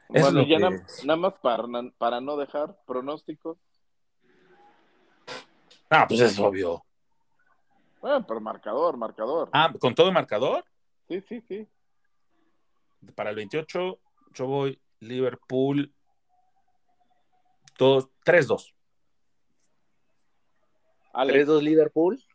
bueno, 0.09 0.43
ya 0.47 0.57
que... 0.57 0.81
nada, 1.05 1.17
más 1.17 1.35
para, 1.35 1.67
para 1.99 2.23
no 2.23 2.39
dejar 2.39 2.75
pronósticos. 2.87 3.59
Ah, 5.91 6.07
pues 6.09 6.21
es 6.21 6.39
obvio. 6.39 6.83
Bueno, 8.01 8.27
pero 8.27 8.41
marcador, 8.41 8.97
marcador. 8.97 9.51
Ah, 9.53 9.71
¿con 9.79 9.95
todo 9.95 10.11
marcador? 10.11 10.65
Sí, 11.07 11.21
sí, 11.29 11.43
sí. 11.47 11.69
Para 13.15 13.29
el 13.29 13.37
28, 13.37 13.99
yo 14.33 14.47
voy 14.47 14.81
Liverpool 15.01 15.93
3-2. 17.79 18.73
¿3-2 21.13 21.61
Liverpool? 21.61 22.26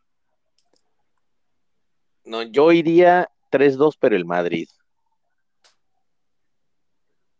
No, 2.24 2.42
yo 2.42 2.72
iría 2.72 3.30
3-2, 3.50 3.96
pero 3.98 4.16
el 4.16 4.24
Madrid. 4.24 4.68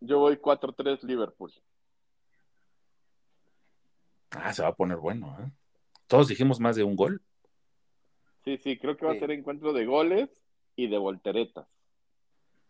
Yo 0.00 0.18
voy 0.18 0.36
4-3 0.36 1.02
Liverpool. 1.04 1.52
Ah, 4.30 4.52
se 4.52 4.62
va 4.62 4.68
a 4.68 4.74
poner 4.74 4.98
bueno, 4.98 5.36
¿eh? 5.40 5.50
Todos 6.06 6.28
dijimos 6.28 6.58
más 6.58 6.76
de 6.76 6.84
un 6.84 6.96
gol. 6.96 7.22
Sí, 8.44 8.58
sí, 8.58 8.78
creo 8.78 8.96
que 8.96 9.06
va 9.06 9.12
sí. 9.12 9.18
a 9.18 9.20
ser 9.20 9.30
encuentro 9.30 9.72
de 9.72 9.86
goles 9.86 10.28
y 10.74 10.88
de 10.88 10.98
volteretas. 10.98 11.66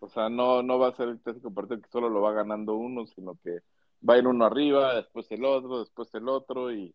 O 0.01 0.09
sea, 0.09 0.29
no, 0.29 0.63
no 0.63 0.79
va 0.79 0.89
a 0.89 0.97
ser 0.97 1.09
el 1.09 1.21
clásico 1.21 1.55
partido 1.55 1.81
que 1.81 1.89
solo 1.89 2.09
lo 2.09 2.21
va 2.21 2.33
ganando 2.33 2.75
uno, 2.75 3.07
sino 3.07 3.39
que 3.43 3.61
va 4.07 4.15
a 4.15 4.19
ir 4.19 4.27
uno 4.27 4.45
arriba, 4.45 4.95
después 4.97 5.31
el 5.31 5.45
otro, 5.45 5.79
después 5.81 6.13
el 6.15 6.29
otro 6.29 6.73
y... 6.73 6.95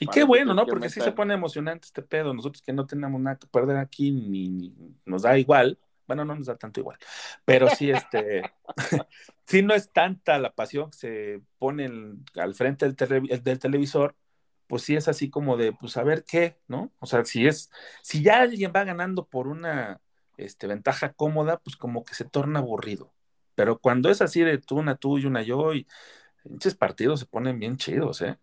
Y 0.00 0.06
qué 0.08 0.24
bueno, 0.24 0.54
¿no? 0.54 0.66
Porque 0.66 0.90
sí 0.90 1.00
se 1.00 1.12
pone 1.12 1.34
emocionante 1.34 1.86
este 1.86 2.02
pedo. 2.02 2.34
Nosotros 2.34 2.62
que 2.62 2.72
no 2.72 2.86
tenemos 2.86 3.20
nada 3.20 3.36
que 3.36 3.46
perder 3.46 3.76
aquí, 3.76 4.10
ni, 4.10 4.48
ni 4.48 4.74
nos 5.04 5.22
da 5.22 5.38
igual. 5.38 5.78
Bueno, 6.06 6.24
no 6.24 6.34
nos 6.34 6.46
da 6.46 6.56
tanto 6.56 6.80
igual, 6.80 6.98
pero 7.46 7.68
sí, 7.70 7.90
este, 7.90 8.42
sí 9.46 9.62
no 9.62 9.72
es 9.72 9.90
tanta 9.90 10.38
la 10.38 10.52
pasión 10.52 10.90
que 10.90 10.98
se 10.98 11.40
pone 11.58 11.90
al 12.34 12.54
frente 12.54 12.84
del, 12.84 12.94
tele, 12.94 13.22
del, 13.42 13.58
televisor, 13.58 14.14
pues 14.66 14.82
sí 14.82 14.96
es 14.96 15.08
así 15.08 15.30
como 15.30 15.56
de, 15.56 15.72
pues 15.72 15.96
a 15.96 16.02
ver 16.02 16.24
qué, 16.24 16.58
¿no? 16.68 16.92
O 16.98 17.06
sea, 17.06 17.24
si 17.24 17.46
es, 17.46 17.70
si 18.02 18.22
ya 18.22 18.42
alguien 18.42 18.70
va 18.74 18.84
ganando 18.84 19.26
por 19.26 19.48
una 19.48 20.00
este, 20.36 20.66
ventaja 20.66 21.12
cómoda, 21.14 21.58
pues 21.58 21.76
como 21.76 22.04
que 22.04 22.14
se 22.14 22.24
torna 22.26 22.58
aburrido. 22.58 23.12
Pero 23.54 23.78
cuando 23.78 24.10
es 24.10 24.20
así 24.20 24.40
de 24.42 24.58
tú 24.58 24.76
una 24.76 24.96
tú 24.96 25.18
y 25.18 25.26
una 25.26 25.42
yo, 25.42 25.74
y 25.74 25.86
muchos 26.44 26.74
partidos 26.74 27.20
se 27.20 27.26
ponen 27.26 27.58
bien 27.58 27.76
chidos, 27.76 28.20
¿eh? 28.22 28.36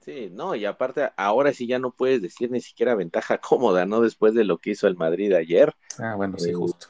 Sí, 0.00 0.30
no, 0.32 0.54
y 0.54 0.64
aparte, 0.64 1.10
ahora 1.16 1.52
sí 1.52 1.66
ya 1.66 1.78
no 1.78 1.92
puedes 1.92 2.22
decir 2.22 2.50
ni 2.50 2.60
siquiera 2.60 2.94
ventaja 2.94 3.38
cómoda, 3.40 3.86
¿no? 3.86 4.00
Después 4.00 4.34
de 4.34 4.44
lo 4.44 4.58
que 4.58 4.70
hizo 4.70 4.86
el 4.86 4.96
Madrid 4.96 5.32
ayer. 5.32 5.72
Ah, 5.98 6.14
bueno, 6.16 6.38
sí, 6.38 6.50
Eh, 6.50 6.54
justo. 6.54 6.88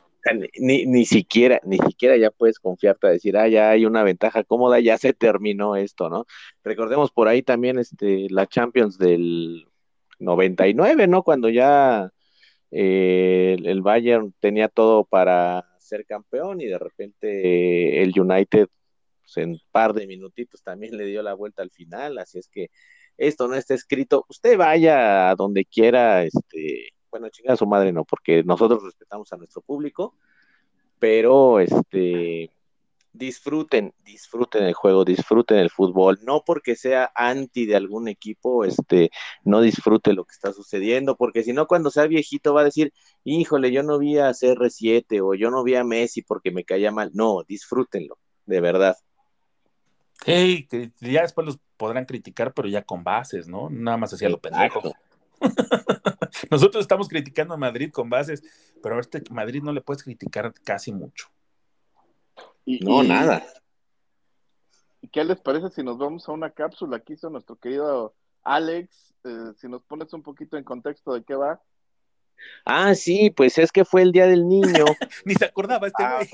Ni, 0.58 0.84
ni 0.84 1.06
siquiera, 1.06 1.60
ni 1.64 1.78
siquiera 1.78 2.14
ya 2.18 2.30
puedes 2.30 2.58
confiarte 2.58 3.06
a 3.06 3.10
decir, 3.10 3.38
ah, 3.38 3.48
ya 3.48 3.70
hay 3.70 3.86
una 3.86 4.02
ventaja 4.02 4.44
cómoda, 4.44 4.78
ya 4.78 4.98
se 4.98 5.14
terminó 5.14 5.76
esto, 5.76 6.10
¿no? 6.10 6.26
Recordemos 6.62 7.10
por 7.10 7.26
ahí 7.26 7.42
también 7.42 7.78
este, 7.78 8.28
la 8.28 8.46
Champions 8.46 8.98
del 8.98 9.66
99, 10.18 11.06
¿no? 11.06 11.22
Cuando 11.22 11.48
ya 11.48 12.12
eh, 12.70 13.56
el, 13.58 13.66
el 13.66 13.80
Bayern 13.80 14.34
tenía 14.40 14.68
todo 14.68 15.04
para 15.04 15.66
ser 15.78 16.04
campeón 16.06 16.60
y 16.60 16.66
de 16.66 16.78
repente 16.78 17.98
eh, 17.98 18.02
el 18.02 18.18
United 18.18 18.68
pues, 19.22 19.36
en 19.38 19.50
un 19.50 19.60
par 19.70 19.92
de 19.92 20.06
minutitos 20.06 20.62
también 20.62 20.96
le 20.96 21.04
dio 21.06 21.22
la 21.22 21.34
vuelta 21.34 21.62
al 21.62 21.70
final, 21.70 22.18
así 22.18 22.38
es 22.38 22.48
que 22.48 22.70
esto 23.20 23.48
no 23.48 23.54
está 23.54 23.74
escrito, 23.74 24.24
usted 24.28 24.56
vaya 24.56 25.28
a 25.30 25.34
donde 25.34 25.66
quiera, 25.66 26.24
este, 26.24 26.88
bueno, 27.10 27.28
chinga 27.28 27.52
a 27.52 27.56
su 27.56 27.66
madre 27.66 27.92
no, 27.92 28.04
porque 28.04 28.42
nosotros 28.42 28.82
respetamos 28.82 29.30
a 29.32 29.36
nuestro 29.36 29.60
público, 29.60 30.16
pero 30.98 31.60
este 31.60 32.50
disfruten, 33.12 33.92
disfruten 34.04 34.62
el 34.62 34.72
juego, 34.72 35.04
disfruten 35.04 35.58
el 35.58 35.68
fútbol, 35.68 36.18
no 36.22 36.44
porque 36.46 36.76
sea 36.76 37.10
anti 37.14 37.66
de 37.66 37.76
algún 37.76 38.08
equipo, 38.08 38.64
este, 38.64 39.10
no 39.44 39.60
disfrute 39.60 40.14
lo 40.14 40.24
que 40.24 40.32
está 40.32 40.54
sucediendo, 40.54 41.16
porque 41.16 41.42
si 41.42 41.52
no 41.52 41.66
cuando 41.66 41.90
sea 41.90 42.06
viejito 42.06 42.54
va 42.54 42.62
a 42.62 42.64
decir, 42.64 42.94
híjole, 43.24 43.70
yo 43.70 43.82
no 43.82 43.98
vi 43.98 44.16
a 44.16 44.30
CR7 44.30 45.20
o 45.22 45.34
yo 45.34 45.50
no 45.50 45.62
vi 45.62 45.74
a 45.74 45.84
Messi 45.84 46.22
porque 46.22 46.52
me 46.52 46.64
caía 46.64 46.90
mal, 46.90 47.10
no, 47.12 47.42
disfrútenlo, 47.46 48.16
de 48.46 48.60
verdad. 48.62 48.96
Hey, 50.24 50.68
ya 51.00 51.22
después 51.22 51.46
los 51.46 51.58
podrán 51.80 52.04
criticar, 52.04 52.52
pero 52.52 52.68
ya 52.68 52.82
con 52.82 53.02
bases, 53.02 53.48
¿no? 53.48 53.70
Nada 53.70 53.96
más 53.96 54.12
hacía 54.12 54.28
lo 54.28 54.38
pendejo. 54.38 54.82
Nosotros 56.50 56.82
estamos 56.82 57.08
criticando 57.08 57.54
a 57.54 57.56
Madrid 57.56 57.90
con 57.90 58.10
bases, 58.10 58.42
pero 58.82 58.98
a 58.98 59.00
este 59.00 59.22
Madrid 59.30 59.62
no 59.62 59.72
le 59.72 59.80
puedes 59.80 60.02
criticar 60.02 60.52
casi 60.62 60.92
mucho. 60.92 61.28
Y- 62.66 62.80
No, 62.84 63.02
y- 63.02 63.08
nada. 63.08 63.42
¿Y 65.00 65.08
qué 65.08 65.24
les 65.24 65.40
parece 65.40 65.70
si 65.70 65.82
nos 65.82 65.96
vamos 65.96 66.28
a 66.28 66.32
una 66.32 66.50
cápsula 66.50 67.00
que 67.00 67.14
hizo 67.14 67.30
nuestro 67.30 67.56
querido 67.56 68.14
Alex? 68.44 69.14
Eh, 69.24 69.52
si 69.56 69.66
nos 69.66 69.82
pones 69.84 70.12
un 70.12 70.22
poquito 70.22 70.58
en 70.58 70.64
contexto 70.64 71.14
de 71.14 71.24
qué 71.24 71.34
va. 71.34 71.62
Ah, 72.66 72.94
sí, 72.94 73.30
pues 73.30 73.56
es 73.56 73.72
que 73.72 73.86
fue 73.86 74.02
el 74.02 74.12
Día 74.12 74.26
del 74.26 74.46
Niño. 74.46 74.84
Ni 75.24 75.34
se 75.34 75.46
acordaba 75.46 75.86
este 75.86 76.04
Ah. 76.04 76.16
güey. 76.18 76.28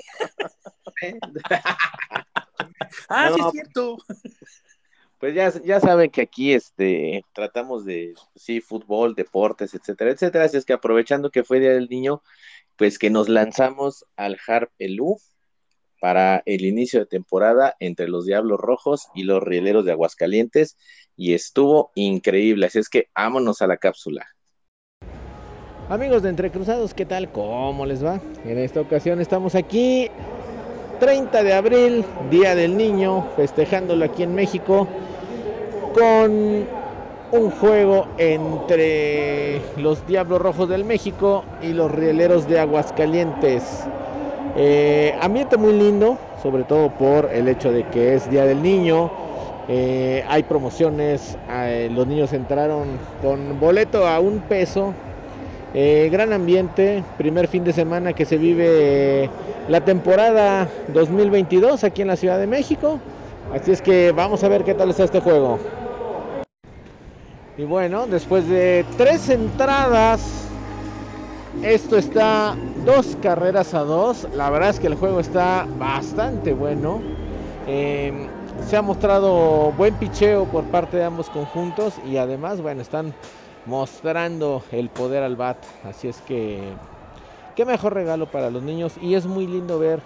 Ah, 3.09 3.31
sí 3.35 3.41
es 3.41 3.51
cierto. 3.53 3.97
Pues 5.19 5.35
ya, 5.35 5.51
ya 5.65 5.81
saben 5.81 6.11
que 6.11 6.23
aquí 6.23 6.53
este, 6.53 7.25
tratamos 7.33 7.85
de, 7.87 8.15
sí, 8.35 8.61
fútbol, 8.61 9.15
deportes, 9.15 9.75
etcétera, 9.75 10.11
etcétera. 10.11 10.45
Así 10.45 10.59
es 10.59 10.67
que 10.67 10.75
aprovechando 10.75 11.31
que 11.31 11.45
fue 11.45 11.59
Día 11.59 11.73
del 11.73 11.89
Niño, 11.89 12.23
pues 12.77 12.99
que 12.99 13.09
nos 13.09 13.29
lanzamos 13.29 14.05
al 14.17 14.37
Harp 14.47 14.71
Elú 14.79 15.19
para 16.01 16.43
el 16.45 16.67
inicio 16.67 17.01
de 17.01 17.07
temporada 17.07 17.75
entre 17.81 18.09
los 18.09 18.27
Diablos 18.27 18.61
Rojos 18.61 19.09
y 19.15 19.23
los 19.23 19.43
Rieleros 19.43 19.87
de 19.87 19.93
Aguascalientes 19.93 20.77
y 21.17 21.33
estuvo 21.33 21.91
increíble. 21.95 22.67
Así 22.67 22.79
es 22.79 22.91
que 22.91 23.09
vámonos 23.15 23.63
a 23.63 23.67
la 23.67 23.79
cápsula. 23.79 24.27
Amigos 25.89 26.23
de 26.23 26.31
Entre 26.31 26.51
Cruzados, 26.51 26.95
¿qué 26.95 27.07
tal? 27.07 27.31
¿Cómo 27.31 27.87
les 27.87 28.05
va? 28.05 28.21
En 28.45 28.59
esta 28.59 28.81
ocasión 28.81 29.21
estamos 29.21 29.55
aquí, 29.55 30.11
30 30.99 31.43
de 31.45 31.55
abril, 31.55 32.05
Día 32.29 32.57
del 32.57 32.77
Niño, 32.77 33.31
festejándolo 33.37 34.05
aquí 34.05 34.25
en 34.25 34.35
México, 34.35 34.89
con 35.97 36.67
un 37.33 37.51
juego 37.53 38.07
entre 38.19 39.63
los 39.79 40.07
Diablos 40.07 40.43
Rojos 40.43 40.69
del 40.69 40.85
México 40.85 41.43
y 41.63 41.73
los 41.73 41.91
Rieleros 41.91 42.47
de 42.47 42.61
Aguascalientes. 42.61 43.63
Eh, 44.57 45.15
ambiente 45.23 45.57
muy 45.57 45.73
lindo, 45.73 46.19
sobre 46.43 46.65
todo 46.65 46.91
por 46.91 47.31
el 47.33 47.49
hecho 47.49 47.73
de 47.73 47.85
que 47.85 48.15
es 48.15 48.29
Día 48.29 48.45
del 48.45 48.63
Niño. 48.63 49.11
Eh, 49.69 50.23
hay 50.29 50.43
promociones, 50.43 51.39
eh, 51.51 51.89
los 51.91 52.07
niños 52.07 52.35
entraron 52.35 52.99
con 53.23 53.59
boleto 53.59 54.07
a 54.07 54.21
un 54.21 54.41
peso 54.41 54.93
gran 56.11 56.33
ambiente, 56.33 57.05
primer 57.19 57.49
fin 57.49 57.63
de 57.63 57.71
semana 57.71 58.15
que 58.15 58.25
se 58.25 58.39
vive 58.39 59.29
la 59.69 59.83
temporada 59.83 60.69
2022 60.89 61.85
aquí 61.85 62.01
en 62.01 62.09
la 62.09 62.17
Ciudad 62.17 62.39
de 62.39 62.47
México. 62.47 62.99
Así 63.55 63.73
es 63.73 63.83
que 63.83 64.11
vamos 64.13 64.43
a 64.43 64.49
ver 64.49 64.65
qué 64.65 64.73
tal 64.73 64.89
está 64.89 65.05
este 65.05 65.21
juego. 65.21 65.59
Y 67.59 67.65
bueno, 67.65 68.07
después 68.07 68.47
de 68.49 68.85
tres 68.99 69.31
entradas, 69.31 70.47
esto 71.63 71.97
está 71.97 72.55
dos 72.85 73.17
carreras 73.23 73.73
a 73.73 73.81
dos. 73.81 74.29
La 74.35 74.51
verdad 74.51 74.71
es 74.71 74.79
que 74.79 74.89
el 74.89 74.95
juego 74.95 75.21
está 75.21 75.67
bastante 75.79 76.53
bueno. 76.53 77.01
Eh, 77.67 78.29
se 78.69 78.77
ha 78.77 78.83
mostrado 78.83 79.73
buen 79.73 79.95
picheo 79.95 80.45
por 80.45 80.65
parte 80.65 80.99
de 80.99 81.05
ambos 81.05 81.31
conjuntos 81.31 81.95
y 82.05 82.19
además, 82.19 82.61
bueno, 82.61 82.83
están 82.83 83.15
mostrando 83.65 84.63
el 84.71 84.91
poder 84.91 85.23
al 85.23 85.37
bat. 85.37 85.57
Así 85.83 86.09
es 86.09 86.21
que, 86.21 86.75
qué 87.55 87.65
mejor 87.65 87.95
regalo 87.95 88.27
para 88.27 88.51
los 88.51 88.63
niños. 88.65 88.93
Y 89.01 89.15
es 89.15 89.25
muy 89.25 89.47
lindo 89.47 89.79
ver 89.79 90.01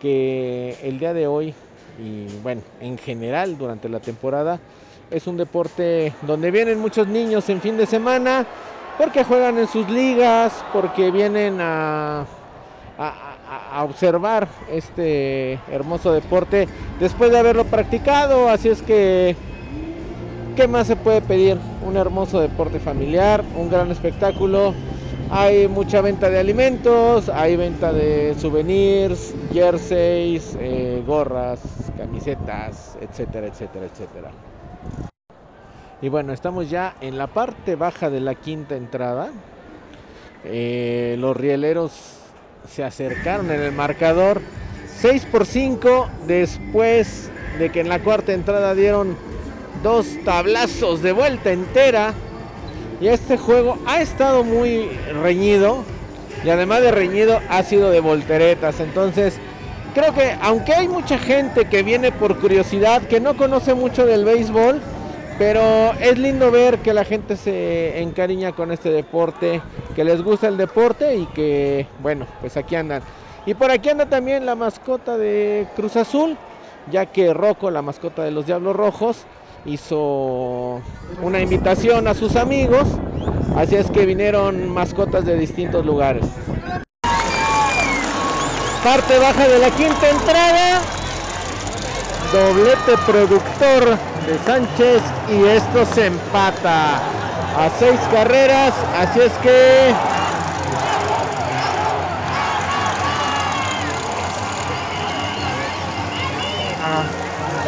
que 0.00 0.76
el 0.84 1.00
día 1.00 1.12
de 1.12 1.26
hoy, 1.26 1.54
y 1.98 2.26
bueno, 2.44 2.62
en 2.80 2.98
general 2.98 3.58
durante 3.58 3.88
la 3.88 3.98
temporada, 3.98 4.60
es 5.10 5.26
un 5.26 5.36
deporte 5.36 6.12
donde 6.22 6.50
vienen 6.50 6.80
muchos 6.80 7.06
niños 7.06 7.48
en 7.48 7.60
fin 7.60 7.76
de 7.76 7.86
semana, 7.86 8.46
porque 8.98 9.24
juegan 9.24 9.58
en 9.58 9.68
sus 9.68 9.88
ligas, 9.90 10.64
porque 10.72 11.10
vienen 11.10 11.58
a, 11.60 12.26
observar 13.76 14.46
este 14.70 15.58
hermoso 15.72 16.12
deporte 16.12 16.68
después 17.00 17.30
de 17.32 17.38
haberlo 17.38 17.64
practicado. 17.64 18.48
Así 18.48 18.68
es 18.68 18.82
que 18.82 19.36
¿Qué 20.56 20.68
más 20.68 20.86
se 20.86 20.94
puede 20.94 21.20
pedir? 21.20 21.58
Un 21.84 21.96
hermoso 21.96 22.38
deporte 22.38 22.78
familiar, 22.78 23.42
un 23.56 23.68
gran 23.68 23.90
espectáculo. 23.90 24.72
Hay 25.28 25.66
mucha 25.66 26.00
venta 26.00 26.30
de 26.30 26.38
alimentos, 26.38 27.28
hay 27.28 27.56
venta 27.56 27.92
de 27.92 28.36
souvenirs, 28.38 29.34
jerseys, 29.52 30.56
eh, 30.60 31.02
gorras, 31.04 31.58
camisetas, 31.98 32.96
etcétera, 33.00 33.48
etcétera, 33.48 33.86
etcétera. 33.86 34.30
Y 36.02 36.08
bueno, 36.08 36.32
estamos 36.32 36.68
ya 36.68 36.94
en 37.00 37.16
la 37.16 37.28
parte 37.28 37.76
baja 37.76 38.10
de 38.10 38.20
la 38.20 38.34
quinta 38.34 38.76
entrada. 38.76 39.30
Eh, 40.44 41.16
los 41.18 41.36
rieleros 41.36 41.92
se 42.68 42.84
acercaron 42.84 43.50
en 43.50 43.60
el 43.60 43.72
marcador 43.72 44.40
6 44.98 45.26
por 45.26 45.46
5 45.46 46.08
después 46.26 47.30
de 47.58 47.70
que 47.70 47.80
en 47.80 47.88
la 47.88 48.00
cuarta 48.00 48.32
entrada 48.32 48.74
dieron 48.74 49.16
dos 49.82 50.06
tablazos 50.24 51.02
de 51.02 51.12
vuelta 51.12 51.52
entera. 51.52 52.12
Y 53.00 53.08
este 53.08 53.36
juego 53.36 53.78
ha 53.86 54.00
estado 54.00 54.44
muy 54.44 54.88
reñido. 55.22 55.84
Y 56.44 56.50
además 56.50 56.82
de 56.82 56.90
reñido, 56.90 57.40
ha 57.48 57.62
sido 57.62 57.90
de 57.90 58.00
volteretas. 58.00 58.80
Entonces, 58.80 59.38
creo 59.94 60.12
que 60.12 60.36
aunque 60.42 60.74
hay 60.74 60.88
mucha 60.88 61.18
gente 61.18 61.64
que 61.66 61.82
viene 61.82 62.12
por 62.12 62.36
curiosidad, 62.38 63.02
que 63.02 63.20
no 63.20 63.36
conoce 63.36 63.74
mucho 63.74 64.04
del 64.04 64.24
béisbol, 64.24 64.80
pero 65.38 65.92
es 66.00 66.18
lindo 66.18 66.50
ver 66.50 66.78
que 66.78 66.92
la 66.92 67.04
gente 67.04 67.36
se 67.36 68.00
encariña 68.00 68.52
con 68.52 68.72
este 68.72 68.90
deporte, 68.90 69.62
que 69.94 70.04
les 70.04 70.22
gusta 70.22 70.48
el 70.48 70.56
deporte 70.56 71.16
y 71.16 71.26
que, 71.26 71.86
bueno, 72.02 72.26
pues 72.40 72.56
aquí 72.56 72.74
andan. 72.74 73.02
Y 73.46 73.54
por 73.54 73.70
aquí 73.70 73.88
anda 73.88 74.06
también 74.06 74.46
la 74.46 74.54
mascota 74.54 75.16
de 75.16 75.66
Cruz 75.76 75.96
Azul, 75.96 76.36
ya 76.90 77.06
que 77.06 77.32
Rocco, 77.32 77.70
la 77.70 77.82
mascota 77.82 78.24
de 78.24 78.30
los 78.30 78.46
Diablos 78.46 78.76
Rojos, 78.76 79.24
hizo 79.66 80.80
una 81.22 81.40
invitación 81.40 82.06
a 82.06 82.14
sus 82.14 82.36
amigos, 82.36 82.86
así 83.56 83.76
es 83.76 83.90
que 83.90 84.06
vinieron 84.06 84.68
mascotas 84.68 85.24
de 85.24 85.36
distintos 85.36 85.84
lugares. 85.84 86.26
Parte 88.84 89.18
baja 89.18 89.48
de 89.48 89.58
la 89.60 89.70
quinta 89.70 90.10
entrada, 90.10 90.82
doblete 92.34 92.98
productor 93.06 93.98
de 94.26 94.38
Sánchez 94.44 95.02
y 95.26 95.42
esto 95.48 95.86
se 95.86 96.04
empata 96.04 96.96
a 96.96 97.70
seis 97.78 97.98
carreras, 98.12 98.74
así 98.94 99.20
es 99.20 99.32
que 99.38 99.94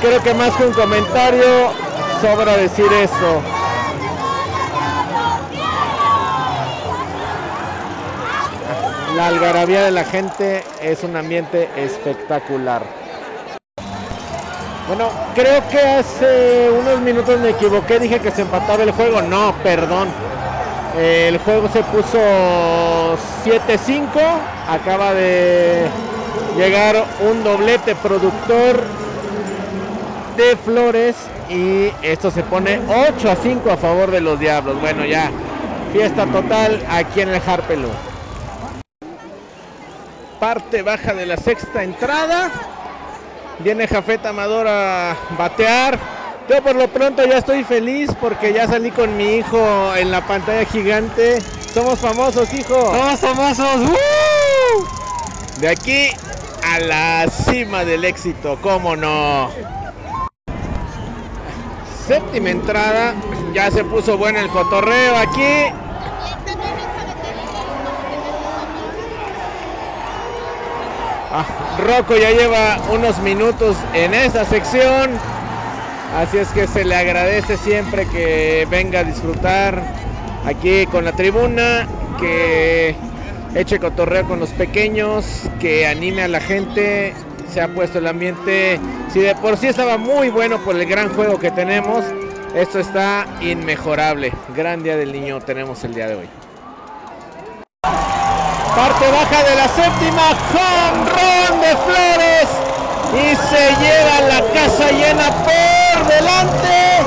creo 0.02 0.22
que 0.22 0.34
más 0.34 0.52
que 0.56 0.66
un 0.66 0.72
comentario 0.74 1.72
sobra 2.20 2.58
decir 2.58 2.92
eso. 2.92 3.55
La 9.16 9.28
algarabía 9.28 9.82
de 9.84 9.92
la 9.92 10.04
gente 10.04 10.62
es 10.82 11.02
un 11.02 11.16
ambiente 11.16 11.70
espectacular. 11.74 12.82
Bueno, 14.88 15.08
creo 15.34 15.66
que 15.70 15.80
hace 15.80 16.70
unos 16.70 17.00
minutos 17.00 17.40
me 17.40 17.48
equivoqué, 17.48 17.98
dije 17.98 18.20
que 18.20 18.30
se 18.30 18.42
empataba 18.42 18.82
el 18.82 18.90
juego. 18.90 19.22
No, 19.22 19.54
perdón. 19.62 20.08
El 21.00 21.38
juego 21.38 21.66
se 21.70 21.82
puso 21.84 22.18
7-5. 23.42 24.20
Acaba 24.68 25.14
de 25.14 25.86
llegar 26.58 27.02
un 27.26 27.42
doblete 27.42 27.94
productor 27.94 28.82
de 30.36 30.56
Flores 30.58 31.16
y 31.48 31.90
esto 32.02 32.30
se 32.30 32.42
pone 32.42 32.78
8 33.16 33.30
a 33.30 33.36
5 33.36 33.70
a 33.70 33.78
favor 33.78 34.10
de 34.10 34.20
los 34.20 34.38
Diablos. 34.38 34.78
Bueno, 34.78 35.06
ya 35.06 35.30
fiesta 35.90 36.26
total 36.26 36.84
aquí 36.90 37.22
en 37.22 37.30
el 37.30 37.40
Harpelú. 37.46 37.88
Parte 40.40 40.82
baja 40.82 41.14
de 41.14 41.26
la 41.26 41.36
sexta 41.36 41.82
entrada. 41.82 42.50
Viene 43.60 43.88
Jafet 43.88 44.24
Amador 44.26 44.66
a 44.68 45.16
batear. 45.38 45.98
Yo 46.48 46.62
por 46.62 46.76
lo 46.76 46.88
pronto 46.88 47.24
ya 47.24 47.38
estoy 47.38 47.64
feliz 47.64 48.10
porque 48.20 48.52
ya 48.52 48.68
salí 48.68 48.90
con 48.90 49.16
mi 49.16 49.36
hijo 49.36 49.94
en 49.96 50.10
la 50.10 50.26
pantalla 50.26 50.64
gigante. 50.66 51.42
Somos 51.72 51.98
famosos, 51.98 52.52
hijo. 52.52 52.74
Somos 52.74 53.20
famosos. 53.20 53.80
¡Uh! 53.90 55.60
De 55.60 55.68
aquí 55.68 56.08
a 56.62 56.80
la 56.80 57.26
cima 57.30 57.84
del 57.84 58.04
éxito, 58.04 58.58
¿cómo 58.60 58.94
no? 58.94 59.48
Séptima 62.06 62.50
entrada, 62.50 63.14
ya 63.52 63.70
se 63.70 63.82
puso 63.84 64.16
bueno 64.18 64.38
el 64.38 64.48
cotorreo 64.48 65.16
aquí. 65.16 65.72
Rocco 71.78 72.16
ya 72.16 72.30
lleva 72.30 72.78
unos 72.90 73.18
minutos 73.20 73.76
en 73.92 74.14
esta 74.14 74.44
sección, 74.44 75.10
así 76.16 76.38
es 76.38 76.48
que 76.48 76.66
se 76.66 76.84
le 76.84 76.94
agradece 76.94 77.56
siempre 77.58 78.06
que 78.06 78.66
venga 78.70 79.00
a 79.00 79.04
disfrutar 79.04 79.82
aquí 80.46 80.86
con 80.86 81.04
la 81.04 81.12
tribuna, 81.12 81.86
que 82.18 82.94
eche 83.54 83.78
cotorreo 83.78 84.26
con 84.26 84.40
los 84.40 84.50
pequeños, 84.50 85.42
que 85.60 85.86
anime 85.86 86.22
a 86.22 86.28
la 86.28 86.40
gente, 86.40 87.12
se 87.52 87.60
ha 87.60 87.68
puesto 87.68 87.98
el 87.98 88.06
ambiente, 88.06 88.80
si 89.12 89.20
de 89.20 89.34
por 89.34 89.58
sí 89.58 89.66
estaba 89.66 89.98
muy 89.98 90.30
bueno 90.30 90.58
por 90.58 90.76
el 90.76 90.86
gran 90.86 91.10
juego 91.10 91.38
que 91.38 91.50
tenemos, 91.50 92.04
esto 92.54 92.80
está 92.80 93.26
inmejorable. 93.42 94.32
Gran 94.56 94.82
día 94.82 94.96
del 94.96 95.12
niño 95.12 95.40
tenemos 95.40 95.84
el 95.84 95.94
día 95.94 96.06
de 96.08 96.14
hoy. 96.14 96.45
Parte 98.76 99.10
baja 99.10 99.42
de 99.42 99.54
la 99.56 99.68
séptima, 99.68 100.36
con 100.52 101.06
ron 101.06 101.60
de 101.62 101.76
Flores 101.86 102.48
y 103.14 103.34
se 103.48 103.74
lleva 103.80 104.20
la 104.28 104.40
casa 104.52 104.90
llena 104.90 105.30
por 105.44 106.06
delante. 106.06 106.98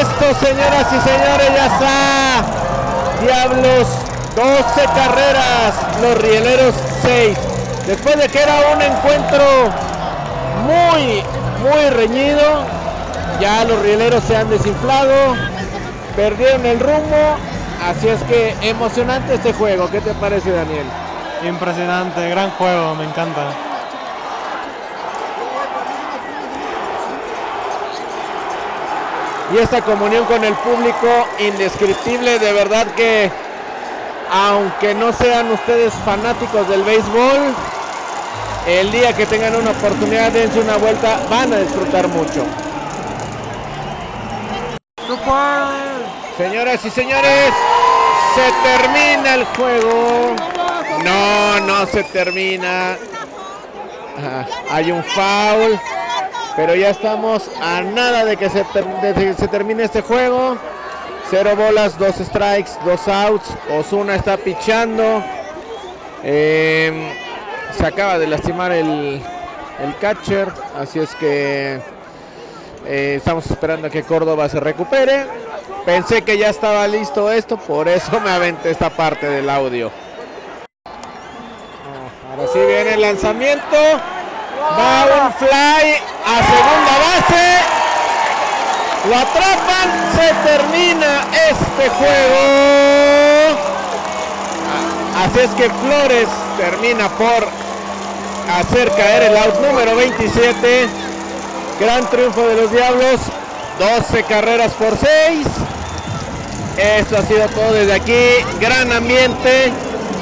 Esto, 0.00 0.46
señoras 0.46 0.86
y 0.92 1.00
señores, 1.00 1.48
ya 1.52 1.66
está. 1.66 2.44
Diablos 3.22 3.88
12 4.36 4.84
carreras, 4.94 5.74
los 6.00 6.18
rieleros 6.18 6.74
6. 7.02 7.38
Después 7.88 8.16
de 8.16 8.28
que 8.28 8.38
era 8.40 8.54
un 8.74 8.80
encuentro 8.80 9.44
muy, 10.64 11.24
muy 11.60 11.90
reñido, 11.90 12.64
ya 13.40 13.64
los 13.64 13.82
rieleros 13.82 14.22
se 14.24 14.36
han 14.36 14.48
desinflado, 14.48 15.34
perdieron 16.14 16.64
el 16.66 16.78
rumbo, 16.78 17.36
así 17.88 18.08
es 18.08 18.22
que 18.24 18.54
emocionante 18.68 19.34
este 19.34 19.52
juego. 19.52 19.90
¿Qué 19.90 20.00
te 20.00 20.14
parece, 20.14 20.50
Daniel? 20.50 20.86
Impresionante, 21.42 22.28
gran 22.28 22.50
juego, 22.52 22.94
me 22.94 23.04
encanta. 23.04 23.54
Y 29.52 29.58
esta 29.58 29.82
comunión 29.82 30.24
con 30.24 30.42
el 30.42 30.54
público 30.54 31.06
indescriptible, 31.38 32.38
de 32.38 32.52
verdad 32.52 32.86
que 32.96 33.30
aunque 34.30 34.94
no 34.94 35.12
sean 35.12 35.50
ustedes 35.50 35.92
fanáticos 35.92 36.68
del 36.68 36.82
béisbol, 36.82 37.54
el 38.66 38.90
día 38.90 39.12
que 39.12 39.26
tengan 39.26 39.54
una 39.54 39.72
oportunidad 39.72 40.32
dense 40.32 40.60
una 40.60 40.76
vuelta, 40.78 41.20
van 41.28 41.52
a 41.52 41.58
disfrutar 41.58 42.08
mucho. 42.08 42.46
Señoras 46.38 46.84
y 46.84 46.90
señores, 46.90 47.52
se 48.34 48.52
termina 48.62 49.34
el 49.34 49.44
juego. 49.44 50.34
No, 51.04 51.60
no 51.60 51.86
se 51.86 52.02
termina. 52.04 52.96
Ah, 54.18 54.46
hay 54.70 54.90
un 54.90 55.02
foul, 55.02 55.78
pero 56.56 56.74
ya 56.74 56.90
estamos 56.90 57.50
a 57.60 57.82
nada 57.82 58.24
de 58.24 58.36
que 58.36 58.48
se, 58.50 58.64
termine 59.48 59.84
este 59.84 60.02
juego. 60.02 60.56
Cero 61.30 61.56
bolas, 61.56 61.98
dos 61.98 62.16
strikes, 62.16 62.72
dos 62.84 63.06
outs. 63.08 63.48
Osuna 63.70 64.16
está 64.16 64.36
pichando. 64.36 65.22
Eh, 66.22 67.12
se 67.76 67.86
acaba 67.86 68.18
de 68.18 68.26
lastimar 68.26 68.72
el 68.72 69.22
catcher, 70.00 70.48
así 70.78 71.00
es 71.00 71.14
que 71.16 71.93
eh, 72.86 73.14
estamos 73.16 73.50
esperando 73.50 73.86
a 73.86 73.90
que 73.90 74.02
Córdoba 74.02 74.48
se 74.48 74.60
recupere. 74.60 75.26
Pensé 75.84 76.22
que 76.22 76.38
ya 76.38 76.48
estaba 76.50 76.86
listo 76.86 77.30
esto, 77.30 77.56
por 77.56 77.88
eso 77.88 78.20
me 78.20 78.30
aventé 78.30 78.70
esta 78.70 78.90
parte 78.90 79.26
del 79.28 79.48
audio. 79.50 79.90
Ahora 82.30 82.48
sí 82.52 82.58
viene 82.58 82.94
el 82.94 83.00
lanzamiento. 83.00 83.76
Va 84.78 85.26
un 85.26 85.32
fly 85.34 85.94
a 86.24 86.42
segunda 86.42 86.98
base. 86.98 87.46
Lo 89.08 89.16
atrapan, 89.16 89.88
se 90.16 90.34
termina 90.48 91.24
este 91.50 91.88
juego. 91.90 92.94
Así 95.16 95.40
es 95.40 95.50
que 95.50 95.70
Flores 95.70 96.28
termina 96.56 97.08
por 97.10 97.46
hacer 98.52 98.90
caer 98.96 99.24
el 99.24 99.36
out 99.36 99.60
número 99.60 99.94
27. 99.96 101.03
Gran 101.80 102.08
triunfo 102.10 102.46
de 102.46 102.54
los 102.56 102.70
Diablos. 102.70 103.20
12 103.78 104.22
carreras 104.24 104.72
por 104.74 104.96
6. 104.96 105.46
Esto 106.76 107.18
ha 107.18 107.22
sido 107.22 107.48
todo 107.48 107.72
desde 107.72 107.92
aquí. 107.92 108.44
Gran 108.60 108.92
ambiente. 108.92 109.72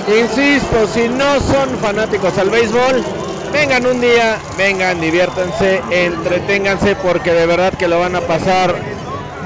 Insisto, 0.08 0.86
si 0.88 1.08
no 1.08 1.40
son 1.40 1.78
fanáticos 1.80 2.36
al 2.38 2.50
béisbol, 2.50 3.04
vengan 3.52 3.86
un 3.86 4.00
día, 4.00 4.36
vengan, 4.58 5.00
diviértanse, 5.00 5.80
entreténganse 5.90 6.96
porque 6.96 7.32
de 7.32 7.46
verdad 7.46 7.72
que 7.74 7.86
lo 7.86 8.00
van 8.00 8.16
a 8.16 8.20
pasar 8.22 8.74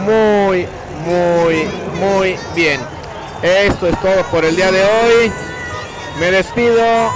muy, 0.04 0.66
muy, 1.04 1.68
muy 2.00 2.38
bien. 2.54 2.80
Esto 3.42 3.88
es 3.88 4.00
todo 4.00 4.22
por 4.30 4.44
el 4.44 4.56
día 4.56 4.72
de 4.72 4.82
hoy. 4.82 5.32
Me 6.18 6.30
despido. 6.30 7.10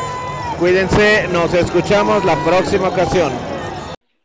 Cuídense, 0.59 1.27
nos 1.33 1.55
escuchamos 1.55 2.25
la 2.27 2.37
próxima 2.45 2.89
ocasión. 2.89 3.33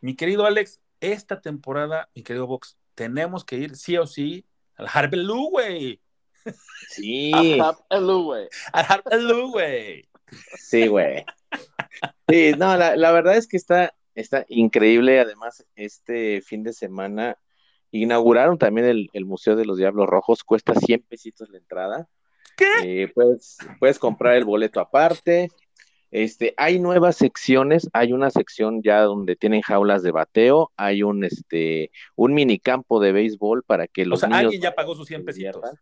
Mi 0.01 0.15
querido 0.15 0.45
Alex, 0.45 0.81
esta 0.99 1.41
temporada, 1.41 2.09
mi 2.15 2.23
querido 2.23 2.47
Vox, 2.47 2.77
tenemos 2.95 3.43
que 3.43 3.57
ir 3.57 3.75
sí 3.75 3.97
o 3.97 4.07
sí 4.07 4.45
al 4.75 4.87
Harpelú, 4.91 5.49
güey. 5.51 6.01
Sí, 6.89 7.31
Hello, 7.89 8.23
güey. 8.23 8.47
Al 8.71 8.85
Harpelú, 8.87 9.51
güey. 9.51 10.07
sí, 10.57 10.87
güey. 10.87 11.25
Sí, 12.27 12.51
no, 12.57 12.75
la, 12.77 12.95
la 12.95 13.11
verdad 13.11 13.37
es 13.37 13.47
que 13.47 13.57
está, 13.57 13.95
está 14.13 14.45
increíble. 14.49 15.19
Además, 15.19 15.65
este 15.75 16.41
fin 16.41 16.63
de 16.63 16.73
semana 16.73 17.37
inauguraron 17.91 18.57
también 18.57 18.87
el, 18.87 19.09
el 19.13 19.25
Museo 19.25 19.55
de 19.55 19.65
los 19.65 19.77
Diablos 19.77 20.07
Rojos. 20.07 20.43
Cuesta 20.43 20.73
100 20.75 21.03
pesitos 21.07 21.49
la 21.49 21.57
entrada. 21.57 22.09
¿Qué? 22.57 23.03
Eh, 23.03 23.07
puedes, 23.13 23.57
puedes 23.79 23.99
comprar 23.99 24.35
el 24.35 24.45
boleto 24.45 24.79
aparte. 24.79 25.49
Este, 26.17 26.53
hay 26.55 26.79
nuevas 26.79 27.17
secciones, 27.17 27.89
hay 27.91 28.13
una 28.13 28.29
sección 28.31 28.81
ya 28.81 29.01
donde 29.01 29.35
tienen 29.35 29.61
jaulas 29.61 30.01
de 30.01 30.11
bateo, 30.11 30.71
hay 30.77 31.03
un 31.03 31.25
este 31.25 31.91
un 32.15 32.33
minicampo 32.33 33.01
de 33.01 33.11
béisbol 33.11 33.63
para 33.63 33.87
que 33.87 34.03
O 34.03 34.05
los 34.05 34.21
sea, 34.21 34.29
niños 34.29 34.43
alguien 34.45 34.61
ya 34.61 34.73
pagó 34.73 34.95
sus 34.95 35.09
100 35.09 35.25
se 35.25 35.33
diviertan. 35.33 35.61
pesitos. 35.71 35.79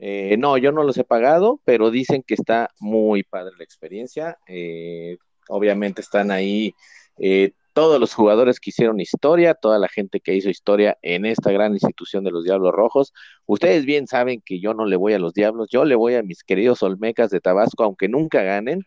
Eh, 0.00 0.36
no, 0.38 0.58
yo 0.58 0.70
no 0.70 0.82
los 0.82 0.98
he 0.98 1.04
pagado, 1.04 1.62
pero 1.64 1.90
dicen 1.90 2.22
que 2.22 2.34
está 2.34 2.68
muy 2.78 3.22
padre 3.22 3.54
la 3.56 3.64
experiencia. 3.64 4.36
Eh, 4.46 5.16
obviamente 5.48 6.02
están 6.02 6.30
ahí 6.30 6.74
eh, 7.16 7.52
todos 7.72 7.98
los 7.98 8.12
jugadores 8.12 8.60
que 8.60 8.68
hicieron 8.68 9.00
historia, 9.00 9.54
toda 9.54 9.78
la 9.78 9.88
gente 9.88 10.20
que 10.20 10.34
hizo 10.34 10.50
historia 10.50 10.98
en 11.00 11.24
esta 11.24 11.50
gran 11.52 11.72
institución 11.72 12.22
de 12.22 12.32
los 12.32 12.44
Diablos 12.44 12.72
Rojos. 12.72 13.14
Ustedes 13.46 13.86
bien 13.86 14.08
saben 14.08 14.42
que 14.44 14.60
yo 14.60 14.74
no 14.74 14.84
le 14.84 14.96
voy 14.96 15.14
a 15.14 15.18
los 15.18 15.32
Diablos, 15.32 15.68
yo 15.70 15.86
le 15.86 15.94
voy 15.94 16.16
a 16.16 16.22
mis 16.22 16.44
queridos 16.44 16.82
Olmecas 16.82 17.30
de 17.30 17.40
Tabasco, 17.40 17.82
aunque 17.82 18.08
nunca 18.08 18.42
ganen, 18.42 18.84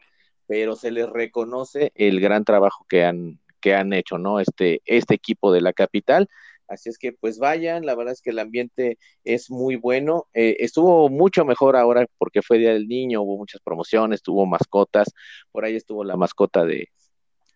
pero 0.52 0.76
se 0.76 0.92
les 0.92 1.10
reconoce 1.10 1.94
el 1.96 2.20
gran 2.20 2.44
trabajo 2.44 2.86
que 2.90 3.06
han, 3.06 3.40
que 3.62 3.74
han 3.74 3.94
hecho, 3.94 4.18
¿no? 4.18 4.42
Este, 4.42 4.82
este 4.84 5.16
equipo 5.16 5.54
de 5.54 5.62
la 5.62 5.72
capital. 5.72 6.28
Así 6.68 6.90
es 6.90 6.98
que 6.98 7.14
pues 7.14 7.40
vayan, 7.40 7.86
la 7.86 7.96
verdad 7.96 8.12
es 8.12 8.22
que 8.22 8.32
el 8.32 8.40
ambiente 8.40 8.98
es 9.24 9.50
muy 9.50 9.78
bueno. 9.78 10.28
Eh, 10.34 10.58
estuvo 10.60 11.08
mucho 11.08 11.46
mejor 11.46 11.78
ahora 11.78 12.06
porque 12.18 12.42
fue 12.42 12.58
Día 12.58 12.74
del 12.74 12.90
Niño, 12.90 13.22
hubo 13.22 13.38
muchas 13.38 13.62
promociones, 13.64 14.24
tuvo 14.24 14.46
mascotas, 14.46 15.14
por 15.54 15.64
ahí 15.64 15.78
estuvo 15.78 16.04
la 16.04 16.18
mascota 16.18 16.66
de, 16.66 16.90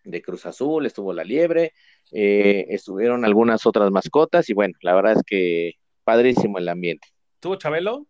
de 0.04 0.22
Cruz 0.22 0.46
Azul, 0.46 0.86
estuvo 0.86 1.12
la 1.12 1.22
liebre, 1.22 1.74
eh, 2.12 2.64
estuvieron 2.70 3.26
algunas 3.26 3.66
otras 3.66 3.90
mascotas 3.90 4.48
y 4.48 4.54
bueno, 4.54 4.72
la 4.80 4.94
verdad 4.94 5.18
es 5.18 5.22
que 5.26 5.72
padrísimo 6.02 6.56
el 6.56 6.70
ambiente. 6.70 7.08
¿Tuvo 7.40 7.56
Chabelo? 7.56 8.06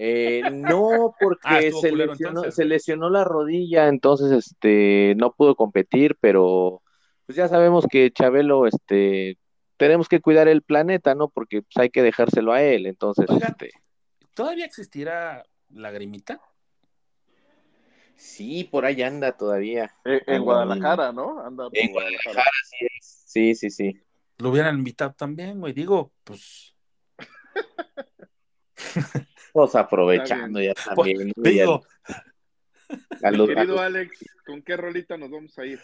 Eh, 0.00 0.42
no, 0.52 1.12
porque 1.20 1.40
Ah, 1.42 1.60
se, 1.60 1.90
culero, 1.90 2.12
lesionó, 2.12 2.30
entonces. 2.30 2.54
se 2.54 2.64
lesionó 2.64 3.10
la 3.10 3.24
rodilla, 3.24 3.88
entonces 3.88 4.30
este 4.30 5.14
no 5.16 5.32
pudo 5.32 5.56
competir, 5.56 6.16
pero 6.20 6.82
pues 7.26 7.34
ya 7.36 7.48
sabemos 7.48 7.84
que 7.90 8.12
Chabelo, 8.12 8.68
este, 8.68 9.38
tenemos 9.76 10.08
que 10.08 10.20
cuidar 10.20 10.46
el 10.46 10.62
planeta, 10.62 11.16
¿no? 11.16 11.28
Porque 11.28 11.62
pues, 11.62 11.76
hay 11.78 11.90
que 11.90 12.02
dejárselo 12.02 12.52
a 12.52 12.62
él, 12.62 12.86
entonces, 12.86 13.26
este, 13.28 13.70
¿Todavía 14.34 14.66
existirá 14.66 15.44
la 15.70 15.90
grimita? 15.90 16.40
sí, 18.14 18.64
por 18.64 18.84
ahí 18.84 19.02
anda 19.02 19.36
todavía. 19.36 19.92
Eh, 20.04 20.22
en 20.26 20.34
Anda 20.34 20.44
Guadalajara, 20.44 21.12
¿no? 21.12 21.40
Anda 21.44 21.68
En 21.72 21.92
Guadalajara, 21.92 22.42
sí 22.64 22.86
es. 22.98 23.22
Sí, 23.26 23.54
sí, 23.54 23.70
sí. 23.70 24.00
Lo 24.38 24.50
hubieran 24.50 24.76
invitado 24.78 25.12
también, 25.16 25.60
güey. 25.60 25.72
Digo, 25.72 26.12
pues. 26.24 26.74
Pues 29.62 29.74
aprovechando 29.74 30.60
ya 30.60 30.72
también. 30.84 31.32
¿no? 31.36 31.42
Ya 31.44 31.50
Digo, 31.50 31.82
a 33.22 33.28
a 33.28 33.30
querido 33.32 33.64
los- 33.74 33.80
Alex, 33.80 34.24
¿con 34.46 34.62
qué 34.62 34.76
rolita 34.76 35.16
nos 35.16 35.30
vamos 35.30 35.58
a 35.58 35.66
ir? 35.66 35.80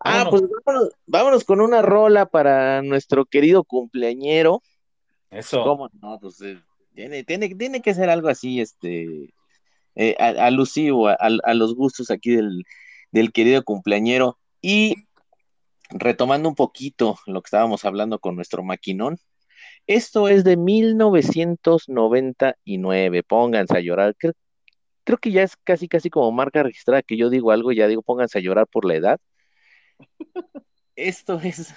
Ah, 0.00 0.24
vámonos. 0.24 0.40
pues 0.40 0.50
vámonos, 0.64 0.88
vámonos 1.06 1.44
con 1.44 1.60
una 1.60 1.82
rola 1.82 2.26
para 2.26 2.82
nuestro 2.82 3.24
querido 3.24 3.64
cumpleañero. 3.64 4.62
Eso. 5.30 5.62
¿Cómo 5.64 5.88
no? 6.00 6.18
Pues 6.20 6.40
eh, 6.42 6.60
tiene, 6.94 7.24
tiene, 7.24 7.54
tiene 7.54 7.82
que 7.82 7.94
ser 7.94 8.08
algo 8.08 8.28
así, 8.28 8.60
este, 8.60 9.34
eh, 9.96 10.14
a- 10.20 10.46
alusivo 10.46 11.08
a, 11.08 11.14
a- 11.14 11.38
a 11.42 11.54
los 11.54 11.74
gustos 11.74 12.10
aquí 12.10 12.30
del, 12.30 12.64
del 13.10 13.32
querido 13.32 13.64
cumpleañero. 13.64 14.38
Y 14.62 14.94
retomando 15.90 16.48
un 16.48 16.54
poquito 16.54 17.18
lo 17.26 17.42
que 17.42 17.46
estábamos 17.46 17.84
hablando 17.84 18.18
con 18.20 18.36
nuestro 18.36 18.62
maquinón, 18.62 19.18
esto 19.88 20.28
es 20.28 20.44
de 20.44 20.56
1999, 20.56 23.24
pónganse 23.24 23.76
a 23.76 23.80
llorar. 23.80 24.14
Creo, 24.16 24.34
creo 25.02 25.18
que 25.18 25.32
ya 25.32 25.42
es 25.42 25.56
casi, 25.64 25.88
casi 25.88 26.10
como 26.10 26.30
marca 26.30 26.62
registrada 26.62 27.02
que 27.02 27.16
yo 27.16 27.28
digo 27.30 27.50
algo, 27.50 27.72
ya 27.72 27.88
digo, 27.88 28.02
pónganse 28.02 28.38
a 28.38 28.42
llorar 28.42 28.68
por 28.68 28.84
la 28.84 28.94
edad. 28.94 29.18
Esto 30.94 31.40
es 31.42 31.74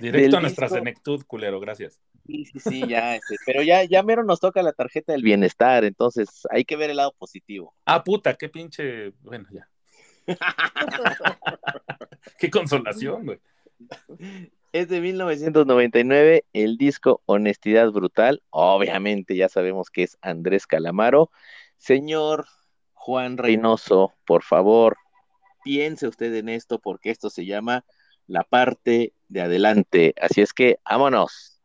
Directo 0.00 0.36
a 0.36 0.40
nuestra 0.40 0.66
disco- 0.66 0.78
senectud, 0.78 1.22
culero, 1.26 1.60
gracias. 1.60 2.00
Sí, 2.26 2.44
sí, 2.44 2.58
sí, 2.60 2.86
ya, 2.88 3.14
este, 3.14 3.36
pero 3.46 3.62
ya, 3.62 3.84
ya 3.84 4.02
mero 4.02 4.24
nos 4.24 4.40
toca 4.40 4.60
la 4.62 4.72
tarjeta 4.72 5.12
del 5.12 5.22
bienestar, 5.22 5.84
entonces 5.84 6.28
hay 6.50 6.64
que 6.64 6.76
ver 6.76 6.90
el 6.90 6.96
lado 6.96 7.14
positivo. 7.16 7.74
Ah, 7.86 8.02
puta, 8.04 8.34
qué 8.34 8.48
pinche. 8.48 9.10
Bueno, 9.22 9.46
ya. 9.50 9.68
qué 12.38 12.50
consolación, 12.50 13.24
güey. 13.24 13.38
Es 14.72 14.88
de 14.88 15.00
1999, 15.00 16.44
el 16.52 16.76
disco 16.76 17.22
Honestidad 17.24 17.90
Brutal, 17.90 18.42
obviamente 18.50 19.34
ya 19.34 19.48
sabemos 19.48 19.88
que 19.88 20.02
es 20.02 20.18
Andrés 20.20 20.66
Calamaro. 20.66 21.30
Señor 21.78 22.46
Juan 22.92 23.38
Reynoso, 23.38 24.12
por 24.26 24.42
favor, 24.42 24.98
piense 25.64 26.06
usted 26.06 26.34
en 26.34 26.50
esto 26.50 26.78
porque 26.80 27.10
esto 27.10 27.30
se 27.30 27.46
llama 27.46 27.86
la 28.26 28.44
parte 28.44 29.14
de 29.28 29.40
adelante, 29.40 30.14
así 30.20 30.42
es 30.42 30.52
que 30.52 30.78
vámonos. 30.84 31.62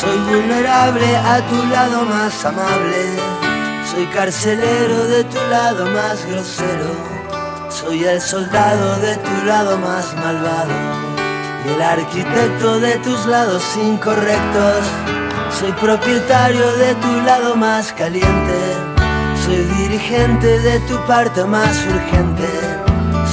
Soy 0.00 0.18
vulnerable 0.18 1.16
a 1.16 1.46
tu 1.48 1.66
lado 1.66 2.04
más 2.06 2.44
amable. 2.44 2.96
Soy 3.84 4.06
carcelero 4.06 5.04
de 5.06 5.24
tu 5.24 5.36
lado 5.48 5.86
más 5.86 6.26
grosero. 6.26 7.19
Soy 7.70 8.04
el 8.04 8.20
soldado 8.20 8.96
de 8.96 9.16
tu 9.16 9.46
lado 9.46 9.78
más 9.78 10.14
malvado. 10.16 10.74
Y 11.64 11.72
el 11.72 11.82
arquitecto 11.82 12.80
de 12.80 12.96
tus 12.98 13.26
lados 13.26 13.62
incorrectos. 13.76 14.84
Soy 15.58 15.72
propietario 15.72 16.66
de 16.76 16.94
tu 16.96 17.20
lado 17.22 17.56
más 17.56 17.92
caliente. 17.92 18.58
Soy 19.44 19.64
dirigente 19.78 20.58
de 20.58 20.80
tu 20.80 20.96
parte 21.06 21.44
más 21.44 21.76
urgente. 21.86 22.48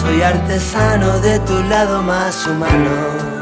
Soy 0.02 0.22
artesano 0.22 1.20
de 1.20 1.40
tu 1.40 1.62
lado 1.64 2.02
más 2.04 2.46
humano 2.46 3.38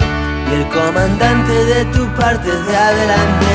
y 0.50 0.56
el 0.56 0.68
comandante 0.70 1.54
de 1.66 1.86
tu 1.86 2.06
parte 2.16 2.50
de 2.50 2.78
adelante. 2.78 3.52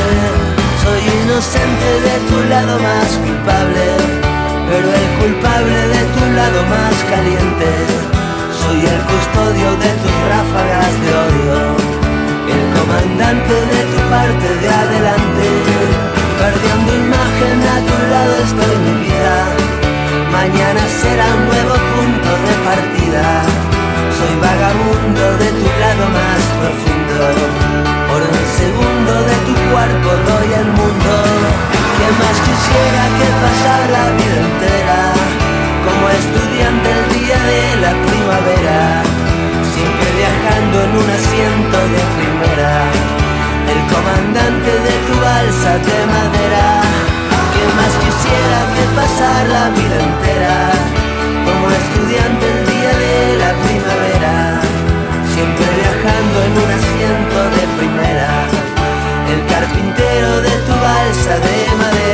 Soy 0.82 1.01
inocente 1.22 1.88
de 2.07 2.16
tu 2.28 2.49
lado 2.49 2.78
más 2.78 3.09
culpable, 3.24 4.30
pero 4.70 4.86
el 4.86 5.08
culpable 5.18 5.78
de 5.94 6.02
tu 6.14 6.22
lado 6.38 6.60
más 6.70 6.96
caliente. 7.10 7.70
Soy 8.62 8.80
el 8.86 9.00
custodio 9.12 9.68
de 9.82 9.90
tus 10.00 10.16
ráfagas 10.30 10.94
de 11.02 11.10
odio, 11.26 11.58
el 12.54 12.64
comandante 12.78 13.54
de 13.72 13.80
tu 13.90 13.98
parte 14.14 14.48
de 14.62 14.68
adelante. 14.82 15.46
Perdiendo 16.40 16.90
imagen 17.04 17.58
a 17.74 17.78
tu 17.88 17.96
lado 18.14 18.32
estoy 18.46 18.74
mi 18.86 18.94
vida. 19.04 19.36
Mañana 20.38 20.82
será 21.02 21.26
un 21.34 21.44
nuevo 21.50 21.74
punto 21.92 22.30
de 22.46 22.54
partida. 22.70 23.26
Soy 24.16 24.34
vagabundo 24.46 25.24
de 25.42 25.48
tu 25.58 25.68
lado 25.82 26.04
más 26.18 26.42
profundo. 26.60 27.22
Por 28.08 28.22
un 28.22 28.44
segundo 28.60 29.12
de 29.30 29.36
tu 29.46 29.54
cuerpo 29.70 30.08
doy 30.30 30.48
el 30.62 30.68
mundo. 30.78 31.30
¿Qué 32.01 32.09
más 32.16 32.36
quisiera 32.48 33.03
que 33.20 33.28
pasar 33.44 33.82
la 33.92 34.05
vida 34.16 34.40
entera? 34.48 35.01
Como 35.84 36.05
estudiante 36.09 36.88
el 36.96 37.05
día 37.12 37.38
de 37.53 37.62
la 37.84 37.92
primavera. 38.09 39.05
Siempre 39.68 40.09
viajando 40.16 40.76
en 40.80 40.92
un 40.96 41.09
asiento 41.20 41.76
de 41.92 42.03
primera. 42.16 42.72
El 43.68 43.80
comandante 43.92 44.70
de 44.86 44.94
tu 45.07 45.14
balsa 45.20 45.72
de 45.76 45.98
madera. 46.16 46.68
¿Qué 47.53 47.64
más 47.76 47.92
quisiera 48.01 48.59
que 48.72 48.84
pasar 48.96 49.40
la 49.53 49.64
vida 49.76 49.98
entera? 50.01 50.57
Como 51.44 51.68
estudiante 51.68 52.44
el 52.48 52.61
día 52.64 52.92
de 53.05 53.16
la 53.44 53.53
primavera, 53.61 54.34
siempre 55.34 55.68
viajando 55.76 56.36
en 56.48 56.53
un 56.64 56.70
asiento 56.80 57.38
de 57.57 57.64
primera, 57.76 58.30
el 59.32 59.40
carpintero 59.53 60.40
de 60.40 60.59
balsa 61.11 61.40
de 61.40 61.76
madera. 61.76 62.09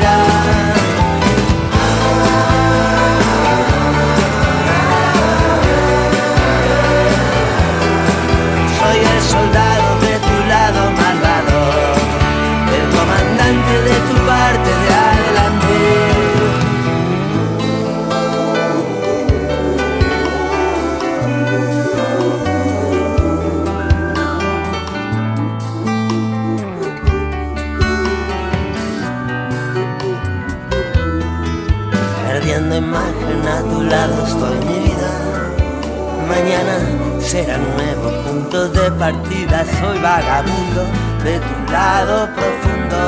Partida. 39.07 39.65
Soy 39.79 39.99
vagabundo 40.01 40.83
de 41.23 41.35
tu 41.39 41.57
lado 41.73 42.29
profundo. 42.35 43.01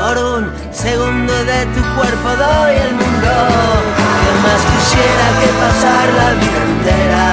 Por 0.00 0.16
un 0.32 0.42
segundo 0.72 1.34
de 1.50 1.60
tu 1.74 1.82
cuerpo 1.96 2.28
doy 2.44 2.74
el 2.86 2.92
mundo. 3.02 3.32
¿Qué 4.22 4.32
más 4.44 4.60
quisiera 4.70 5.26
que 5.40 5.48
pasar 5.62 6.04
la 6.20 6.28
vida 6.40 6.60
entera? 6.72 7.24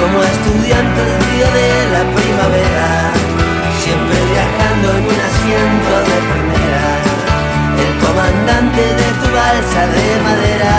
Como 0.00 0.16
estudiante 0.32 1.00
el 1.08 1.16
día 1.28 1.48
de 1.60 1.70
la 1.94 2.02
primavera. 2.16 2.88
Siempre 3.82 4.18
viajando 4.32 4.86
en 4.98 5.04
un 5.12 5.20
asiento 5.30 5.94
de 6.10 6.18
primera 6.32 6.86
el 7.84 7.92
comandante 8.04 8.82
de 9.00 9.08
tu 9.20 9.28
balsa 9.40 9.82
de 9.96 10.06
madera. 10.28 10.76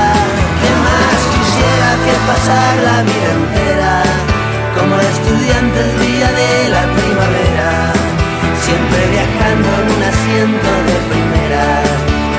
¿Qué 0.62 0.72
más 0.86 1.20
quisiera 1.34 1.90
que 2.06 2.14
pasar 2.30 2.74
la 2.88 2.98
vida 3.10 3.32
entera? 3.40 3.61
antes 5.62 6.00
día 6.00 6.30
de 6.42 6.70
la 6.70 6.84
primavera, 6.98 7.94
siempre 8.66 9.00
viajando 9.16 9.70
en 9.82 9.88
un 9.96 10.04
asiento 10.14 10.70
de 10.88 10.96
primera, 11.12 11.66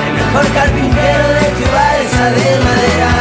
el 0.07 0.13
mejor 0.19 0.45
carpintero 0.59 1.25
de 1.39 1.47
tu 1.57 1.65
balsa 1.77 2.25
de 2.37 2.49
madera. 2.67 3.11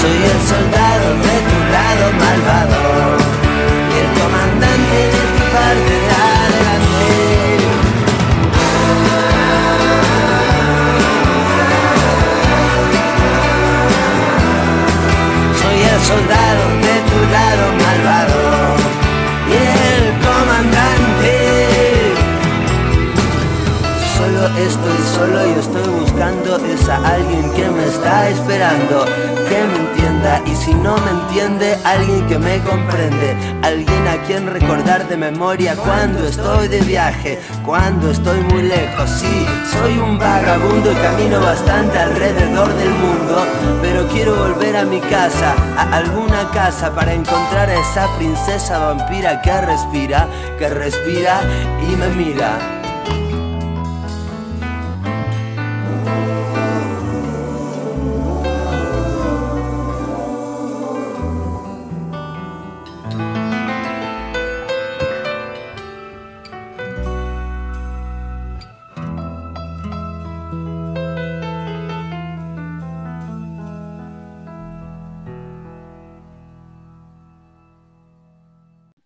Soy 0.00 0.18
el 0.32 0.40
soldado 0.52 1.08
de 1.26 1.36
tu 1.50 1.58
lado 1.76 2.04
malvado 2.22 2.80
y 3.92 3.96
el 4.02 4.08
comandante 4.20 4.98
de 5.14 5.22
tu 5.36 5.44
parte. 5.54 6.07
soldado 16.08 16.64
de 16.86 16.96
tu 17.10 17.20
lado 17.36 17.64
malvado 17.84 18.40
y 19.46 19.58
el 19.92 20.04
comandante. 20.24 21.34
Solo 24.16 24.42
estoy 24.68 25.00
solo 25.14 25.38
y 25.46 25.52
estoy 25.60 26.00
buscando 26.00 26.56
es 26.64 26.88
a 26.88 26.96
alguien 27.14 27.52
que 27.52 27.68
me 27.68 27.84
está 27.86 28.28
esperando, 28.30 29.04
que 29.48 29.58
me 29.70 29.76
entienda 29.84 30.42
y 30.46 30.56
si 30.56 30.74
no 30.74 30.96
me 30.96 31.10
entiende, 31.10 31.76
alguien 31.84 32.26
que 32.26 32.38
me 32.38 32.58
comprende, 32.60 33.36
alguien 33.62 34.08
a 34.08 34.16
quien 34.26 34.46
recordar 34.46 35.06
de 35.08 35.16
memoria 35.16 35.76
cuando 35.76 36.26
estoy 36.26 36.68
de 36.68 36.80
viaje, 36.80 37.38
cuando 37.64 38.10
estoy 38.10 38.40
muy 38.50 38.62
lejos. 38.62 39.10
Sí, 39.10 39.46
soy 39.72 39.98
un 39.98 40.18
vagabundo 40.18 40.90
y 40.90 40.96
camino 40.96 41.40
bastante 41.40 41.98
alrededor 41.98 42.74
del 42.74 42.90
mundo, 42.90 43.44
pero 43.82 44.08
quiero 44.08 44.34
volver 44.36 44.76
a 44.76 44.84
mi 44.84 45.00
casa 45.00 45.54
a 45.78 45.96
alguna 45.96 46.50
casa 46.50 46.92
para 46.92 47.14
encontrar 47.14 47.70
a 47.70 47.74
esa 47.74 48.08
princesa 48.16 48.78
vampira 48.78 49.40
que 49.42 49.60
respira, 49.60 50.28
que 50.58 50.68
respira 50.68 51.40
y 51.80 51.94
me 51.94 52.08
mira. 52.08 52.77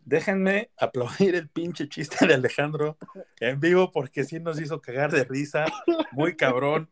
Déjenme 0.04 0.70
aplaudir 0.76 1.34
el 1.34 1.48
pinche 1.48 1.88
chiste 1.88 2.26
de 2.26 2.34
Alejandro 2.34 2.98
en 3.40 3.60
vivo 3.60 3.90
porque 3.90 4.24
sí 4.24 4.40
nos 4.40 4.60
hizo 4.60 4.80
cagar 4.80 5.10
de 5.12 5.24
risa, 5.24 5.64
muy 6.12 6.36
cabrón. 6.36 6.88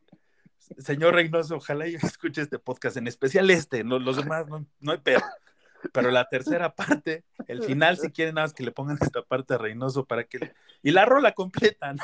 Señor 0.78 1.14
Reynoso, 1.14 1.56
ojalá 1.56 1.86
yo 1.88 1.98
escuche 2.02 2.42
este 2.42 2.58
podcast, 2.58 2.96
en 2.96 3.08
especial 3.08 3.50
este, 3.50 3.82
no, 3.82 3.98
los 3.98 4.16
demás 4.16 4.46
no, 4.48 4.64
no 4.80 4.92
hay 4.92 4.98
pedo. 4.98 5.20
Pero 5.92 6.10
la 6.10 6.28
tercera 6.28 6.74
parte, 6.74 7.24
el 7.48 7.62
final, 7.62 7.96
si 7.96 8.10
quieren 8.10 8.34
nada 8.34 8.46
más 8.46 8.52
que 8.52 8.62
le 8.62 8.70
pongan 8.70 8.98
esta 9.00 9.22
parte 9.22 9.54
a 9.54 9.58
Reynoso 9.58 10.04
para 10.04 10.24
que... 10.24 10.52
Y 10.82 10.90
la 10.90 11.06
rola 11.06 11.32
completa, 11.32 11.94
¿no? 11.94 12.02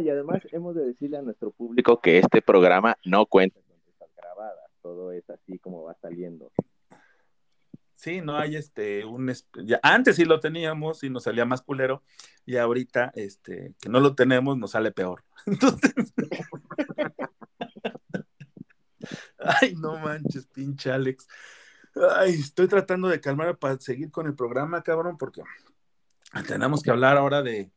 Y 0.00 0.08
además 0.08 0.40
hemos 0.52 0.74
de 0.74 0.84
decirle 0.84 1.18
a 1.18 1.22
nuestro 1.22 1.50
público 1.50 2.00
que 2.00 2.18
este 2.18 2.42
programa 2.42 2.96
no 3.04 3.26
cuenta 3.26 3.58
con 3.98 4.08
grabadas, 4.16 4.70
todo 4.82 5.10
es 5.12 5.28
así 5.30 5.58
como 5.58 5.82
va 5.82 5.94
saliendo. 5.94 6.52
Sí, 8.00 8.22
no 8.22 8.38
hay 8.38 8.56
este, 8.56 9.04
un, 9.04 9.30
ya, 9.62 9.78
antes 9.82 10.16
sí 10.16 10.24
lo 10.24 10.40
teníamos 10.40 11.04
y 11.04 11.10
nos 11.10 11.24
salía 11.24 11.44
más 11.44 11.60
culero, 11.60 12.02
y 12.46 12.56
ahorita, 12.56 13.12
este, 13.14 13.74
que 13.78 13.90
no 13.90 14.00
lo 14.00 14.14
tenemos, 14.14 14.56
nos 14.56 14.70
sale 14.70 14.90
peor. 14.90 15.22
Entonces, 15.46 15.92
ay, 19.38 19.74
no 19.76 19.98
manches, 19.98 20.46
pinche 20.46 20.90
Alex. 20.90 21.28
Ay, 22.16 22.30
estoy 22.40 22.68
tratando 22.68 23.06
de 23.06 23.20
calmarme 23.20 23.52
para 23.52 23.78
seguir 23.78 24.10
con 24.10 24.26
el 24.26 24.34
programa, 24.34 24.82
cabrón, 24.82 25.18
porque 25.18 25.42
tenemos 26.48 26.82
que 26.82 26.90
hablar 26.90 27.18
ahora 27.18 27.42
de, 27.42 27.70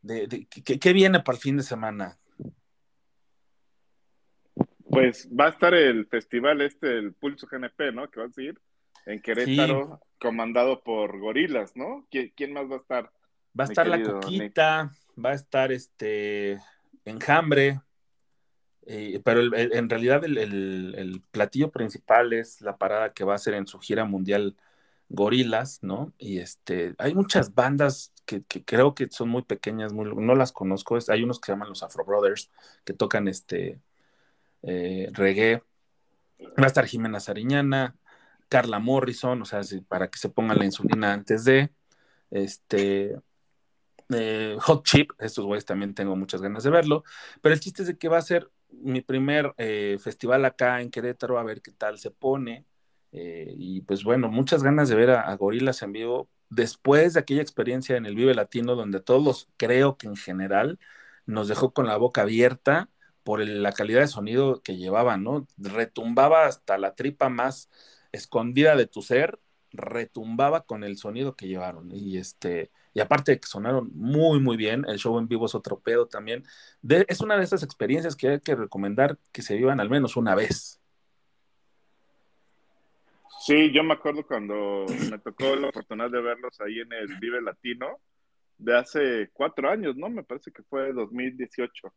de, 0.00 0.28
de 0.28 0.46
qué 0.46 0.92
viene 0.94 1.20
para 1.20 1.36
el 1.36 1.42
fin 1.42 1.58
de 1.58 1.62
semana. 1.62 2.18
Pues 4.88 5.28
va 5.28 5.44
a 5.44 5.50
estar 5.50 5.74
el 5.74 6.06
festival 6.06 6.62
este, 6.62 6.96
el 6.98 7.12
Pulso 7.12 7.46
GNP, 7.46 7.92
¿no? 7.92 8.10
Que 8.10 8.20
va 8.20 8.26
a 8.28 8.30
seguir 8.30 8.58
en 9.08 9.20
Querétaro, 9.22 10.00
comandado 10.20 10.82
por 10.82 11.18
Gorilas, 11.18 11.76
¿no? 11.76 12.06
¿Quién, 12.10 12.32
quién 12.36 12.52
más 12.52 12.70
va 12.70 12.74
a 12.76 12.78
estar? 12.78 13.04
Va 13.58 13.64
a 13.64 13.66
estar 13.68 13.86
la 13.86 13.96
coquita, 14.20 14.90
va 15.24 15.30
a 15.30 15.34
estar 15.34 15.72
este 15.72 16.60
enjambre, 17.04 17.80
eh, 18.86 19.20
pero 19.24 19.40
el- 19.40 19.54
el- 19.54 19.72
en 19.74 19.88
realidad 19.88 20.24
el, 20.24 20.38
el- 20.38 20.94
el 20.96 21.22
platillo 21.30 21.70
principal 21.70 22.32
es 22.32 22.60
la 22.60 22.76
parada 22.76 23.10
que 23.12 23.24
va 23.24 23.32
a 23.32 23.36
hacer 23.36 23.54
en 23.54 23.66
su 23.66 23.78
gira 23.78 24.04
mundial 24.04 24.56
Gorilas, 25.08 25.82
¿no? 25.82 26.12
Y 26.18 26.38
este, 26.38 26.94
hay 26.98 27.14
muchas 27.14 27.54
bandas 27.54 28.12
que, 28.26 28.42
que 28.44 28.62
creo 28.62 28.94
que 28.94 29.08
son 29.10 29.30
muy 29.30 29.42
pequeñas, 29.42 29.92
muy, 29.94 30.04
no 30.14 30.34
las 30.34 30.52
conozco, 30.52 30.98
es- 30.98 31.08
hay 31.08 31.22
unos 31.22 31.40
que 31.40 31.46
se 31.46 31.52
llaman 31.52 31.70
los 31.70 31.82
Afro 31.82 32.04
Brothers, 32.04 32.50
que 32.84 32.92
tocan 32.92 33.26
este 33.26 33.80
eh, 34.62 35.08
reggae, 35.12 35.62
va 36.40 36.64
a 36.64 36.66
estar 36.66 36.84
Jimena 36.86 37.20
Sariñana, 37.20 37.94
Carla 38.48 38.78
Morrison, 38.78 39.42
o 39.42 39.44
sea, 39.44 39.60
para 39.88 40.08
que 40.08 40.18
se 40.18 40.30
pongan 40.30 40.58
la 40.58 40.64
insulina 40.64 41.12
antes 41.12 41.44
de, 41.44 41.70
este, 42.30 43.20
eh, 44.10 44.56
Hot 44.60 44.84
Chip, 44.84 45.12
estos 45.18 45.44
güeyes 45.44 45.64
también 45.64 45.94
tengo 45.94 46.16
muchas 46.16 46.40
ganas 46.42 46.64
de 46.64 46.70
verlo, 46.70 47.04
pero 47.42 47.54
el 47.54 47.60
chiste 47.60 47.82
es 47.82 47.88
de 47.88 47.98
que 47.98 48.08
va 48.08 48.18
a 48.18 48.22
ser 48.22 48.50
mi 48.70 49.00
primer 49.00 49.54
eh, 49.58 49.98
festival 50.00 50.44
acá 50.44 50.80
en 50.80 50.90
Querétaro, 50.90 51.38
a 51.38 51.44
ver 51.44 51.62
qué 51.62 51.72
tal 51.72 51.98
se 51.98 52.10
pone, 52.10 52.66
eh, 53.12 53.54
y 53.56 53.80
pues 53.82 54.04
bueno, 54.04 54.28
muchas 54.28 54.62
ganas 54.62 54.88
de 54.88 54.96
ver 54.96 55.10
a, 55.10 55.34
Gorilas 55.36 55.82
en 55.82 55.92
vivo 55.92 56.28
después 56.50 57.14
de 57.14 57.20
aquella 57.20 57.42
experiencia 57.42 57.96
en 57.96 58.06
el 58.06 58.14
Vive 58.14 58.34
Latino, 58.34 58.74
donde 58.74 59.00
todos 59.00 59.48
creo 59.56 59.96
que 59.96 60.06
en 60.06 60.16
general 60.16 60.78
nos 61.26 61.48
dejó 61.48 61.72
con 61.72 61.86
la 61.86 61.96
boca 61.96 62.22
abierta 62.22 62.90
por 63.22 63.40
la 63.46 63.72
calidad 63.72 64.00
de 64.00 64.08
sonido 64.08 64.62
que 64.62 64.76
llevaban, 64.76 65.22
¿no? 65.24 65.46
Retumbaba 65.58 66.46
hasta 66.46 66.78
la 66.78 66.94
tripa 66.94 67.28
más 67.28 67.68
escondida 68.12 68.76
de 68.76 68.86
tu 68.86 69.02
ser, 69.02 69.38
retumbaba 69.70 70.62
con 70.64 70.82
el 70.84 70.96
sonido 70.96 71.36
que 71.36 71.46
llevaron. 71.48 71.90
Y 71.94 72.16
este, 72.16 72.70
y 72.94 73.00
aparte 73.00 73.32
de 73.32 73.40
que 73.40 73.46
sonaron 73.46 73.90
muy, 73.94 74.40
muy 74.40 74.56
bien, 74.56 74.84
el 74.88 74.98
show 74.98 75.18
en 75.18 75.28
vivo 75.28 75.46
es 75.46 75.54
otro 75.54 75.78
pedo 75.78 76.06
también. 76.06 76.44
De- 76.82 77.04
es 77.08 77.20
una 77.20 77.36
de 77.36 77.44
esas 77.44 77.62
experiencias 77.62 78.16
que 78.16 78.28
hay 78.28 78.40
que 78.40 78.54
recomendar 78.54 79.18
que 79.32 79.42
se 79.42 79.56
vivan 79.56 79.78
al 79.80 79.90
menos 79.90 80.16
una 80.16 80.34
vez. 80.34 80.80
Sí, 83.40 83.70
yo 83.72 83.82
me 83.84 83.94
acuerdo 83.94 84.26
cuando 84.26 84.84
me 85.10 85.18
tocó 85.18 85.54
la 85.56 85.68
oportunidad 85.68 86.10
de 86.10 86.20
verlos 86.20 86.60
ahí 86.60 86.80
en 86.80 86.92
el 86.92 87.16
Vive 87.18 87.40
Latino 87.40 87.98
de 88.58 88.76
hace 88.76 89.30
cuatro 89.32 89.70
años, 89.70 89.96
¿no? 89.96 90.08
Me 90.10 90.24
parece 90.24 90.50
que 90.50 90.62
fue 90.64 90.92
2018, 90.92 91.92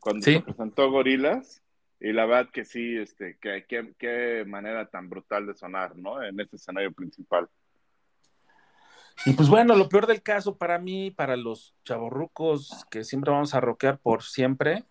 cuando 0.00 0.22
Sí. 0.24 0.34
se 0.34 0.40
presentó 0.40 0.90
Gorilas. 0.90 1.62
Y 2.00 2.12
la 2.12 2.26
verdad 2.26 2.50
que 2.52 2.64
sí, 2.64 2.96
este, 2.98 3.38
que, 3.40 3.64
que- 3.66 3.94
qué 3.98 4.44
manera 4.46 4.86
tan 4.90 5.08
brutal 5.08 5.46
de 5.46 5.54
sonar, 5.54 5.96
¿no? 5.96 6.22
En 6.22 6.38
ese 6.40 6.56
escenario 6.56 6.92
principal. 6.92 7.48
Y 9.26 9.32
pues 9.32 9.48
bueno, 9.48 9.76
lo 9.76 9.88
peor 9.88 10.06
del 10.06 10.22
caso 10.22 10.56
para 10.58 10.78
mí, 10.78 11.10
para 11.10 11.36
los 11.36 11.74
chavorrucos 11.84 12.84
que 12.90 13.04
siempre 13.04 13.30
vamos 13.30 13.54
a 13.54 13.60
rockear 13.60 13.98
por 13.98 14.22
siempre, 14.22 14.84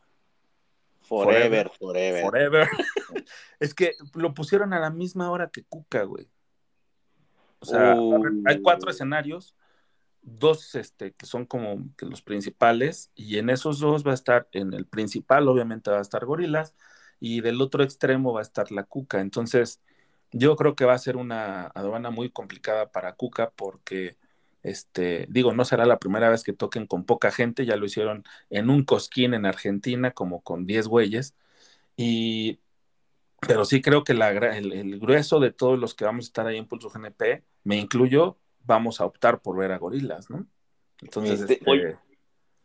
Forever, 1.01 1.69
forever. 1.77 2.21
forever, 2.23 2.67
es 3.59 3.73
que 3.73 3.91
lo 4.15 4.33
pusieron 4.33 4.71
a 4.73 4.79
la 4.79 4.89
misma 4.89 5.29
hora 5.29 5.49
que 5.49 5.63
Cuca, 5.65 6.03
güey. 6.03 6.27
O 7.59 7.65
sea, 7.65 7.95
Uh. 7.95 8.41
hay 8.45 8.61
cuatro 8.61 8.89
escenarios, 8.89 9.53
dos 10.23 10.75
este, 10.75 11.13
que 11.13 11.25
son 11.25 11.45
como 11.45 11.89
que 11.97 12.05
los 12.05 12.21
principales, 12.21 13.11
y 13.15 13.37
en 13.37 13.49
esos 13.49 13.79
dos 13.79 14.05
va 14.05 14.11
a 14.11 14.15
estar, 14.15 14.47
en 14.53 14.73
el 14.73 14.85
principal 14.87 15.47
obviamente 15.47 15.91
va 15.91 15.99
a 15.99 16.01
estar 16.01 16.25
Gorilas, 16.25 16.75
y 17.19 17.41
del 17.41 17.61
otro 17.61 17.83
extremo 17.83 18.33
va 18.33 18.39
a 18.41 18.43
estar 18.43 18.71
la 18.71 18.83
Cuca. 18.83 19.21
Entonces, 19.21 19.81
yo 20.31 20.55
creo 20.55 20.75
que 20.75 20.85
va 20.85 20.93
a 20.93 20.97
ser 20.97 21.17
una 21.17 21.67
aduana 21.67 22.09
muy 22.11 22.29
complicada 22.31 22.91
para 22.91 23.13
Cuca 23.15 23.51
porque, 23.51 24.17
este, 24.63 25.27
digo, 25.29 25.53
no 25.53 25.65
será 25.65 25.85
la 25.85 25.99
primera 25.99 26.29
vez 26.29 26.43
que 26.43 26.53
toquen 26.53 26.87
con 26.87 27.05
poca 27.05 27.31
gente, 27.31 27.65
ya 27.65 27.77
lo 27.77 27.85
hicieron 27.85 28.23
en 28.49 28.69
un 28.69 28.83
cosquín 28.85 29.33
en 29.33 29.45
Argentina, 29.45 30.11
como 30.11 30.41
con 30.41 30.65
10 30.65 30.87
güeyes, 30.87 31.35
y, 31.97 32.59
pero 33.47 33.65
sí 33.65 33.81
creo 33.81 34.03
que 34.03 34.13
la, 34.13 34.31
el, 34.31 34.73
el 34.73 34.99
grueso 34.99 35.39
de 35.39 35.51
todos 35.51 35.79
los 35.79 35.95
que 35.95 36.05
vamos 36.05 36.25
a 36.25 36.27
estar 36.29 36.47
ahí 36.47 36.57
en 36.57 36.67
Pulso 36.67 36.89
GNP, 36.89 37.43
me 37.63 37.77
incluyo, 37.77 38.37
vamos 38.65 39.01
a 39.01 39.05
optar 39.05 39.41
por 39.41 39.57
ver 39.57 39.71
a 39.71 39.77
Gorilas, 39.77 40.29
¿no? 40.29 40.47
Entonces, 41.01 41.41
Este, 41.41 41.53
este, 41.55 41.69
oye, 41.69 41.95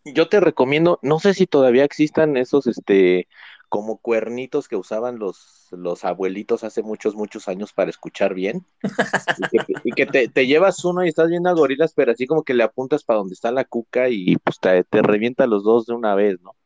Yo 0.04 0.28
te 0.28 0.40
recomiendo, 0.40 0.98
no 1.02 1.18
sé 1.20 1.34
si 1.34 1.46
todavía 1.46 1.84
existan 1.84 2.36
esos, 2.36 2.66
este, 2.66 3.28
como 3.68 3.98
cuernitos 3.98 4.68
que 4.68 4.76
usaban 4.76 5.18
los, 5.18 5.68
los 5.72 6.04
abuelitos 6.04 6.64
hace 6.64 6.82
muchos, 6.82 7.14
muchos 7.14 7.48
años 7.48 7.72
para 7.74 7.90
escuchar 7.90 8.34
bien. 8.34 8.66
Y 9.38 9.48
que, 9.48 9.80
y 9.84 9.94
que 9.94 10.06
te, 10.06 10.28
te 10.28 10.46
llevas 10.46 10.84
uno 10.84 11.04
y 11.04 11.08
estás 11.08 11.28
viendo 11.30 11.50
a 11.50 11.54
gorilas, 11.54 11.92
pero 11.94 12.12
así 12.12 12.26
como 12.26 12.44
que 12.44 12.54
le 12.54 12.64
apuntas 12.64 13.04
para 13.04 13.18
donde 13.20 13.34
está 13.34 13.52
la 13.52 13.64
cuca 13.64 14.08
y 14.08 14.36
pues 14.38 14.60
te, 14.60 14.84
te 14.84 15.02
revienta 15.02 15.46
los 15.46 15.64
dos 15.64 15.86
de 15.86 15.94
una 15.94 16.14
vez, 16.14 16.40
¿no? 16.42 16.56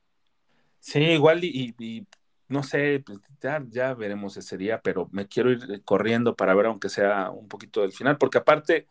Sí, 0.81 0.99
igual 1.01 1.45
y, 1.45 1.75
y- 1.79 1.85
y 1.99 2.07
no 2.49 2.63
sé, 2.63 3.03
pues, 3.07 3.19
ya, 3.41 3.65
ya 3.69 3.95
veremos 3.95 4.37
ese 4.37 4.57
día, 4.57 4.81
pero 4.83 5.09
me 5.13 5.27
quiero 5.29 5.51
ir 5.53 5.83
corriendo 5.85 6.35
para 6.37 6.55
ver 6.55 6.67
aunque 6.67 6.89
sea 6.89 7.31
un 7.31 7.49
poquito 7.49 7.83
del 7.83 7.93
final, 7.93 8.19
porque 8.19 8.39
aparte 8.39 8.87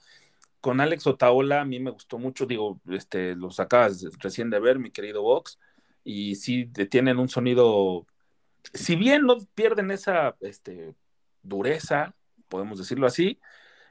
con 0.61 0.79
Alex 0.79 1.07
Otaola 1.07 1.61
a 1.61 1.65
mí 1.65 1.79
me 1.79 1.91
gustó 1.91 2.19
mucho, 2.19 2.45
digo, 2.45 2.79
este, 2.89 3.35
los 3.35 3.59
acabas 3.59 4.03
recién 4.19 4.49
de 4.49 4.59
ver, 4.59 4.79
mi 4.79 4.91
querido 4.91 5.23
Vox, 5.23 5.59
y 6.03 6.35
sí 6.35 6.67
tienen 6.89 7.17
un 7.17 7.29
sonido, 7.29 8.05
si 8.73 8.95
bien 8.95 9.23
no 9.23 9.37
pierden 9.55 9.91
esa 9.91 10.37
este, 10.39 10.93
dureza, 11.41 12.15
podemos 12.47 12.77
decirlo 12.77 13.07
así, 13.07 13.39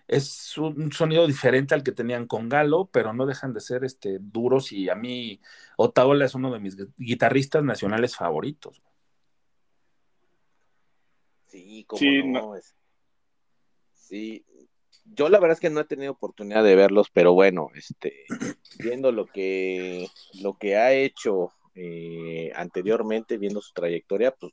es 0.07 0.57
un 0.59 0.91
sonido 0.91 1.27
diferente 1.27 1.75
al 1.75 1.83
que 1.83 1.93
tenían 1.93 2.27
con 2.27 2.49
Galo, 2.49 2.89
pero 2.93 3.13
no 3.13 3.27
dejan 3.27 3.53
de 3.53 3.61
ser 3.61 3.85
este, 3.85 4.19
duros 4.21 4.73
y 4.73 4.89
a 4.89 4.95
mí 4.95 5.41
Otaola 5.77 6.25
es 6.25 6.35
uno 6.35 6.53
de 6.53 6.59
mis 6.59 6.77
guitarristas 6.97 7.63
nacionales 7.63 8.17
favoritos. 8.17 8.83
Sí, 11.47 11.85
como 11.87 12.01
no. 12.25 12.55
Sí, 13.93 14.45
yo 15.05 15.29
la 15.29 15.39
verdad 15.39 15.55
es 15.55 15.61
que 15.61 15.71
no 15.71 15.81
he 15.81 15.85
tenido 15.85 16.13
oportunidad 16.13 16.65
de 16.65 16.77
verlos, 16.77 17.11
pero 17.11 17.33
bueno, 17.35 17.71
este, 17.75 18.25
viendo 18.79 19.13
lo 19.13 19.27
que, 19.27 20.09
lo 20.43 20.59
que 20.59 20.77
ha 20.77 20.93
hecho 20.93 21.53
eh, 21.75 22.53
anteriormente, 22.55 23.39
viendo 23.39 23.61
su 23.61 23.73
trayectoria, 23.73 24.33
pues, 24.33 24.53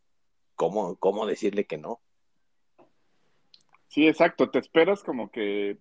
¿cómo, 0.55 0.95
¿cómo 0.97 1.25
decirle 1.25 1.65
que 1.65 1.77
no? 1.77 1.99
Sí, 3.87 4.07
exacto. 4.07 4.49
Te 4.49 4.59
esperas 4.59 5.03
como 5.03 5.31
que 5.31 5.77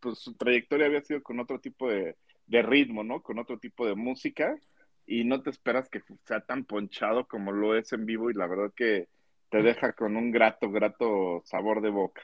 pues, 0.00 0.18
su 0.18 0.34
trayectoria 0.34 0.86
había 0.86 1.02
sido 1.02 1.22
con 1.22 1.40
otro 1.40 1.60
tipo 1.60 1.88
de, 1.88 2.16
ritmo, 2.48 3.04
¿no? 3.04 3.22
Con 3.22 3.38
otro 3.38 3.58
tipo 3.58 3.86
de 3.86 3.94
música 3.94 4.58
y 5.06 5.24
no 5.24 5.42
te 5.42 5.50
esperas 5.50 5.88
que 5.88 6.02
sea 6.24 6.40
tan 6.40 6.64
ponchado 6.64 7.26
como 7.26 7.52
lo 7.52 7.76
es 7.76 7.92
en 7.92 8.06
vivo 8.06 8.30
y 8.30 8.34
la 8.34 8.46
verdad 8.46 8.72
que 8.74 9.08
te 9.50 9.62
deja 9.62 9.92
con 9.92 10.16
un 10.16 10.30
grato, 10.30 10.70
grato 10.70 11.42
sabor 11.44 11.80
de 11.80 11.90
boca. 11.90 12.22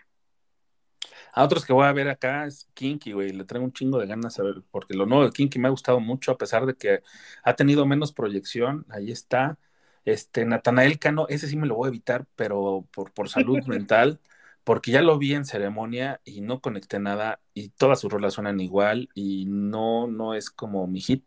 A 1.32 1.44
otros 1.44 1.64
que 1.64 1.72
voy 1.72 1.86
a 1.86 1.92
ver 1.92 2.09
acá 2.09 2.47
es 2.47 2.68
Kinky, 2.74 3.12
güey. 3.12 3.30
Le 3.30 3.44
traigo 3.44 3.64
un 3.64 3.72
chingo 3.72 3.98
de 3.98 4.06
ganas 4.06 4.38
a 4.38 4.42
ver, 4.42 4.62
porque 4.70 4.94
lo 4.94 5.06
nuevo 5.06 5.24
de 5.24 5.32
Kinky 5.32 5.59
me 5.59 5.68
ha 5.68 5.70
gustado 5.70 6.01
mucho, 6.01 6.32
a 6.32 6.38
pesar 6.38 6.66
de 6.66 6.74
que 6.74 7.02
ha 7.42 7.55
tenido 7.56 7.86
menos 7.86 8.12
proyección. 8.12 8.86
Ahí 8.90 9.10
está. 9.10 9.59
Este, 10.05 10.44
Natanael 10.44 10.98
Cano, 10.98 11.26
ese 11.28 11.48
sí 11.48 11.56
me 11.56 11.66
lo 11.66 11.76
voy 11.76 11.86
a 11.86 11.88
evitar, 11.90 12.26
pero 12.36 12.86
por, 12.92 13.12
por 13.12 13.28
salud 13.28 13.59
mental 13.66 14.20
porque 14.64 14.90
ya 14.92 15.02
lo 15.02 15.18
vi 15.18 15.34
en 15.34 15.44
ceremonia 15.44 16.20
y 16.24 16.40
no 16.42 16.60
conecté 16.60 16.98
nada 16.98 17.40
y 17.55 17.70
todas 17.70 18.01
sus 18.01 18.12
rolas 18.12 18.34
suenan 18.34 18.60
igual 18.60 19.09
y 19.14 19.47
no, 19.47 20.06
no 20.06 20.34
es 20.34 20.51
como 20.51 20.86
mi 20.86 21.01
hit. 21.01 21.24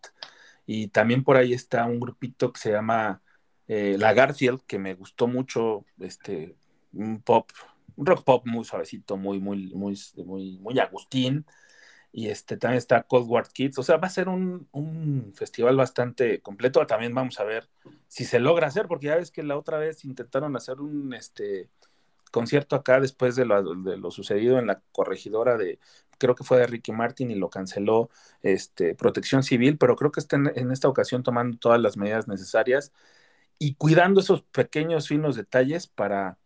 Y 0.65 0.87
también 0.87 1.23
por 1.23 1.37
ahí 1.37 1.53
está 1.53 1.85
un 1.85 1.99
grupito 1.99 2.53
que 2.53 2.59
se 2.59 2.71
llama 2.71 3.21
eh, 3.67 3.97
La 3.99 4.13
Garfield, 4.13 4.61
que 4.65 4.79
me 4.79 4.93
gustó 4.93 5.27
mucho, 5.27 5.85
este, 5.99 6.55
un 6.93 7.21
pop, 7.21 7.49
un 7.95 8.05
rock 8.05 8.23
pop 8.23 8.45
muy 8.45 8.63
suavecito, 8.65 9.17
muy, 9.17 9.39
muy, 9.39 9.73
muy, 9.73 9.97
muy, 10.25 10.57
muy 10.59 10.79
Agustín. 10.79 11.45
Y 12.11 12.27
este, 12.27 12.57
también 12.57 12.77
está 12.77 13.03
Cold 13.03 13.27
War 13.27 13.47
Kids. 13.49 13.79
O 13.79 13.83
sea, 13.83 13.97
va 13.97 14.07
a 14.07 14.11
ser 14.11 14.29
un, 14.29 14.67
un 14.71 15.33
festival 15.35 15.75
bastante 15.75 16.41
completo. 16.41 16.85
También 16.85 17.13
vamos 17.13 17.39
a 17.39 17.43
ver 17.43 17.69
si 18.07 18.25
se 18.25 18.39
logra 18.39 18.67
hacer, 18.67 18.87
porque 18.87 19.07
ya 19.07 19.15
ves 19.15 19.31
que 19.31 19.43
la 19.43 19.57
otra 19.57 19.79
vez 19.79 20.05
intentaron 20.05 20.55
hacer 20.55 20.79
un, 20.79 21.13
este, 21.13 21.69
concierto 22.33 22.75
acá 22.75 22.99
después 22.99 23.35
de 23.35 23.45
lo, 23.45 24.11
sucedido 24.11 24.57
en 24.57 24.65
la 24.65 24.81
corregidora 24.91 25.55
de, 25.55 25.79
creo 26.17 26.33
que 26.33 26.43
fue 26.43 26.57
de 26.57 26.65
Ricky 26.65 26.91
Martin 26.91 27.29
y 27.29 27.35
lo 27.35 27.49
canceló 27.49 28.09
este, 28.41 28.95
Protección 28.95 29.43
Civil, 29.43 29.77
pero 29.77 29.95
creo 29.95 30.11
que 30.11 30.19
está 30.19 30.35
en, 30.35 30.71
esta 30.71 30.89
ocasión 30.89 31.21
tomando 31.21 31.57
todas 31.59 31.79
las 31.79 31.95
medidas 31.95 32.27
necesarias 32.27 32.91
y 33.59 33.75
cuidando 33.75 34.19
esos 34.19 34.41
pequeños 34.41 35.07
finos 35.07 35.35
detalles 35.35 35.85
para 35.85 36.39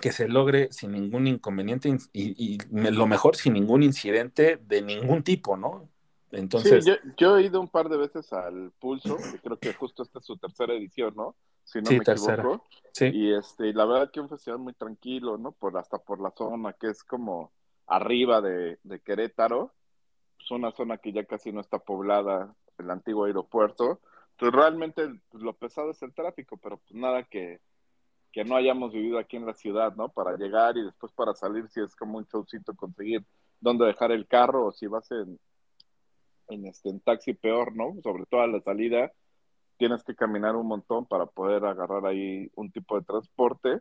que 0.00 0.12
se 0.12 0.28
logre 0.28 0.68
sin 0.70 0.92
ningún 0.92 1.26
inconveniente 1.26 1.96
y, 2.12 2.58
lo 2.70 3.06
mejor 3.06 3.36
sin 3.36 3.54
ningún 3.54 3.82
incidente 3.82 4.58
de 4.62 4.82
ningún 4.82 5.22
tipo, 5.22 5.56
¿no? 5.56 5.88
Entonces... 6.30 6.84
Sí, 6.84 6.92
yo, 7.16 7.38
he 7.38 7.42
ido 7.42 7.60
un 7.60 7.68
par 7.68 7.88
de 7.88 7.96
veces 7.96 8.32
al 8.32 8.70
Pulso, 8.78 9.16
que 9.16 9.38
creo 9.38 9.58
que 9.58 9.72
justo 9.72 10.02
esta 10.02 10.18
es 10.18 10.26
su 10.26 10.36
tercera 10.36 10.74
edición, 10.74 11.14
¿no? 11.16 11.34
Si 11.64 11.80
no 11.80 11.90
me 11.90 11.96
equivoco. 11.96 12.64
Y 13.00 13.32
este, 13.32 13.72
la 13.72 13.84
verdad 13.84 14.10
que 14.10 14.20
un 14.20 14.28
festival 14.28 14.58
muy 14.58 14.72
tranquilo, 14.72 15.38
¿no? 15.38 15.52
Por 15.52 15.76
hasta 15.76 15.98
por 15.98 16.20
la 16.20 16.30
zona 16.30 16.72
que 16.74 16.88
es 16.88 17.02
como 17.04 17.52
arriba 17.86 18.40
de, 18.40 18.78
Querétaro, 19.04 19.72
es 20.38 20.50
una 20.50 20.72
zona 20.72 20.98
que 20.98 21.12
ya 21.12 21.24
casi 21.24 21.52
no 21.52 21.60
está 21.60 21.78
poblada, 21.78 22.54
el 22.78 22.90
antiguo 22.90 23.24
aeropuerto. 23.24 24.00
Entonces 24.32 24.54
realmente 24.54 25.08
pues, 25.30 25.42
lo 25.42 25.54
pesado 25.54 25.90
es 25.90 26.02
el 26.02 26.14
tráfico, 26.14 26.58
pero 26.58 26.76
pues 26.76 26.92
nada 26.92 27.24
que, 27.24 27.60
que 28.38 28.44
no 28.44 28.54
hayamos 28.54 28.92
vivido 28.92 29.18
aquí 29.18 29.36
en 29.36 29.46
la 29.46 29.52
ciudad, 29.52 29.96
¿no? 29.96 30.10
Para 30.10 30.36
llegar 30.36 30.76
y 30.76 30.84
después 30.84 31.10
para 31.10 31.34
salir, 31.34 31.68
si 31.70 31.80
es 31.80 31.96
como 31.96 32.18
un 32.18 32.24
showcito 32.24 32.72
conseguir 32.76 33.24
dónde 33.58 33.84
dejar 33.84 34.12
el 34.12 34.28
carro 34.28 34.66
o 34.66 34.70
si 34.70 34.86
vas 34.86 35.10
en, 35.10 35.40
en, 36.46 36.66
este, 36.68 36.88
en 36.88 37.00
taxi 37.00 37.34
peor, 37.34 37.74
¿no? 37.74 37.96
Sobre 38.00 38.26
todo 38.26 38.42
a 38.42 38.46
la 38.46 38.60
salida, 38.60 39.10
tienes 39.76 40.04
que 40.04 40.14
caminar 40.14 40.54
un 40.54 40.68
montón 40.68 41.04
para 41.06 41.26
poder 41.26 41.64
agarrar 41.64 42.06
ahí 42.06 42.48
un 42.54 42.70
tipo 42.70 42.96
de 42.96 43.04
transporte, 43.04 43.80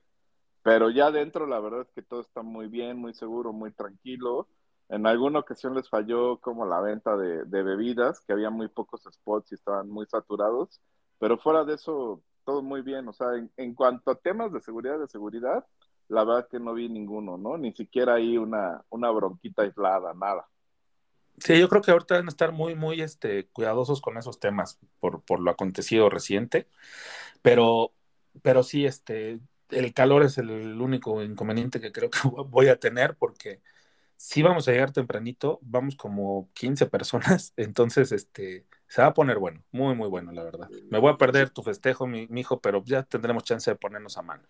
pero 0.64 0.90
ya 0.90 1.12
dentro 1.12 1.46
la 1.46 1.60
verdad 1.60 1.82
es 1.82 1.92
que 1.92 2.02
todo 2.02 2.22
está 2.22 2.42
muy 2.42 2.68
bien, 2.68 2.98
muy 2.98 3.14
seguro, 3.14 3.54
muy 3.54 3.72
tranquilo. 3.74 4.48
En 4.90 5.06
alguna 5.06 5.38
ocasión 5.38 5.76
les 5.76 5.88
falló 5.88 6.40
como 6.40 6.66
la 6.66 6.82
venta 6.82 7.16
de, 7.16 7.44
bebidas, 7.46 8.22
que 8.22 8.34
había 8.34 8.50
muy 8.50 8.70
pocos 8.70 9.04
spots 9.04 9.52
y 9.52 9.54
estaban 9.56 9.88
muy 9.88 10.08
saturados, 10.08 10.82
pero 11.20 11.38
fuera 11.38 11.64
de 11.64 11.76
eso, 11.76 12.24
todo 12.48 12.64
muy 12.64 12.82
bien. 12.82 13.06
O 13.10 13.14
sea, 13.14 13.28
en, 13.58 13.76
cuanto 13.76 14.10
a 14.10 14.16
temas 14.16 14.54
de 14.54 14.62
seguridad, 14.62 14.98
de 14.98 15.10
seguridad, 15.10 15.66
la 16.08 16.24
verdad 16.24 16.48
que 16.50 16.62
no 16.62 16.74
vi 16.74 16.88
ninguno, 16.88 17.38
¿no? 17.38 17.58
Ni 17.58 17.74
siquiera 17.74 18.14
ahí 18.14 18.38
una, 18.38 18.86
una 18.90 19.12
bronquita 19.12 19.64
aislada, 19.64 20.14
nada. 20.14 20.48
Sí, 21.40 21.60
yo 21.60 21.68
creo 21.68 21.82
que 21.82 21.92
ahorita 21.92 22.16
a 22.16 22.22
estar 22.22 22.54
muy, 22.54 22.74
muy 22.74 23.02
este, 23.02 23.50
cuidadosos 23.50 24.00
con 24.00 24.18
esos 24.18 24.40
temas 24.40 24.80
por, 25.02 25.22
por 25.24 25.42
lo 25.42 25.52
acontecido 25.52 26.10
reciente, 26.10 26.70
pero, 27.42 27.92
pero 28.42 28.64
sí, 28.64 28.86
este, 28.86 29.42
el 29.70 29.94
calor 29.94 30.24
es 30.24 30.38
el 30.38 30.82
único 30.82 31.22
inconveniente 31.22 31.82
que 31.82 31.92
creo 31.92 32.10
que 32.10 32.20
voy 32.48 32.70
a 32.70 32.80
tener 32.80 33.18
porque 33.18 33.62
si 34.16 34.42
vamos 34.42 34.68
a 34.68 34.72
llegar 34.72 34.94
tempranito, 34.94 35.60
vamos 35.62 35.98
como 35.98 36.50
15 36.54 36.86
personas, 36.86 37.54
entonces 37.58 38.14
este, 38.14 38.66
se 38.88 39.02
va 39.02 39.10
a 39.10 39.14
poner 39.14 39.38
bueno, 39.38 39.64
muy, 39.72 39.96
muy 39.96 40.08
bueno, 40.08 40.32
la 40.32 40.44
verdad. 40.44 40.70
Me 40.90 41.00
voy 41.00 41.12
a 41.12 41.18
perder 41.18 41.50
tu 41.50 41.62
festejo, 41.62 42.08
mi, 42.08 42.28
mi 42.28 42.42
hijo, 42.42 42.62
pero 42.62 42.84
ya 42.86 43.04
tendremos 43.04 43.44
chance 43.44 43.70
de 43.70 43.76
ponernos 43.76 44.18
a 44.18 44.22
mano. 44.22 44.44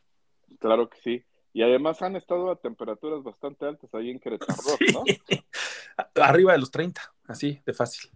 Claro 0.60 0.90
que 0.90 0.98
sí. 1.00 1.26
Y 1.54 1.64
además 1.64 2.02
han 2.02 2.16
estado 2.16 2.52
a 2.52 2.56
temperaturas 2.56 3.24
bastante 3.24 3.66
altas 3.66 3.92
ahí 3.94 4.12
en 4.12 4.20
Querétaro, 4.20 4.54
¿no? 4.94 5.04
Arriba 6.24 6.52
de 6.52 6.60
los 6.60 6.70
30, 6.70 7.02
así 7.28 7.62
de 7.66 7.74
fácil. 7.74 8.12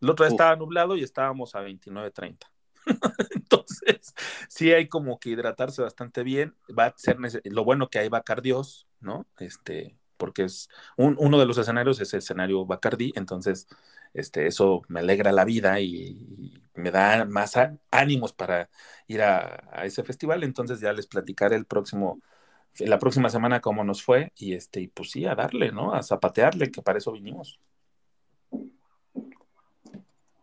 El 0.00 0.10
otro 0.10 0.24
día 0.24 0.32
estaba 0.32 0.56
nublado 0.56 0.96
y 0.96 1.02
estábamos 1.02 1.54
a 1.54 1.60
29, 1.60 2.10
30. 2.10 2.50
Entonces, 3.34 4.14
sí 4.48 4.72
hay 4.72 4.88
como 4.88 5.20
que 5.20 5.30
hidratarse 5.30 5.82
bastante 5.82 6.22
bien. 6.24 6.56
Va 6.76 6.86
a 6.86 6.94
ser 6.96 7.18
lo 7.44 7.64
bueno 7.64 7.90
que 7.90 8.00
hay 8.00 8.08
Bacardios, 8.08 8.88
¿no? 9.00 9.26
Este, 9.38 9.96
porque 10.18 10.42
es 10.44 10.68
uno 10.96 11.38
de 11.38 11.46
los 11.46 11.56
escenarios 11.56 12.00
es 12.00 12.12
el 12.12 12.18
escenario 12.18 12.66
Bacardi, 12.66 13.12
entonces 13.14 13.68
este, 14.20 14.46
eso 14.46 14.82
me 14.88 15.00
alegra 15.00 15.32
la 15.32 15.44
vida 15.44 15.80
y, 15.80 16.54
me 16.74 16.92
da 16.92 17.24
más 17.24 17.54
ánimos 17.90 18.32
para 18.32 18.70
ir 19.08 19.20
a, 19.22 19.84
ese 19.84 20.04
festival. 20.04 20.44
Entonces 20.44 20.80
ya 20.80 20.92
les 20.92 21.06
platicaré 21.06 21.56
el 21.56 21.66
próximo 21.66 22.20
la 22.78 22.98
próxima 23.00 23.28
semana 23.28 23.60
cómo 23.60 23.82
nos 23.82 24.04
fue 24.04 24.32
y 24.36 24.52
este, 24.52 24.80
y 24.80 24.86
pues 24.86 25.10
sí, 25.10 25.24
a 25.24 25.34
darle, 25.34 25.72
¿no? 25.72 25.92
A 25.92 26.02
zapatearle, 26.02 26.70
que 26.70 26.80
para 26.80 26.98
eso 26.98 27.10
vinimos. 27.10 27.58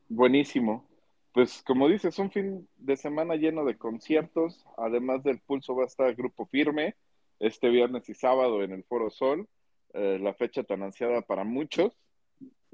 Buenísimo. 0.10 0.86
Pues 1.32 1.62
como 1.64 1.88
dices, 1.88 2.18
un 2.20 2.32
fin 2.32 2.68
de 2.78 2.98
semana 2.98 3.36
lleno 3.36 3.66
de 3.66 3.78
conciertos, 3.78 4.66
además 4.78 5.24
del 5.24 5.40
pulso 5.40 5.76
va 5.76 5.84
a 5.84 5.88
estar 5.88 6.14
Grupo 6.16 6.46
Firme 6.46 6.96
este 7.40 7.70
viernes 7.70 8.08
y 8.10 8.14
sábado 8.14 8.64
en 8.64 8.72
el 8.72 8.84
Foro 8.84 9.10
Sol, 9.10 9.48
eh, 9.94 10.18
la 10.22 10.34
fecha 10.34 10.64
tan 10.64 10.84
ansiada 10.84 11.22
para 11.22 11.44
muchos. 11.44 11.94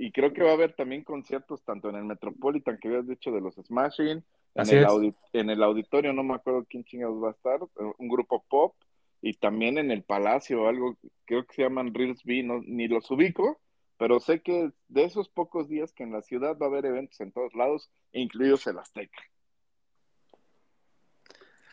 Y 0.02 0.12
creo 0.12 0.34
que 0.34 0.42
va 0.42 0.50
a 0.50 0.54
haber 0.54 0.74
también 0.74 1.04
conciertos 1.04 1.62
tanto 1.62 1.88
en 1.90 1.96
el 1.96 2.06
Metropolitan 2.06 2.80
que 2.80 2.88
habías 2.88 3.08
dicho 3.08 3.30
de 3.30 3.40
los 3.40 3.54
Smashing, 3.54 4.24
en 4.56 4.70
el, 4.70 5.14
en 5.34 5.50
el, 5.52 5.62
auditorio, 5.62 6.12
no 6.12 6.24
me 6.24 6.34
acuerdo 6.34 6.66
quién 6.68 6.84
chingados 6.84 7.24
va 7.24 7.28
a 7.28 7.34
estar, 7.34 7.60
un 8.00 8.08
grupo 8.08 8.44
pop, 8.50 8.74
y 9.22 9.34
también 9.34 9.78
en 9.78 9.92
el 9.92 10.02
Palacio, 10.02 10.68
algo, 10.68 10.98
creo 11.26 11.46
que 11.46 11.54
se 11.54 11.62
llaman 11.62 11.94
Reels 11.94 12.24
B, 12.24 12.42
no, 12.42 12.64
ni 12.66 12.88
los 12.88 13.12
ubico, 13.12 13.62
pero 14.00 14.20
sé 14.20 14.42
que 14.42 14.72
de 14.88 15.04
esos 15.04 15.30
pocos 15.30 15.70
días 15.70 15.94
que 15.94 16.02
en 16.02 16.14
la 16.14 16.24
ciudad 16.24 16.58
va 16.60 16.66
a 16.66 16.70
haber 16.70 16.88
eventos 16.88 17.22
en 17.22 17.32
todos 17.32 17.54
lados, 17.54 17.92
incluidos 18.12 18.66
el 18.66 18.80
Azteca. 18.80 19.22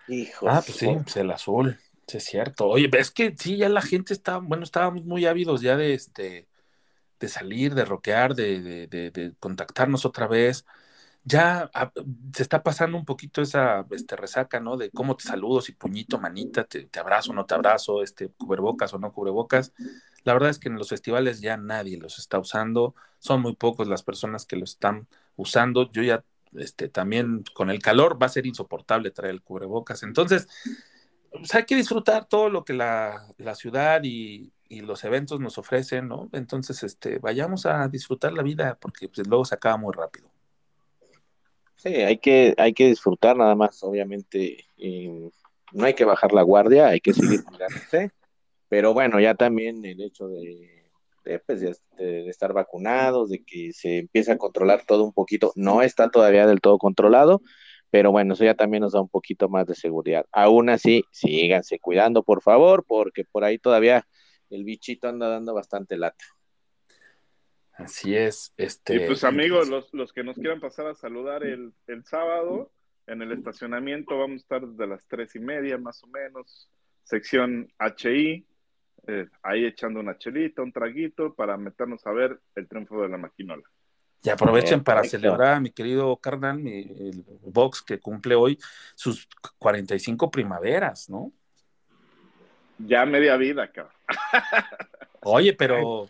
Hijo. 0.06 0.50
Ah, 0.50 0.60
pues 0.62 0.76
sí, 0.76 0.86
pues 1.02 1.16
el 1.16 1.30
azul, 1.30 1.78
sí 2.06 2.18
es 2.18 2.24
cierto. 2.24 2.66
Oye, 2.66 2.90
es 2.92 3.10
que 3.10 3.34
sí, 3.38 3.56
ya 3.56 3.70
la 3.70 3.80
gente 3.80 4.12
está, 4.12 4.36
bueno, 4.36 4.64
estábamos 4.64 5.06
muy 5.06 5.24
ávidos 5.24 5.62
ya 5.62 5.78
de 5.78 5.94
este, 5.94 6.46
de 7.19 7.28
salir, 7.28 7.74
de 7.74 7.85
roquear, 7.85 8.35
de, 8.35 8.86
de, 8.89 9.11
de, 9.11 9.35
contactarnos 9.40 10.05
otra 10.05 10.27
vez 10.27 10.65
ya 11.28 11.70
ah, 11.74 11.93
se 12.35 12.43
está 12.43 12.62
pasando 12.62 12.97
un 12.97 13.05
poquito 13.05 13.43
esa 13.43 13.86
este, 13.90 14.16
resaca, 14.16 14.61
¿no? 14.61 14.77
De 14.78 14.90
cómo 14.90 15.15
te 15.15 15.24
saludo, 15.24 15.61
si 15.61 15.73
puñito, 15.73 16.19
manita, 16.19 16.65
te, 16.65 16.89
abrazo, 16.99 17.35
no 17.35 17.45
te 17.45 17.55
abrazo, 17.55 18.03
este, 18.03 18.31
cubrebocas 18.31 18.95
o 18.95 18.99
no 18.99 19.12
cubrebocas. 19.12 19.73
La 20.24 20.32
verdad 20.32 20.49
es 20.49 20.59
que 20.59 20.69
en 20.69 20.77
los 20.77 20.89
festivales 20.89 21.40
ya 21.40 21.59
nadie 21.59 21.99
los 21.99 22.19
está 22.19 22.39
usando, 22.39 22.95
son 23.19 23.43
muy 23.43 23.55
pocos 23.57 23.89
las 23.89 24.03
personas 24.03 24.47
que 24.47 24.57
lo 24.57 24.65
están 24.65 25.07
usando. 25.36 25.90
Yo 25.90 26.03
ya, 26.03 26.24
este, 26.55 26.89
también 26.89 27.45
con 27.55 27.69
el 27.69 27.81
calor 27.81 28.20
va 28.20 28.27
a 28.27 28.31
ser 28.31 28.47
insoportable 28.47 29.11
traer 29.11 29.32
el 29.35 29.43
cubrebocas. 29.43 30.03
Entonces, 30.03 30.49
pues 31.31 31.55
hay 31.55 31.66
que 31.66 31.77
disfrutar 31.77 32.27
todo 32.27 32.49
lo 32.49 32.65
que 32.65 32.73
la, 32.73 33.35
ciudad 33.55 34.03
y, 34.03 34.51
y 34.69 34.81
los 34.81 35.05
eventos 35.05 35.40
nos 35.40 35.59
ofrecen, 35.59 36.09
¿no? 36.09 36.28
Entonces, 36.32 36.82
este, 36.82 37.19
vayamos 37.19 37.66
a 37.66 37.89
disfrutar 37.89 38.32
la 38.32 38.43
vida 38.43 38.77
porque 38.81 39.09
pues, 39.09 39.27
luego 39.27 39.45
se 39.45 39.55
acaba 39.55 39.77
muy 39.77 39.93
rápido. 39.95 40.31
Sí, 41.77 41.89
hay 41.89 42.19
que, 42.19 42.55
hay 42.59 42.74
que 42.74 42.89
disfrutar 42.89 43.36
nada 43.36 43.55
más, 43.55 43.82
obviamente. 43.82 44.66
no 45.73 45.85
hay 45.85 45.95
que 45.95 46.05
bajar 46.05 46.32
la 46.32 46.43
guardia, 46.43 46.89
hay 46.89 47.01
que 47.01 47.12
seguir 47.12 47.45
cuidándose. 47.45 48.11
Pero 48.69 48.93
bueno, 48.93 49.19
ya 49.20 49.35
también 49.35 49.85
el 49.85 50.03
hecho 50.03 50.28
de, 50.28 50.90
pues, 51.47 51.61
de, 51.61 51.74
de 51.97 52.28
estar 52.28 52.53
vacunados, 52.53 53.31
de 53.31 53.43
que 53.45 53.73
se 53.73 53.99
empiece 53.99 54.32
a 54.32 54.39
controlar 54.39 54.85
todo 54.86 55.05
un 55.05 55.12
poquito, 55.12 55.53
no 55.57 55.81
está 55.82 56.11
todavía 56.11 56.47
del 56.47 56.61
todo 56.61 56.78
controlado, 56.78 57.40
pero 57.90 58.11
bueno, 58.11 58.35
eso 58.35 58.45
ya 58.45 58.55
también 58.55 58.82
nos 58.82 58.93
da 58.93 59.01
un 59.01 59.09
poquito 59.09 59.49
más 59.49 59.66
de 59.66 59.74
seguridad. 59.74 60.27
Aún 60.32 60.69
así, 60.69 61.05
síganse 61.11 61.78
cuidando, 61.78 62.23
por 62.23 62.43
favor, 62.43 62.85
porque 62.86 63.24
por 63.24 63.45
ahí 63.45 63.59
todavía 63.59 64.07
el 64.51 64.65
bichito 64.65 65.09
anda 65.09 65.29
dando 65.29 65.55
bastante 65.55 65.97
lata. 65.97 66.25
Así 67.73 68.16
es. 68.16 68.53
Este, 68.57 68.97
Y 68.97 69.07
pues 69.07 69.23
amigos, 69.23 69.69
los, 69.69 69.93
los 69.95 70.12
que 70.12 70.25
nos 70.25 70.37
quieran 70.37 70.61
pasar 70.61 70.87
a 70.89 70.95
saludar 70.95 71.45
el, 71.45 71.73
el 71.87 72.05
sábado 72.05 72.73
en 73.07 73.23
el 73.23 73.33
estacionamiento, 73.33 74.19
vamos 74.19 74.41
a 74.41 74.43
estar 74.43 74.66
desde 74.66 74.87
las 74.87 75.07
tres 75.07 75.35
y 75.37 75.39
media 75.39 75.79
más 75.79 76.03
o 76.03 76.09
menos, 76.09 76.69
sección 77.05 77.73
HI, 77.79 78.45
eh, 79.07 79.27
ahí 79.43 79.65
echando 79.65 80.01
una 80.01 80.19
chelita, 80.19 80.62
un 80.62 80.73
traguito 80.73 81.35
para 81.35 81.57
meternos 81.57 82.07
a 82.07 82.12
ver 82.12 82.39
el 82.55 82.69
triunfo 82.69 83.01
de 83.03 83.09
la 83.09 83.16
maquinola. 83.16 83.62
Y 84.23 84.31
aprovechen 84.31 84.83
para 84.83 85.03
Perfecto. 85.03 85.23
celebrar 85.23 85.55
a 85.55 85.61
mi 85.61 85.70
querido 85.70 86.16
carnal, 86.16 86.59
mi, 86.59 86.81
el 86.81 87.25
Vox, 87.43 87.81
que 87.81 88.01
cumple 88.01 88.35
hoy 88.35 88.59
sus 88.97 89.29
45 89.59 90.31
primaveras, 90.31 91.09
¿no? 91.09 91.33
Ya 92.78 93.05
media 93.06 93.36
vida, 93.36 93.70
cabrón. 93.70 93.94
Oye, 95.22 95.52
pero 95.52 96.09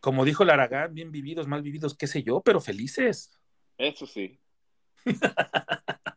como 0.00 0.24
dijo 0.24 0.44
Laragán, 0.44 0.94
bien 0.94 1.10
vividos, 1.10 1.46
mal 1.46 1.62
vividos, 1.62 1.94
qué 1.94 2.06
sé 2.06 2.22
yo, 2.22 2.40
pero 2.40 2.60
felices. 2.60 3.30
Eso 3.78 4.06
sí. 4.06 4.38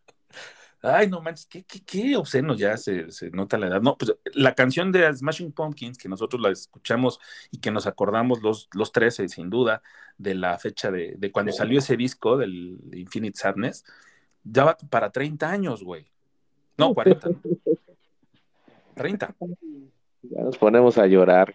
Ay, 0.86 1.08
no 1.08 1.22
manches, 1.22 1.46
qué, 1.46 1.64
qué, 1.64 1.82
qué 1.82 2.18
obsceno 2.18 2.56
ya 2.56 2.76
se, 2.76 3.10
se 3.10 3.30
nota 3.32 3.58
la 3.58 3.68
edad. 3.68 3.82
No, 3.82 3.98
pues 3.98 4.14
la 4.34 4.54
canción 4.54 4.92
de 4.92 5.14
Smashing 5.14 5.54
Pumpkins, 5.54 5.98
que 5.98 6.10
nosotros 6.10 6.42
la 6.42 6.50
escuchamos 6.50 7.22
y 7.52 7.60
que 7.60 7.72
nos 7.72 7.88
acordamos 7.88 8.42
los, 8.42 8.68
los 8.74 8.92
13, 8.92 9.30
sin 9.30 9.50
duda, 9.50 9.82
de 10.18 10.36
la 10.36 10.60
fecha 10.60 10.92
de, 10.92 11.16
de 11.18 11.32
cuando 11.32 11.54
salió 11.54 11.80
ese 11.80 11.96
disco 11.96 12.36
del 12.36 12.82
Infinite 12.92 13.38
Sadness, 13.38 13.86
ya 14.44 14.66
va 14.66 14.78
para 14.90 15.10
30 15.10 15.50
años, 15.50 15.84
güey. 15.84 16.06
No, 16.78 16.94
40. 16.94 17.30
30. 18.94 19.36
Ya 20.22 20.42
nos 20.44 20.58
ponemos 20.58 20.98
a 20.98 21.08
llorar. 21.08 21.54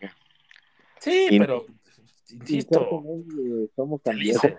Sí, 1.01 1.29
Y- 1.31 1.39
pero, 1.39 1.67
insisto, 2.31 3.05
Somos 3.75 4.03
felices. 4.03 4.55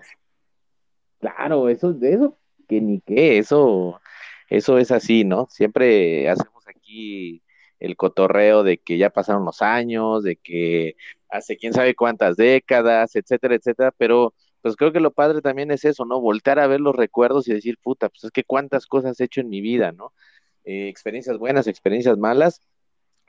Claro, 1.20 1.68
eso, 1.68 1.92
de 1.92 2.14
eso, 2.14 2.38
que 2.66 2.80
ni 2.80 3.00
qué, 3.00 3.38
eso, 3.38 4.00
eso 4.48 4.78
es 4.78 4.90
así, 4.90 5.24
¿no? 5.24 5.46
Siempre 5.50 6.28
hacemos 6.30 6.66
aquí 6.66 7.42
el 7.78 7.96
cotorreo 7.96 8.62
de 8.62 8.78
que 8.78 8.96
ya 8.98 9.10
pasaron 9.10 9.44
los 9.44 9.60
años, 9.62 10.22
de 10.22 10.36
que 10.36 10.96
hace 11.28 11.56
quién 11.56 11.72
sabe 11.72 11.94
cuántas 11.94 12.36
décadas, 12.36 13.16
etcétera, 13.16 13.54
etcétera, 13.54 13.92
pero 13.96 14.34
pues 14.62 14.76
creo 14.76 14.92
que 14.92 15.00
lo 15.00 15.12
padre 15.12 15.40
también 15.40 15.70
es 15.70 15.84
eso, 15.84 16.04
¿no? 16.04 16.20
Voltar 16.20 16.58
a 16.58 16.66
ver 16.66 16.80
los 16.80 16.94
recuerdos 16.94 17.48
y 17.48 17.54
decir, 17.54 17.78
puta, 17.82 18.08
pues 18.08 18.24
es 18.24 18.30
que 18.30 18.44
cuántas 18.44 18.86
cosas 18.86 19.18
he 19.20 19.24
hecho 19.24 19.40
en 19.40 19.48
mi 19.48 19.60
vida, 19.60 19.92
¿no? 19.92 20.12
Eh, 20.64 20.88
experiencias 20.88 21.38
buenas, 21.38 21.66
experiencias 21.66 22.18
malas, 22.18 22.60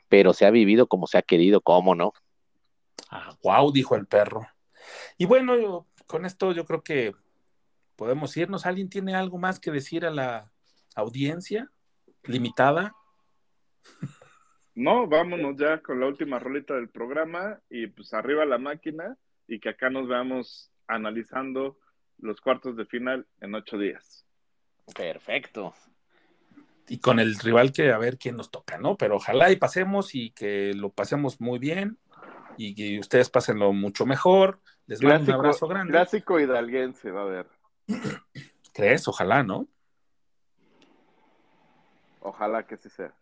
pero 0.08 0.32
se 0.32 0.46
ha 0.46 0.50
vivido 0.50 0.86
como 0.86 1.06
se 1.06 1.18
ha 1.18 1.22
querido, 1.22 1.60
¿cómo 1.60 1.94
no? 1.94 2.12
Ah, 3.10 3.36
wow, 3.42 3.72
dijo 3.72 3.96
el 3.96 4.06
perro. 4.06 4.46
Y 5.16 5.24
bueno, 5.26 5.58
yo- 5.58 5.86
con 6.06 6.26
esto 6.26 6.52
yo 6.52 6.64
creo 6.66 6.82
que 6.82 7.14
podemos 7.96 8.36
irnos. 8.36 8.66
¿Alguien 8.66 8.88
tiene 8.88 9.14
algo 9.14 9.38
más 9.38 9.60
que 9.60 9.70
decir 9.70 10.04
a 10.04 10.10
la 10.10 10.50
audiencia 10.94 11.70
limitada? 12.24 12.94
No, 14.74 15.06
vámonos 15.06 15.56
ya 15.56 15.82
con 15.82 16.00
la 16.00 16.06
última 16.06 16.38
rolita 16.38 16.74
del 16.74 16.88
programa 16.88 17.60
y 17.68 17.88
pues 17.88 18.14
arriba 18.14 18.44
la 18.46 18.58
máquina 18.58 19.16
y 19.46 19.60
que 19.60 19.68
acá 19.68 19.90
nos 19.90 20.08
veamos 20.08 20.70
analizando 20.86 21.78
los 22.18 22.40
cuartos 22.40 22.76
de 22.76 22.86
final 22.86 23.26
en 23.40 23.54
ocho 23.54 23.76
días. 23.76 24.26
Perfecto. 24.94 25.74
Y 26.88 26.98
con 26.98 27.20
el 27.20 27.36
rival 27.36 27.72
que 27.72 27.92
a 27.92 27.98
ver 27.98 28.18
quién 28.18 28.36
nos 28.36 28.50
toca, 28.50 28.76
¿no? 28.78 28.96
Pero 28.96 29.16
ojalá 29.16 29.50
y 29.50 29.56
pasemos 29.56 30.14
y 30.14 30.30
que 30.30 30.72
lo 30.74 30.90
pasemos 30.90 31.40
muy 31.40 31.58
bien 31.58 31.98
y 32.56 32.74
que 32.74 32.98
ustedes 32.98 33.30
pásenlo 33.30 33.72
mucho 33.72 34.06
mejor. 34.06 34.60
Les 34.86 35.02
mando 35.02 35.32
un 35.32 35.38
abrazo 35.38 35.68
grande. 35.68 35.92
clásico 35.92 36.40
hidalguense 36.40 37.10
va 37.10 37.20
a 37.20 37.24
haber. 37.24 37.46
¿Crees? 38.74 39.06
Ojalá, 39.08 39.42
¿no? 39.42 39.68
Ojalá 42.20 42.66
que 42.66 42.76
sí 42.76 42.88
sea. 42.88 43.14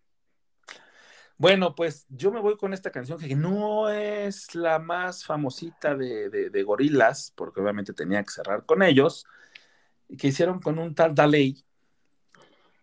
Bueno, 1.37 1.75
pues 1.75 2.07
yo 2.11 2.31
me 2.31 2.41
voy 2.41 2.59
con 2.59 2.75
esta 2.75 2.91
canción 2.91 3.19
que 3.19 3.35
no 3.35 3.89
es 3.89 4.55
la 4.55 4.79
más 4.79 5.25
famosita 5.25 5.95
de, 5.95 6.29
de, 6.29 6.51
de 6.51 6.63
Gorilas, 6.63 7.33
porque 7.35 7.63
obviamente 7.63 7.95
tenía 7.95 8.23
que 8.23 8.31
cerrar 8.31 8.67
con 8.67 8.83
ellos, 8.83 9.25
que 10.19 10.29
hicieron 10.29 10.61
con 10.61 10.79
un 10.79 10.95
tal 10.95 11.15
Daley. 11.15 11.65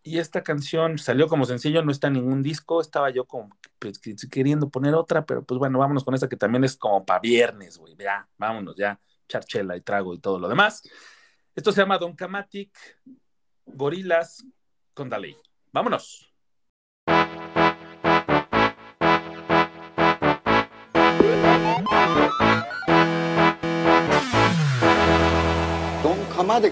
Y 0.07 0.19
esta 0.19 0.41
canción 0.41 0.97
salió 0.97 1.27
como 1.27 1.43
sencillo, 1.43 1.83
no 1.83 1.91
está 1.91 2.07
en 2.07 2.13
ningún 2.13 2.41
disco, 2.41 2.79
estaba 2.79 3.09
yo 3.09 3.25
como 3.25 3.49
pues, 3.77 3.99
queriendo 4.31 4.69
poner 4.69 4.95
otra, 4.95 5.25
pero 5.25 5.43
pues 5.43 5.59
bueno, 5.59 5.79
vámonos 5.79 6.05
con 6.05 6.13
esta 6.13 6.29
que 6.29 6.37
también 6.37 6.63
es 6.63 6.77
como 6.77 7.05
para 7.05 7.19
viernes, 7.19 7.77
güey, 7.77 7.93
ya, 7.99 8.25
vámonos 8.37 8.77
ya, 8.77 8.97
charchela 9.27 9.75
y 9.75 9.81
trago 9.81 10.13
y 10.13 10.19
todo 10.19 10.39
lo 10.39 10.47
demás. 10.47 10.81
Esto 11.53 11.73
se 11.73 11.81
llama 11.81 11.97
Don 11.97 12.15
Camatic, 12.15 12.71
Gorilas 13.65 14.45
con 14.93 15.09
Daley. 15.09 15.35
Vámonos. 15.73 16.33
Don 26.01 26.25
Kamade. 26.33 26.71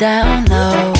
Down 0.00 0.46
low, 0.46 0.99